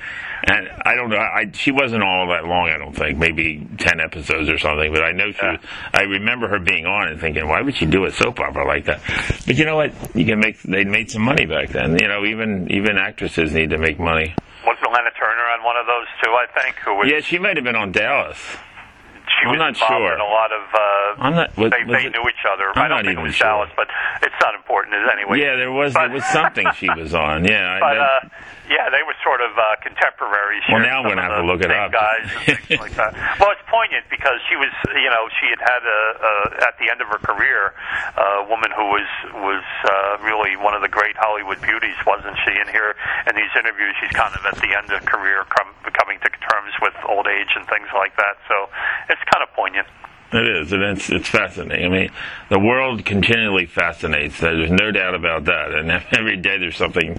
And 0.48 0.68
I 0.84 0.94
don't 0.94 1.10
know, 1.10 1.16
I, 1.18 1.50
she 1.52 1.72
wasn't 1.72 2.02
all 2.04 2.28
that 2.28 2.44
long, 2.44 2.68
I 2.68 2.78
don't 2.78 2.94
think, 2.94 3.18
maybe 3.18 3.66
10 3.78 4.00
episodes 4.00 4.48
or 4.48 4.58
something, 4.58 4.92
but 4.92 5.02
I 5.02 5.10
know 5.12 5.32
she 5.32 5.38
Yeah. 5.42 5.52
was, 5.52 5.60
I 5.92 6.02
remember 6.02 6.46
her 6.48 6.60
being 6.60 6.86
on 6.86 7.08
and 7.08 7.20
thinking, 7.20 7.48
why 7.48 7.60
would 7.62 7.76
she 7.76 7.86
do 7.86 8.04
a 8.04 8.12
soap 8.12 8.38
opera 8.40 8.66
like 8.66 8.84
that? 8.84 9.00
But 9.46 9.56
you 9.56 9.64
know 9.64 9.76
what? 9.76 9.92
You 10.14 10.24
can 10.24 10.38
make, 10.38 10.62
they 10.62 10.84
made 10.84 11.10
some 11.10 11.22
money 11.22 11.46
back 11.46 11.70
then. 11.70 11.98
You 11.98 12.06
know, 12.06 12.24
even, 12.24 12.70
even 12.70 12.96
actresses 12.96 13.52
need 13.52 13.70
to 13.70 13.78
make 13.78 13.98
money. 13.98 14.34
Was 14.64 14.78
Lana 14.82 15.10
Turner 15.18 15.44
on 15.58 15.64
one 15.64 15.76
of 15.76 15.86
those 15.86 16.06
too? 16.22 16.30
I 16.30 16.46
think. 16.60 16.76
Who 16.84 16.94
was? 16.94 17.08
Yeah, 17.10 17.20
she 17.20 17.38
might 17.38 17.56
have 17.56 17.64
been 17.64 17.76
on 17.76 17.92
Dallas. 17.92 18.38
She 19.28 19.44
I'm 19.46 19.50
was 19.52 19.58
not 19.58 19.68
involved 19.74 19.92
sure. 20.06 20.14
in 20.14 20.20
a 20.20 20.24
lot 20.24 20.50
of. 20.52 20.62
Uh, 20.72 21.22
I'm 21.22 21.34
not, 21.34 21.56
was, 21.56 21.70
they 21.70 21.84
was 21.84 21.92
they 22.02 22.06
it- 22.08 22.12
knew 22.14 22.28
each 22.28 22.44
other. 22.50 22.70
I'm 22.74 22.78
I 22.84 22.88
don't 22.88 22.90
not 22.90 23.04
think 23.04 23.08
it 23.08 23.12
even 23.12 23.24
was 23.24 23.34
sure. 23.34 23.46
Dallas, 23.46 23.70
but 23.76 23.88
it's 24.22 24.34
not 24.40 24.54
important 24.54 24.94
anyway. 25.12 25.40
Yeah, 25.40 25.56
there 25.56 25.72
was, 25.72 25.92
But- 25.94 26.08
there 26.08 26.10
was 26.14 26.24
something 26.26 26.66
she 26.76 26.88
was 26.96 27.14
on. 27.14 27.44
Yeah. 27.44 27.80
I- 27.82 27.94
that- 27.94 28.00
uh, 28.00 28.28
yeah, 28.68 28.90
they 28.90 29.02
were 29.06 29.14
sort 29.22 29.40
of 29.40 29.54
uh, 29.54 29.78
contemporaries. 29.82 30.62
Well, 30.68 30.82
now 30.82 31.02
I'm 31.02 31.08
some 31.08 31.16
gonna 31.16 31.26
have 31.26 31.38
to 31.42 31.46
look 31.46 31.62
it 31.62 31.70
up. 31.70 31.92
Guys 31.92 32.26
like 32.78 32.94
that. 32.98 33.14
Well, 33.40 33.52
it's 33.52 33.62
poignant 33.68 34.08
because 34.10 34.40
she 34.48 34.56
was, 34.56 34.72
you 34.96 35.10
know, 35.12 35.28
she 35.38 35.46
had 35.52 35.60
had 35.60 35.82
a, 35.84 36.00
a 36.18 36.32
at 36.66 36.74
the 36.80 36.88
end 36.90 37.00
of 37.04 37.08
her 37.12 37.20
career, 37.20 37.74
a 38.16 38.46
woman 38.48 38.72
who 38.74 38.86
was 38.90 39.08
was 39.34 39.64
uh, 39.86 40.18
really 40.24 40.56
one 40.56 40.74
of 40.74 40.82
the 40.82 40.88
great 40.90 41.14
Hollywood 41.20 41.60
beauties, 41.62 41.96
wasn't 42.06 42.34
she? 42.46 42.54
And 42.58 42.68
here 42.70 42.96
in 43.28 43.36
these 43.36 43.52
interviews, 43.54 43.94
she's 44.00 44.12
kind 44.16 44.34
of 44.34 44.42
at 44.46 44.56
the 44.58 44.72
end 44.72 44.90
of 44.90 45.04
career, 45.06 45.44
com- 45.52 45.74
coming 45.92 46.18
to 46.24 46.30
terms 46.48 46.72
with 46.80 46.94
old 47.08 47.26
age 47.26 47.52
and 47.54 47.66
things 47.68 47.88
like 47.94 48.16
that. 48.16 48.36
So 48.48 48.70
it's 49.10 49.22
kind 49.30 49.42
of 49.44 49.52
poignant. 49.54 49.86
It 50.36 50.48
is, 50.62 50.72
and 50.72 50.82
it's 50.82 51.08
it's 51.08 51.28
fascinating. 51.28 51.86
I 51.86 51.88
mean, 51.88 52.10
the 52.50 52.58
world 52.58 53.04
continually 53.06 53.64
fascinates. 53.64 54.38
There's 54.38 54.70
no 54.70 54.90
doubt 54.90 55.14
about 55.14 55.44
that. 55.44 55.72
And 55.74 55.90
every 56.12 56.36
day 56.36 56.58
there's 56.58 56.76
something 56.76 57.18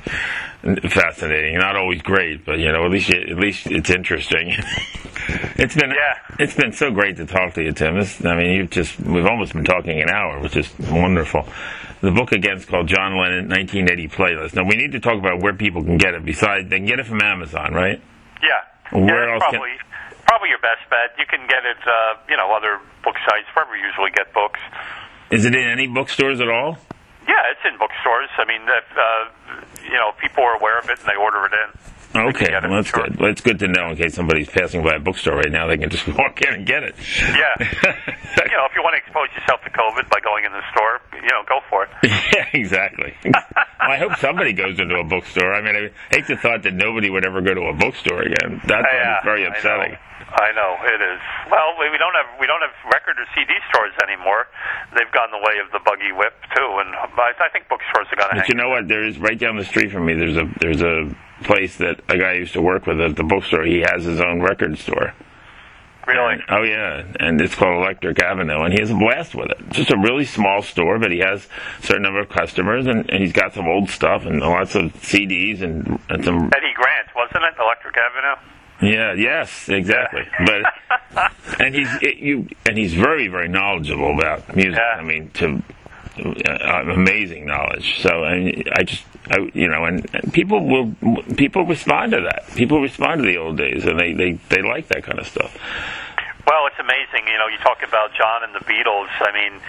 fascinating. 0.89 1.57
Not 1.57 1.76
always 1.76 2.01
great, 2.01 2.45
but 2.45 2.59
you 2.59 2.72
know, 2.72 2.86
at 2.86 2.91
least 2.91 3.09
at 3.09 3.38
least 3.38 3.68
it's 3.68 3.89
interesting. 3.89 4.49
it's 5.57 5.76
been 5.76 5.89
Yeah. 5.91 6.36
it's 6.39 6.53
been 6.55 6.72
so 6.74 6.91
great 6.91 7.18
to 7.18 7.26
talk 7.26 7.53
to 7.55 7.63
you, 7.63 7.72
Tim. 7.72 7.95
This, 7.97 8.24
I 8.24 8.36
mean, 8.36 8.53
you've 8.53 8.70
just 8.70 8.99
we've 8.99 9.26
almost 9.26 9.53
been 9.53 9.63
talking 9.65 10.01
an 10.01 10.09
hour, 10.09 10.39
which 10.39 10.55
is 10.55 10.72
wonderful. 10.80 11.47
The 12.01 12.11
book 12.11 12.32
again 12.32 12.57
is 12.57 12.65
called 12.65 12.88
John 12.88 13.18
Lennon 13.18 13.49
1980 13.49 14.07
Playlist. 14.09 14.53
Now 14.55 14.63
we 14.63 14.76
need 14.76 14.91
to 14.91 14.99
talk 14.99 15.18
about 15.18 15.41
where 15.41 15.53
people 15.53 15.84
can 15.84 15.97
get 15.97 16.13
it. 16.13 16.24
Besides, 16.24 16.70
they 16.70 16.78
can 16.78 16.86
get 16.86 16.99
it 16.99 17.07
from 17.07 17.22
Amazon, 17.22 17.74
right? 17.74 17.99
Yeah. 18.43 18.99
Where 18.99 19.28
yeah, 19.28 19.34
else 19.34 19.43
that's 19.51 19.57
can- 19.57 19.78
probably 20.28 20.49
your 20.51 20.61
best 20.61 20.84
bet. 20.91 21.15
You 21.17 21.25
can 21.25 21.47
get 21.47 21.63
it, 21.63 21.80
uh, 21.88 22.19
you 22.30 22.38
know, 22.38 22.51
other 22.51 22.80
book 23.03 23.15
sites 23.25 23.47
wherever 23.55 23.75
you 23.75 23.88
usually 23.88 24.11
get 24.11 24.30
books. 24.36 24.59
Is 25.32 25.45
it 25.45 25.55
in 25.55 25.67
any 25.67 25.88
bookstores 25.88 26.39
at 26.39 26.47
all? 26.47 26.78
Yeah, 27.28 27.51
it's 27.51 27.63
in 27.67 27.80
bookstores. 27.80 28.30
I 28.38 28.45
mean, 28.45 28.63
if, 28.63 28.88
uh, 28.95 29.84
you 29.84 29.97
know, 29.99 30.11
people 30.19 30.43
are 30.43 30.55
aware 30.55 30.80
of 30.80 30.88
it 30.89 30.99
and 30.99 31.07
they 31.07 31.19
order 31.19 31.43
it 31.47 31.53
in. 31.55 31.69
Okay, 32.15 32.49
well, 32.49 32.82
that's 32.82 32.88
sure. 32.88 33.03
good. 33.03 33.19
Well, 33.19 33.30
it's 33.30 33.41
good 33.41 33.59
to 33.59 33.67
know 33.67 33.91
in 33.91 33.97
case 33.97 34.15
somebody's 34.15 34.49
passing 34.49 34.82
by 34.82 34.95
a 34.95 34.99
bookstore 34.99 35.36
right 35.36 35.51
now. 35.51 35.67
They 35.67 35.78
can 35.78 35.89
just 35.89 36.07
walk 36.17 36.41
in 36.41 36.53
and 36.53 36.65
get 36.65 36.84
it. 36.84 36.95
Yeah. 37.19 37.53
you 37.59 38.57
know, 38.57 38.65
if 38.65 38.73
you 38.75 38.82
want 38.82 38.95
to 38.95 39.01
expose 39.03 39.28
yourself 39.36 39.61
to 39.63 39.69
COVID 39.69 40.09
by 40.09 40.19
going 40.23 40.45
in 40.45 40.51
the 40.51 40.63
store, 40.71 41.01
you 41.13 41.28
know, 41.30 41.43
go 41.47 41.59
for 41.69 41.84
it. 41.84 41.89
yeah, 42.03 42.47
exactly. 42.53 43.13
well, 43.25 43.43
I 43.80 43.97
hope 43.97 44.15
somebody 44.17 44.53
goes 44.53 44.80
into 44.80 44.95
a 44.95 45.03
bookstore. 45.03 45.53
I 45.53 45.61
mean, 45.61 45.75
I 45.75 46.15
hate 46.15 46.28
the 46.28 46.38
thought 46.38 46.63
that 46.63 46.73
nobody 46.73 47.09
would 47.09 47.25
ever 47.25 47.41
go 47.41 47.53
to 47.53 47.61
a 47.67 47.73
bookstore 47.73 48.21
again. 48.21 48.61
That's 48.65 48.88
yeah, 48.91 49.23
very 49.23 49.45
upsetting. 49.45 49.97
I 50.30 50.51
know 50.51 50.75
it 50.84 50.99
is. 50.99 51.21
Well, 51.49 51.80
we 51.80 51.97
don't 51.97 52.15
have 52.19 52.39
we 52.39 52.47
don't 52.47 52.59
have 52.59 52.75
record 52.91 53.15
or 53.15 53.25
CD 53.34 53.53
stores 53.71 53.93
anymore. 54.03 54.47
They've 54.91 55.11
gone 55.15 55.32
the 55.32 55.39
way 55.39 55.55
of 55.63 55.71
the 55.71 55.80
buggy 55.80 56.11
whip 56.11 56.36
too, 56.55 56.69
and 56.84 56.95
I, 56.95 57.32
I 57.39 57.49
think 57.49 57.69
bookstores 57.69 58.07
are 58.11 58.15
going 58.17 58.36
to 58.36 58.41
But 58.43 58.49
you 58.49 58.55
know 58.55 58.69
what? 58.69 58.88
There 58.88 59.07
is 59.07 59.17
right 59.19 59.39
down 59.39 59.55
the 59.57 59.63
street 59.65 59.91
from 59.91 60.05
me. 60.05 60.13
There's 60.15 60.36
a 60.36 60.45
there's 60.59 60.82
a 60.82 61.15
place 61.43 61.78
that 61.78 62.01
a 62.09 62.17
guy 62.17 62.32
I 62.32 62.34
used 62.43 62.53
to 62.53 62.61
work 62.61 62.86
with 62.88 62.99
at 62.99 63.15
the 63.15 63.23
bookstore. 63.23 63.63
He 63.63 63.86
has 63.88 64.03
his 64.03 64.19
own 64.19 64.41
record 64.41 64.78
store. 64.78 65.13
really. 66.05 66.43
Oh 66.49 66.63
yeah, 66.63 67.03
and 67.19 67.39
it's 67.39 67.55
called 67.55 67.82
Electric 67.84 68.21
Avenue, 68.21 68.63
and 68.63 68.73
he 68.73 68.80
has 68.82 68.91
a 68.91 68.95
blast 68.95 69.34
with 69.34 69.51
it. 69.51 69.69
Just 69.69 69.91
a 69.91 69.97
really 69.97 70.25
small 70.25 70.61
store, 70.61 70.99
but 70.99 71.11
he 71.11 71.19
has 71.19 71.47
a 71.80 71.84
certain 71.84 72.03
number 72.03 72.19
of 72.19 72.28
customers, 72.30 72.86
and, 72.86 73.09
and 73.09 73.23
he's 73.23 73.34
got 73.34 73.53
some 73.53 73.67
old 73.67 73.89
stuff 73.89 74.25
and 74.25 74.41
lots 74.41 74.75
of 74.75 74.91
CDs 74.99 75.61
and, 75.61 75.99
and 76.09 76.23
some. 76.25 76.51
Eddie 76.51 76.75
Grant, 76.75 77.07
wasn't 77.15 77.43
it? 77.47 77.55
Electric 77.59 77.95
Avenue. 77.95 78.36
Yeah, 78.82 79.13
yes, 79.13 79.69
exactly. 79.69 80.23
But 80.45 81.32
and 81.59 81.73
he's 81.73 81.89
it, 82.01 82.17
you 82.17 82.47
and 82.67 82.78
he's 82.78 82.93
very 82.93 83.28
very 83.28 83.47
knowledgeable 83.47 84.15
about 84.15 84.55
music. 84.55 84.75
Yeah. 84.75 84.99
I 84.99 85.03
mean, 85.03 85.32
to 85.32 85.63
uh, 86.19 86.84
amazing 86.91 87.45
knowledge. 87.45 88.01
So 88.01 88.23
and 88.23 88.69
I 88.73 88.84
just 88.84 89.03
I, 89.30 89.38
you 89.53 89.67
know, 89.67 89.86
and, 89.86 90.05
and 90.13 90.32
people 90.34 90.65
will 90.65 90.93
people 91.36 91.65
respond 91.65 92.11
to 92.13 92.21
that. 92.21 92.47
People 92.55 92.82
respond 92.82 93.21
to 93.23 93.28
the 93.28 93.38
old 93.38 93.57
days, 93.57 93.86
and 93.86 93.99
they 93.99 94.13
they 94.13 94.39
they 94.49 94.61
like 94.61 94.88
that 94.89 95.03
kind 95.03 95.19
of 95.19 95.28
stuff. 95.28 95.57
Well, 96.48 96.64
it's 96.72 96.80
amazing. 96.80 97.28
You 97.28 97.36
know, 97.36 97.52
you 97.52 97.60
talk 97.60 97.84
about 97.84 98.16
John 98.16 98.48
and 98.48 98.56
the 98.56 98.64
Beatles. 98.64 99.12
I 99.20 99.36
mean, 99.36 99.60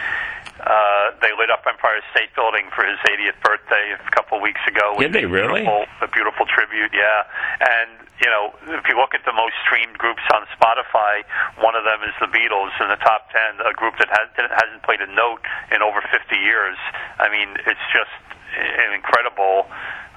uh, 0.63 1.11
they 1.19 1.35
lit 1.35 1.51
up 1.51 1.67
Empire 1.67 1.99
State 2.15 2.31
Building 2.39 2.71
for 2.71 2.87
his 2.87 3.03
80th 3.03 3.35
birthday 3.43 3.99
a 3.99 4.11
couple 4.15 4.39
of 4.39 4.43
weeks 4.47 4.63
ago. 4.63 4.95
Did 4.95 5.11
they 5.11 5.27
a 5.27 5.29
really? 5.29 5.67
Beautiful, 5.67 5.91
a 6.03 6.07
beautiful 6.07 6.47
tribute, 6.47 6.95
yeah. 6.95 7.27
And 7.59 8.07
you 8.23 8.31
know, 8.31 8.55
if 8.79 8.87
you 8.87 8.95
look 8.95 9.11
at 9.11 9.27
the 9.27 9.35
most 9.35 9.59
streamed 9.67 9.99
groups 9.99 10.23
on 10.31 10.47
Spotify, 10.55 11.27
one 11.59 11.75
of 11.75 11.83
them 11.83 12.03
is 12.07 12.15
the 12.23 12.31
Beatles 12.31 12.75
in 12.79 12.91
the 12.91 12.99
top 13.03 13.31
10. 13.35 13.63
A 13.67 13.75
group 13.75 13.99
that 13.99 14.11
has, 14.15 14.31
hasn't 14.39 14.83
played 14.87 15.03
a 15.03 15.11
note 15.11 15.43
in 15.75 15.83
over 15.83 15.99
50 15.99 16.15
years. 16.35 16.79
I 17.19 17.27
mean, 17.31 17.59
it's 17.67 17.87
just 17.91 18.15
an 18.55 18.95
incredible 18.95 19.67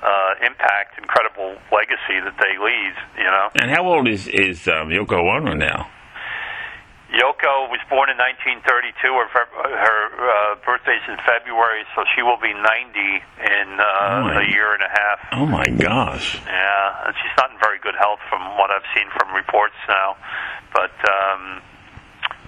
uh, 0.02 0.46
impact, 0.46 0.98
incredible 0.98 1.58
legacy 1.74 2.22
that 2.22 2.38
they 2.38 2.58
leave. 2.58 2.98
You 3.18 3.30
know. 3.30 3.50
And 3.58 3.70
how 3.70 3.86
old 3.86 4.08
is 4.08 4.30
is 4.30 4.68
um, 4.70 4.90
Yoko 4.90 5.22
Ono 5.26 5.54
now? 5.54 5.90
Yoko 7.12 7.68
was 7.68 7.80
born 7.92 8.08
in 8.10 8.16
1932. 8.16 9.04
Her 9.04 9.28
her 9.52 10.00
uh, 10.16 10.56
birthday's 10.64 11.04
in 11.12 11.18
February, 11.28 11.84
so 11.96 12.04
she 12.16 12.22
will 12.24 12.40
be 12.40 12.54
90 12.56 12.64
in 12.64 13.68
uh, 13.80 13.84
Oh, 13.84 14.40
a 14.40 14.48
year 14.48 14.72
and 14.74 14.84
a 14.84 14.90
half. 14.92 15.20
Oh 15.34 15.46
my 15.46 15.68
gosh! 15.68 16.40
Yeah, 16.48 17.06
and 17.06 17.16
she's 17.20 17.36
not 17.38 17.52
in 17.52 17.60
very 17.60 17.80
good 17.80 17.96
health 18.00 18.20
from 18.30 18.42
what 18.58 18.72
I've 18.72 18.88
seen 18.96 19.08
from 19.18 19.36
reports 19.36 19.76
now. 19.90 20.16
But 20.74 20.96
um, 21.04 21.62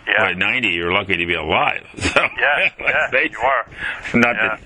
yeah, 0.07 0.32
By 0.32 0.34
ninety, 0.34 0.70
you're 0.70 0.93
lucky 0.93 1.18
to 1.18 1.26
be 1.26 1.36
alive. 1.36 1.84
So, 1.99 2.22
Yeah, 2.39 2.70
yeah, 2.80 3.20
you 3.32 3.39
are. 3.39 3.66
Not 4.14 4.36
Yeah. 4.36 4.47
that. 4.57 4.61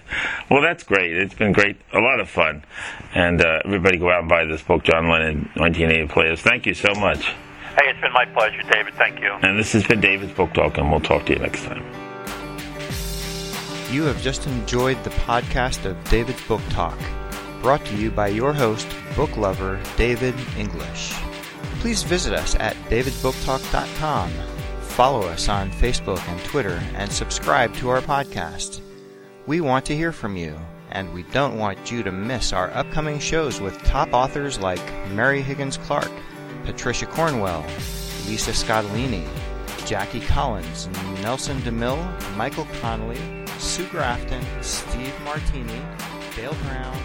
Well, 0.50 0.62
that's 0.62 0.84
great. 0.84 1.16
It's 1.18 1.34
been 1.34 1.54
great. 1.54 1.78
A 1.94 2.00
lot 2.00 2.20
of 2.20 2.30
fun. 2.30 2.64
And 3.16 3.42
uh, 3.42 3.60
everybody 3.66 3.98
go 3.98 4.10
out 4.12 4.22
and 4.22 4.30
buy 4.30 4.46
this 4.46 4.62
book, 4.62 4.84
John 4.84 5.10
Lennon, 5.10 5.50
1980 5.56 6.08
Players. 6.08 6.42
Thank 6.42 6.66
you 6.66 6.74
so 6.74 6.94
much. 6.96 7.34
Hey, 7.78 7.90
it's 7.90 8.02
been 8.02 8.14
my 8.14 8.26
pleasure, 8.26 8.62
David. 8.72 8.94
Thank 8.96 9.20
you. 9.22 9.32
And 9.42 9.58
this 9.58 9.72
has 9.74 9.86
been 9.86 10.02
David's 10.02 10.34
Book 10.34 10.54
Talk, 10.54 10.78
and 10.78 10.90
we'll 10.92 11.00
talk 11.00 11.26
to 11.28 11.34
you 11.34 11.40
next 11.40 11.64
time. 11.64 11.84
You 13.92 14.04
have 14.04 14.22
just 14.22 14.48
enjoyed 14.48 15.02
the 15.04 15.12
podcast 15.12 15.86
of 15.86 16.02
David's 16.10 16.42
Book 16.48 16.62
Talk, 16.70 16.98
brought 17.62 17.86
to 17.86 17.96
you 17.96 18.12
by 18.12 18.28
your 18.28 18.52
host, 18.52 18.88
book 19.16 19.36
lover 19.38 19.80
David 19.96 20.36
English. 20.58 21.14
Please 21.80 22.04
visit 22.04 22.34
us 22.34 22.56
at 22.56 22.76
davidsbooktalk.com. 22.90 24.32
Follow 24.82 25.28
us 25.28 25.48
on 25.48 25.72
Facebook 25.72 26.20
and 26.28 26.40
Twitter 26.46 26.82
and 26.96 27.12
subscribe 27.12 27.74
to 27.76 27.90
our 27.90 28.02
podcast. 28.02 28.82
We 29.46 29.62
want 29.62 29.86
to 29.86 29.96
hear 29.96 30.12
from 30.12 30.36
you, 30.36 30.58
and 30.92 31.14
we 31.14 31.24
don't 31.24 31.58
want 31.58 31.92
you 31.92 32.04
to 32.04 32.12
miss 32.12 32.52
our 32.52 32.72
upcoming 32.72 33.20
shows 33.20 33.62
with 33.62 33.78
top 33.84 34.12
authors 34.12 34.60
like 34.60 34.82
Mary 35.12 35.42
Higgins 35.42 35.78
Clark, 35.78 36.12
Patricia 36.64 37.06
Cornwell, 37.06 37.64
Lisa 38.28 38.52
Scottoline, 38.52 39.28
Jackie 39.86 40.20
Collins, 40.20 40.88
Nelson 41.22 41.58
DeMille, 41.60 42.06
Michael 42.36 42.68
Connelly, 42.82 43.20
Sue 43.58 43.88
Grafton, 43.88 44.44
Steve 44.62 45.14
Martini, 45.24 45.82
Dale 46.36 46.56
Brown, 46.64 46.98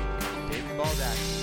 David 0.51 0.77
Baldacci, 0.77 1.42